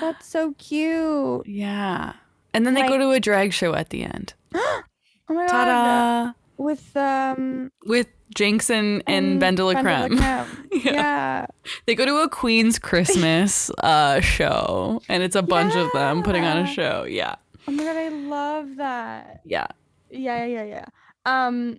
[0.00, 1.46] That's so cute.
[1.46, 2.14] yeah.
[2.54, 4.34] And then they go to a drag show at the end.
[5.30, 5.50] Oh my god.
[5.50, 6.32] Ta da!
[6.58, 10.08] With um With Jinkx and, and BenDeLaCreme.
[10.08, 10.18] Creme.
[10.18, 10.46] Yeah.
[10.92, 11.46] yeah.
[11.86, 16.44] They go to a Queen's Christmas uh, show, and it's a bunch of them putting
[16.44, 17.04] on a show.
[17.04, 17.36] Yeah,
[17.66, 19.40] Oh my god, I love that.
[19.44, 19.66] yeah.
[20.10, 20.84] Yeah, yeah, yeah, yeah.
[21.26, 21.78] Um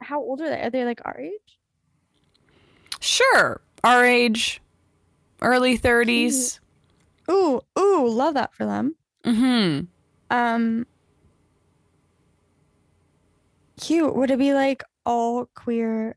[0.00, 0.60] how old are they?
[0.60, 1.58] Are they like our age?
[3.00, 4.60] Sure, our age,
[5.42, 6.60] early thirties.
[7.30, 8.96] Ooh, ooh, love that for them.
[9.24, 9.84] Mm-hmm.
[10.30, 10.86] Um
[13.80, 14.14] cute.
[14.14, 16.16] Would it be like all queer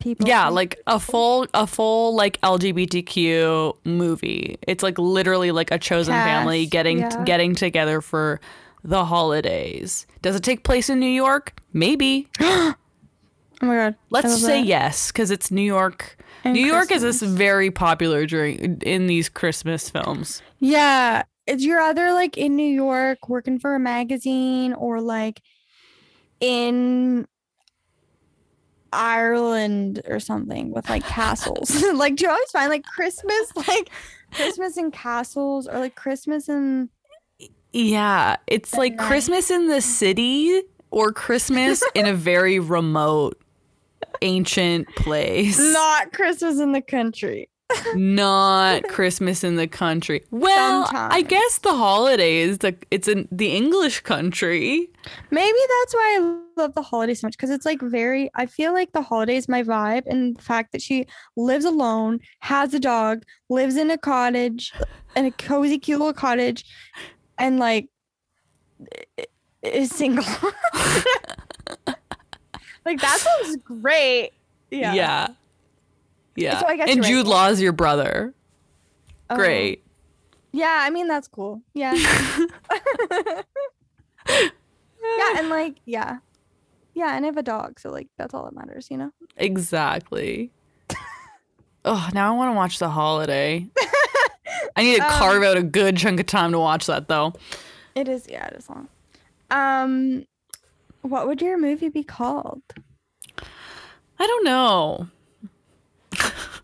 [0.00, 0.26] people?
[0.26, 4.58] Yeah, like a full, a full like LGBTQ movie.
[4.62, 7.24] It's like literally like a chosen family getting yeah.
[7.24, 8.40] getting together for
[8.84, 10.06] the holidays.
[10.22, 11.54] Does it take place in New York?
[11.72, 12.28] Maybe.
[13.62, 13.94] Oh my god.
[14.10, 14.66] Let's say that.
[14.66, 16.16] yes, because it's New York.
[16.42, 20.42] And New York is this very popular during in these Christmas films.
[20.58, 21.22] Yeah,
[21.58, 25.40] you're either like in New York working for a magazine or like
[26.40, 27.26] in
[28.92, 31.82] Ireland or something with like castles.
[31.94, 33.90] like do you always find like Christmas like
[34.32, 36.88] Christmas in castles or like Christmas in
[37.72, 39.06] Yeah, it's like night.
[39.06, 43.40] Christmas in the city or Christmas in a very remote,
[44.20, 45.58] ancient place.
[45.72, 47.48] not Christmas in the country.
[47.94, 50.24] Not Christmas in the country.
[50.30, 52.58] Well, I guess the holidays.
[52.58, 54.88] The it's in the English country.
[55.30, 58.72] Maybe that's why I love the holidays so much because it's like very I feel
[58.72, 63.24] like the holidays my vibe and the fact that she lives alone, has a dog,
[63.48, 64.72] lives in a cottage,
[65.16, 66.64] in a cozy cute little cottage
[67.38, 67.88] and like
[69.62, 70.24] is single.
[72.84, 74.32] like that sounds great.
[74.70, 74.94] Yeah.
[74.94, 75.28] Yeah.
[76.36, 76.60] Yeah.
[76.60, 77.08] So I guess and you're right.
[77.10, 78.34] Jude Law's your brother.
[79.30, 79.36] Oh.
[79.36, 79.84] Great.
[80.52, 81.62] Yeah, I mean that's cool.
[81.74, 81.94] Yeah.
[84.28, 86.18] yeah, and like yeah.
[86.94, 89.10] Yeah, and I have a dog, so like that's all that matters, you know?
[89.38, 90.50] Exactly.
[91.86, 93.66] oh, now I want to watch The Holiday.
[94.76, 97.32] I need to Um, carve out a good chunk of time to watch that, though.
[97.94, 98.88] It is, yeah, it is long.
[99.50, 100.26] Um,
[101.00, 102.62] what would your movie be called?
[103.38, 105.08] I don't know.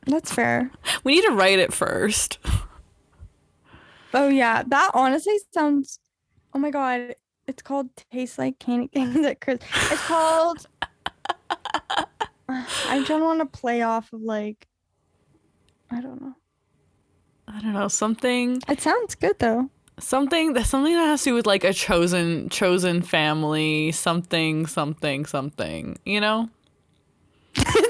[0.09, 0.71] That's fair.
[1.05, 2.39] We need to write it first.
[4.15, 5.99] Oh yeah, that honestly sounds.
[6.55, 7.15] Oh my god,
[7.47, 10.67] it's called "Taste Like Candy Canes at Christmas." It's called.
[12.49, 14.67] I don't want to play off of like.
[15.91, 16.35] I don't know.
[17.47, 19.69] I don't know something, It sounds good though.
[19.99, 25.27] something that something that has to do with like a chosen chosen family, something, something,
[25.27, 25.99] something.
[26.07, 26.49] You know?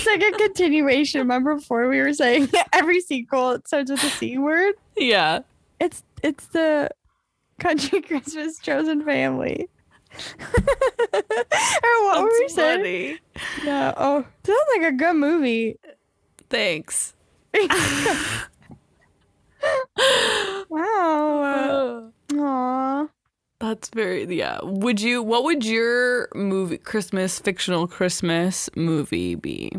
[0.00, 1.20] it's like a continuation.
[1.20, 4.74] Remember before we were saying every sequel it starts with the c word.
[4.96, 5.40] Yeah.
[5.78, 6.90] It's it's the
[7.58, 9.68] country Christmas chosen family.
[10.40, 11.22] or
[12.04, 13.18] what were we saying?
[13.64, 13.94] Yeah.
[13.96, 15.78] Oh, sounds like a good movie.
[16.48, 17.14] Thanks.
[20.68, 20.68] wow.
[20.68, 22.12] Oh.
[22.34, 23.08] Aw.
[23.60, 24.58] That's very yeah.
[24.62, 29.70] Would you what would your movie Christmas fictional Christmas movie be?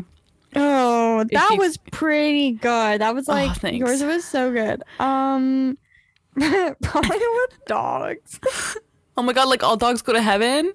[0.54, 3.00] Oh, that you- was pretty good.
[3.00, 3.78] That was Oh, like thanks.
[3.78, 4.82] yours was so good.
[5.00, 5.76] Um,
[6.38, 8.38] probably with dogs.
[9.14, 10.72] Oh my god, like all dogs go to heaven?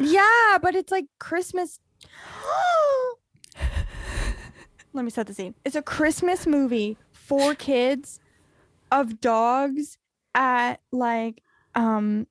[0.00, 1.80] Yeah, but it's like Christmas.
[4.94, 5.54] let me set the scene.
[5.66, 8.20] It's a Christmas movie for kids
[8.90, 9.98] of dogs
[10.34, 11.42] at like
[11.74, 12.26] um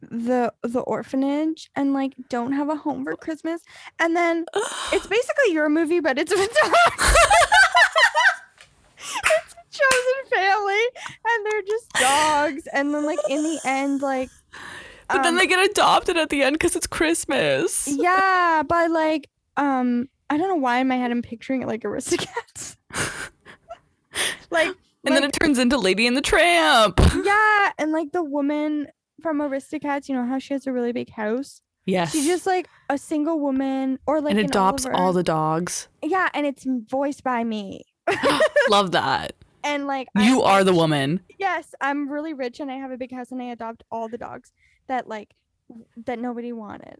[0.00, 3.62] the the orphanage and like don't have a home for Christmas.
[3.98, 4.44] And then
[4.92, 6.48] it's basically your movie, but it's dogs.
[8.98, 10.84] it's a chosen family,
[11.24, 12.68] and they're just dogs.
[12.72, 14.30] And then like in the end, like
[15.08, 17.88] but then um, they get adopted at the end because it's Christmas.
[17.88, 21.82] yeah, but like um I don't know why in my head I'm picturing it like
[21.82, 22.76] Aristocats.
[24.50, 24.68] like
[25.04, 27.00] And then it turns into Lady and the Tramp.
[27.24, 28.88] yeah, and like the woman
[29.22, 31.60] from Aristocats, you know how she has a really big house.
[31.86, 32.12] Yes.
[32.12, 34.96] She's just like a single woman, or like and adopts Oliver.
[35.00, 35.88] all the dogs.
[36.02, 37.84] yeah, and it's voiced by me.
[38.68, 39.32] Love that.
[39.64, 41.20] And like You I'm are the woman.
[41.38, 44.18] Yes, I'm really rich and I have a big house and I adopt all the
[44.18, 44.52] dogs
[44.86, 45.34] that like
[46.06, 46.96] that nobody wanted.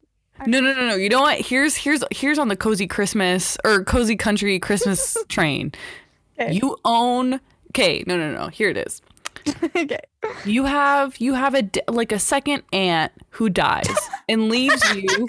[0.46, 0.94] No, no, no, no.
[0.94, 1.40] You know what?
[1.40, 5.72] Here's here's here's on the cozy Christmas or cozy country Christmas train.
[6.38, 6.52] Okay.
[6.52, 7.40] You own.
[7.70, 8.48] Okay, no, no, no.
[8.48, 9.02] Here it is.
[9.76, 10.00] okay.
[10.44, 13.86] You have you have a like a second aunt who dies
[14.28, 15.08] and leaves you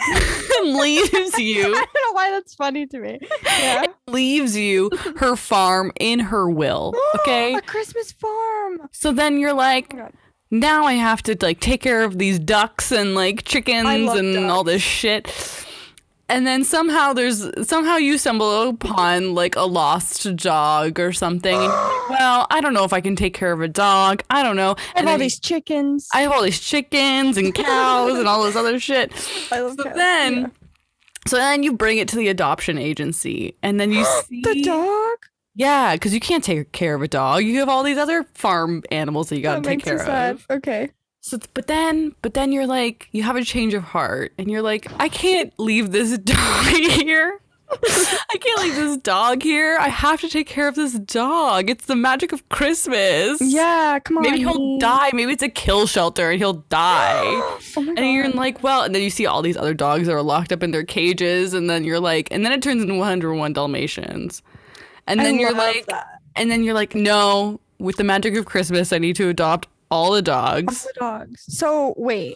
[0.59, 1.61] and leaves you.
[1.75, 3.19] I don't know why that's funny to me.
[3.43, 3.85] Yeah.
[4.07, 6.93] leaves you her farm in her will.
[6.95, 7.55] Oh, okay.
[7.55, 8.89] a Christmas farm.
[8.91, 10.09] So then you're like, Oh
[10.51, 14.63] now I have to like take care of these ducks and like chickens and all
[14.63, 15.27] this shit.
[16.29, 21.53] And then somehow there's somehow you stumble upon like a lost dog or something.
[21.55, 24.23] And you're like, well, I don't know if I can take care of a dog.
[24.29, 24.75] I don't know.
[24.95, 26.07] I have all these chickens.
[26.13, 29.11] I have all these chickens and cows and all this other shit.
[29.51, 29.95] I love So cows.
[29.95, 30.47] then, Yeah.
[31.27, 35.17] so then you bring it to the adoption agency, and then you see the dog.
[35.55, 37.43] Yeah, because you can't take care of a dog.
[37.43, 40.35] You have all these other farm animals that you got That to take care sad.
[40.35, 40.45] of.
[40.49, 40.91] Okay.
[41.21, 44.61] So, but then, but then you're like, you have a change of heart, and you're
[44.61, 47.39] like, I can't leave this dog here.
[47.71, 49.77] I can't leave this dog here.
[49.79, 51.69] I have to take care of this dog.
[51.69, 53.39] It's the magic of Christmas.
[53.41, 54.23] Yeah, come on.
[54.23, 54.79] Maybe he'll me.
[54.79, 55.11] die.
[55.13, 57.23] Maybe it's a kill shelter and he'll die.
[57.77, 60.13] Oh my And you're like, well, and then you see all these other dogs that
[60.13, 62.95] are locked up in their cages, and then you're like, and then it turns into
[62.95, 64.41] 101 Dalmatians.
[65.05, 66.21] And I then you're like, that.
[66.35, 70.11] and then you're like, no, with the magic of Christmas, I need to adopt all
[70.11, 70.85] the dogs.
[70.85, 71.45] All the dogs.
[71.47, 72.35] So wait,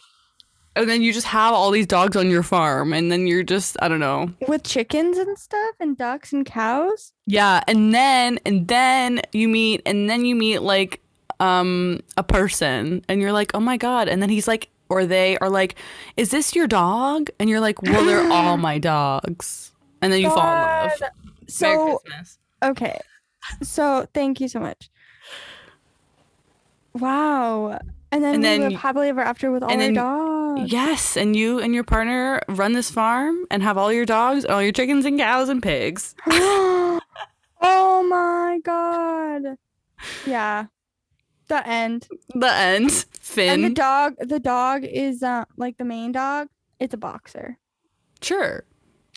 [0.76, 3.78] And then you just have all these dogs on your farm, and then you're just,
[3.82, 4.34] I don't know.
[4.48, 7.14] with chickens and stuff and ducks and cows.
[7.28, 11.00] Yeah, and then and then you meet and then you meet like
[11.40, 15.38] um a person and you're like, "Oh my god." And then he's like or they
[15.40, 15.76] are like,
[16.18, 19.72] "Is this your dog?" And you're like, "Well, they're all my dogs."
[20.02, 20.92] And then you fall in love.
[21.00, 21.00] God.
[21.02, 22.00] Merry So
[22.64, 23.00] okay,
[23.62, 24.90] so thank you so much.
[26.96, 27.80] Wow.
[28.12, 30.72] And then, And we then live happily ever after with all and our then- dogs.
[30.72, 34.62] Yes, and you and your partner run this farm and have all your dogs, all
[34.62, 36.14] your chickens and cows and pigs.
[36.28, 37.00] oh
[38.08, 39.58] my god.
[40.28, 40.66] Yeah.
[41.48, 42.08] The end.
[42.36, 42.92] The end.
[43.20, 43.50] Finn.
[43.50, 46.50] And the dog the dog is uh like the main dog.
[46.80, 47.58] It's a boxer.
[48.22, 48.64] sure.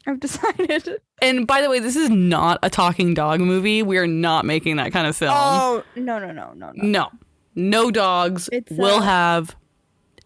[0.06, 1.00] I've decided.
[1.20, 3.82] And by the way, this is not a talking dog movie.
[3.82, 5.32] We are not making that kind of film.
[5.36, 6.82] Oh no no no no no.
[6.82, 7.08] No.
[7.56, 9.56] No dogs It's, will uh, have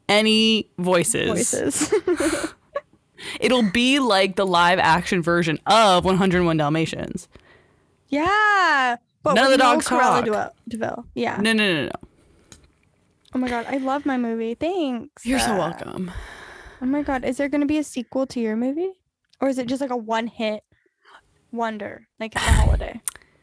[0.09, 1.29] any voices.
[1.29, 1.95] Voices.
[3.41, 7.29] It'll be like the live action version of 101 Dalmatians.
[8.09, 8.97] yeah.
[9.23, 10.55] But None of the dogs Cruella talk.
[10.67, 11.05] de Vil.
[11.15, 11.37] Yeah.
[11.43, 11.91] No, no, no, no.
[13.35, 14.55] Oh my god, I love my movie.
[14.55, 15.27] Thanks.
[15.27, 16.11] You're so Uh, welcome.
[16.81, 18.93] Oh my god, is there going to be a sequel to your movie?
[19.41, 20.65] Or is it just like a one hit
[21.53, 23.01] wonder, like the holiday?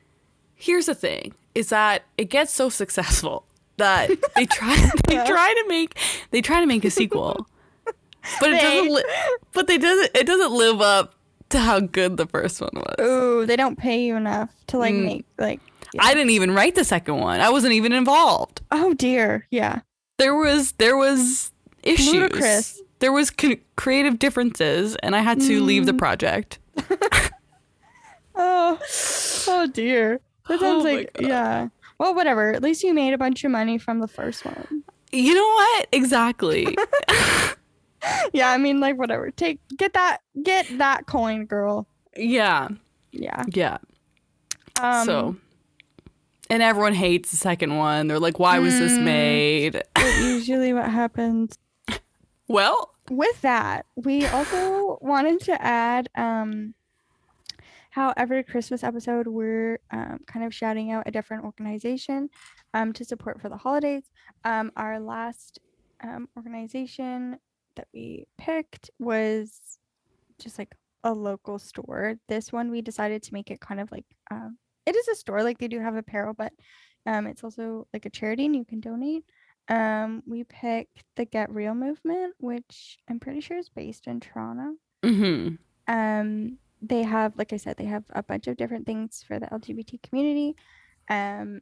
[0.55, 3.45] Here's the thing is that it gets so successful
[3.77, 4.75] that they try
[5.07, 5.25] they Yeah.
[5.25, 5.97] try to make
[6.31, 7.47] they try to make a sequel.
[8.39, 9.03] But it doesn't li-
[9.53, 11.13] but they doesn't it doesn't live up
[11.49, 12.95] to how good the first one was.
[12.99, 15.05] Ooh, they don't pay you enough to like Mm.
[15.05, 15.59] make like
[15.99, 17.39] I didn't even write the second one.
[17.39, 18.61] I wasn't even involved.
[18.71, 19.47] Oh dear.
[19.51, 19.79] Yeah.
[20.17, 21.51] there was there was
[21.83, 22.13] issues.
[22.13, 22.81] Ludicrous.
[22.99, 25.99] There was c- creative differences, and I had to leave the Mm.
[25.99, 26.57] project.
[28.35, 28.79] Oh.
[29.47, 30.19] Oh dear.
[30.47, 31.69] That sounds Oh like yeah.
[31.99, 32.53] Well, whatever.
[32.53, 34.83] At least you made a bunch of money from the first one.
[35.11, 35.87] You know what?
[35.91, 36.75] Exactly.
[38.31, 39.31] Yeah, I mean like whatever.
[39.31, 41.87] Take get that get that coin, girl.
[42.15, 42.69] yeah,
[43.11, 43.43] Yeah.
[43.49, 43.77] yeah.
[44.79, 45.35] Um so,
[46.49, 48.07] and everyone hates the second one.
[48.07, 49.03] They're like, "Why was this Mm.
[49.03, 49.83] made?"
[50.21, 51.57] usually what happens.
[52.47, 56.75] Well, with that, we also wanted to add um
[57.97, 62.29] how every Christmas episode we're um, kind of shouting out a different organization
[62.75, 64.03] um, to support for the holidays.
[64.43, 65.57] Um, our last
[66.03, 67.39] um, organization
[67.75, 69.79] that we picked was
[70.39, 72.19] just like a local store.
[72.29, 75.41] This one we decided to make it kind of like um, it is a store,
[75.41, 76.53] like they do have apparel, but
[77.07, 79.23] um, it's also like a charity and you can donate.
[79.69, 84.75] Um, we picked the Get Real movement, which I'm pretty sure is based in Toronto.
[85.01, 85.55] Mm-hmm.
[85.91, 89.47] Um, they have, like I said, they have a bunch of different things for the
[89.47, 90.55] LGBT community.
[91.09, 91.61] Um,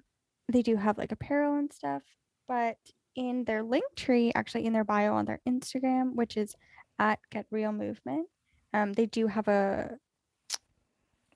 [0.51, 2.03] they do have like apparel and stuff,
[2.47, 2.77] but
[3.15, 6.55] in their link tree, actually in their bio on their Instagram, which is
[6.99, 8.27] at Get Real Movement,
[8.73, 9.97] um, they do have a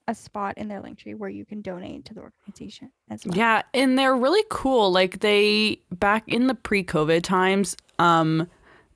[0.08, 3.38] a spot in their link tree where you can donate to the organization as well.
[3.38, 4.92] Yeah, and they're really cool.
[4.92, 8.50] Like they back in the pre-COVID times, um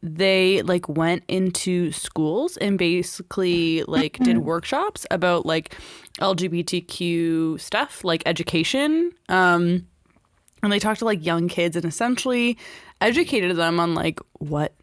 [0.05, 5.75] they like went into schools and basically like did workshops about like
[6.19, 9.11] LGBTQ stuff, like education.
[9.29, 9.87] Um
[10.61, 12.57] and they talked to like young kids and essentially
[13.01, 14.73] educated them on like what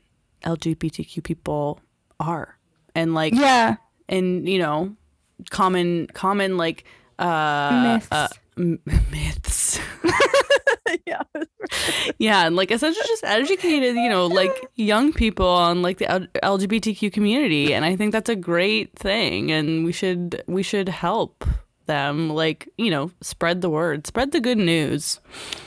[0.45, 1.81] LGBTQ people
[2.19, 2.59] are
[2.95, 3.77] and like Yeah.
[4.09, 4.97] and you know
[5.51, 6.85] common common like
[7.19, 8.09] uh Myths.
[8.11, 8.29] uh,
[8.59, 8.81] m-
[9.11, 9.79] myths
[11.07, 11.23] yeah.
[12.19, 16.27] yeah and like essentially just educated you know like young people on like the L-
[16.43, 21.45] lgbtq community and i think that's a great thing and we should we should help
[21.87, 25.21] them like you know spread the word spread the good news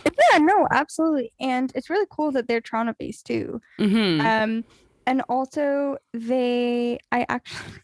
[0.05, 1.31] Yeah, no, absolutely.
[1.39, 3.61] And it's really cool that they're Toronto based too.
[3.77, 4.63] hmm Um,
[5.05, 7.81] and also they, I actually,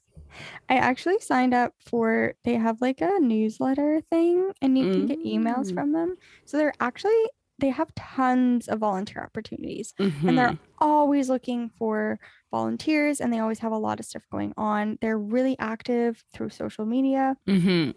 [0.70, 2.36] I actually signed up for.
[2.44, 5.74] They have like a newsletter thing, and you can get emails Mm.
[5.74, 6.16] from them.
[6.46, 7.26] So they're actually
[7.60, 10.38] they have tons of volunteer opportunities, and Mm-hmm.
[10.38, 12.20] they're always looking for
[12.52, 14.98] volunteers, and they always have a lot of stuff going on.
[15.02, 17.36] They're really active through social media.
[17.48, 17.92] hmm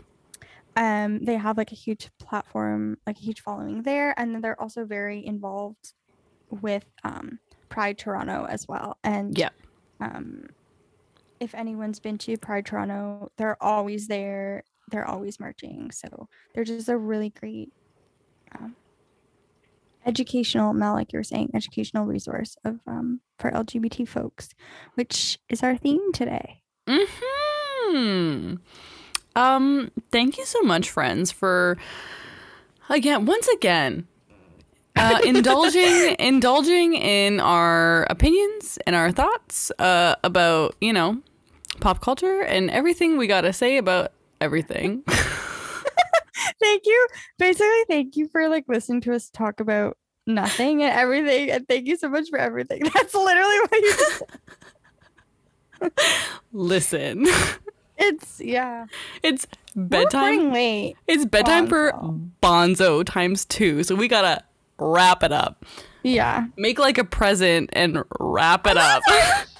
[0.76, 4.60] um they have like a huge platform like a huge following there and then they're
[4.60, 5.92] also very involved
[6.50, 7.38] with um
[7.68, 9.50] pride toronto as well and Yeah.
[10.00, 10.44] um
[11.42, 16.88] if anyone's been to pride toronto they're always there they're always marching so they're just
[16.88, 17.70] a really great
[18.58, 18.76] um,
[20.06, 24.50] educational mel like you were saying educational resource of um for lgbt folks
[24.94, 26.62] which is our theme today
[27.92, 28.54] Hmm.
[29.36, 29.90] Um.
[30.10, 31.76] Thank you so much, friends, for
[32.88, 34.06] again, once again,
[34.96, 41.20] uh, indulging indulging in our opinions and our thoughts uh, about you know
[41.82, 45.02] pop culture and everything we got to say about everything.
[46.60, 47.06] thank you
[47.38, 49.96] basically thank you for like listening to us talk about
[50.26, 54.22] nothing and everything and thank you so much for everything that's literally what you just
[56.52, 57.26] Listen,
[57.98, 58.86] it's yeah
[59.22, 60.52] it's We're bedtime.
[60.52, 61.92] late It's bedtime for
[62.42, 64.44] Bonzo times two, so we gotta
[64.78, 65.64] wrap it up.
[66.04, 69.02] yeah Make like a present and wrap it up.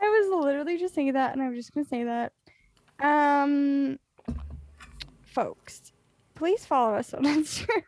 [0.00, 2.32] i was literally just saying that and i was just gonna say that.
[3.00, 3.98] Um
[5.24, 5.92] folks
[6.34, 7.82] please follow us on instagram.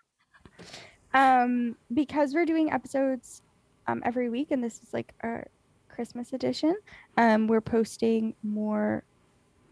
[1.15, 3.43] Um because we're doing episodes
[3.87, 5.47] um every week and this is like our
[5.89, 6.77] christmas edition
[7.17, 9.03] um we're posting more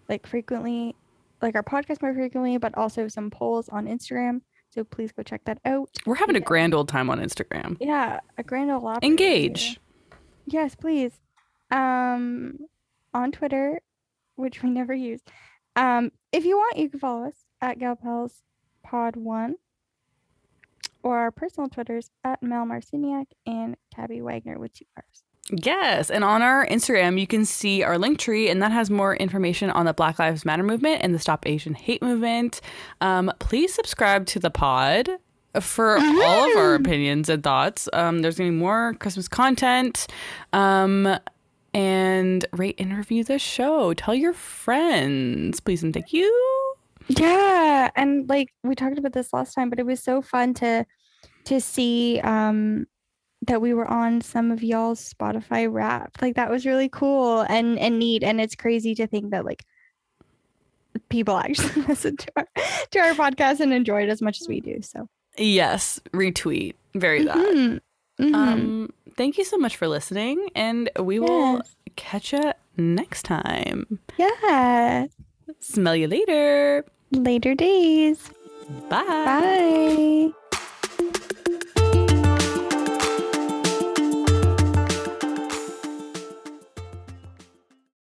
[0.08, 0.94] like frequently
[1.42, 4.40] like our podcast more frequently but also some polls on instagram.
[4.70, 5.88] So please go check that out.
[6.04, 7.76] We're having a grand old time on Instagram.
[7.80, 9.78] yeah a grand old opera Engage.
[10.46, 11.12] yes please
[11.70, 12.58] um
[13.14, 13.80] on twitter
[14.36, 15.20] which we never use
[15.76, 18.42] um if you want you can follow us at galpels
[18.82, 19.56] pod 1
[21.02, 26.24] or our personal twitters at mel marciniak and tabby wagner with two r's Yes, and
[26.24, 29.86] on our Instagram, you can see our link tree, and that has more information on
[29.86, 32.60] the Black Lives Matter movement and the Stop Asian Hate movement.
[33.00, 35.08] Um, please subscribe to the pod
[35.60, 37.88] for all of our opinions and thoughts.
[37.92, 40.08] Um, there's going to be more Christmas content.
[40.52, 41.16] Um,
[41.76, 43.92] and rate and review the show.
[43.94, 46.74] Tell your friends, please and thank you.
[47.08, 50.84] yeah and like we talked about this last time but it was so fun to
[51.44, 52.84] to see um
[53.46, 57.78] that we were on some of y'all's spotify wrap like that was really cool and
[57.78, 59.64] and neat and it's crazy to think that like
[61.08, 62.48] people actually listen to our
[62.90, 65.08] to our podcast and enjoy it as much as we do so
[65.38, 66.74] Yes, retweet.
[66.94, 67.36] Very that.
[67.36, 67.80] Mhm,
[68.18, 68.34] mhm.
[68.34, 71.62] Um, thank you so much for listening, and we will
[71.96, 73.98] catch you next time.
[74.18, 75.06] yeah
[75.60, 76.84] Smell you later.
[77.12, 78.30] later days
[78.90, 79.04] Bye.
[79.24, 80.32] bye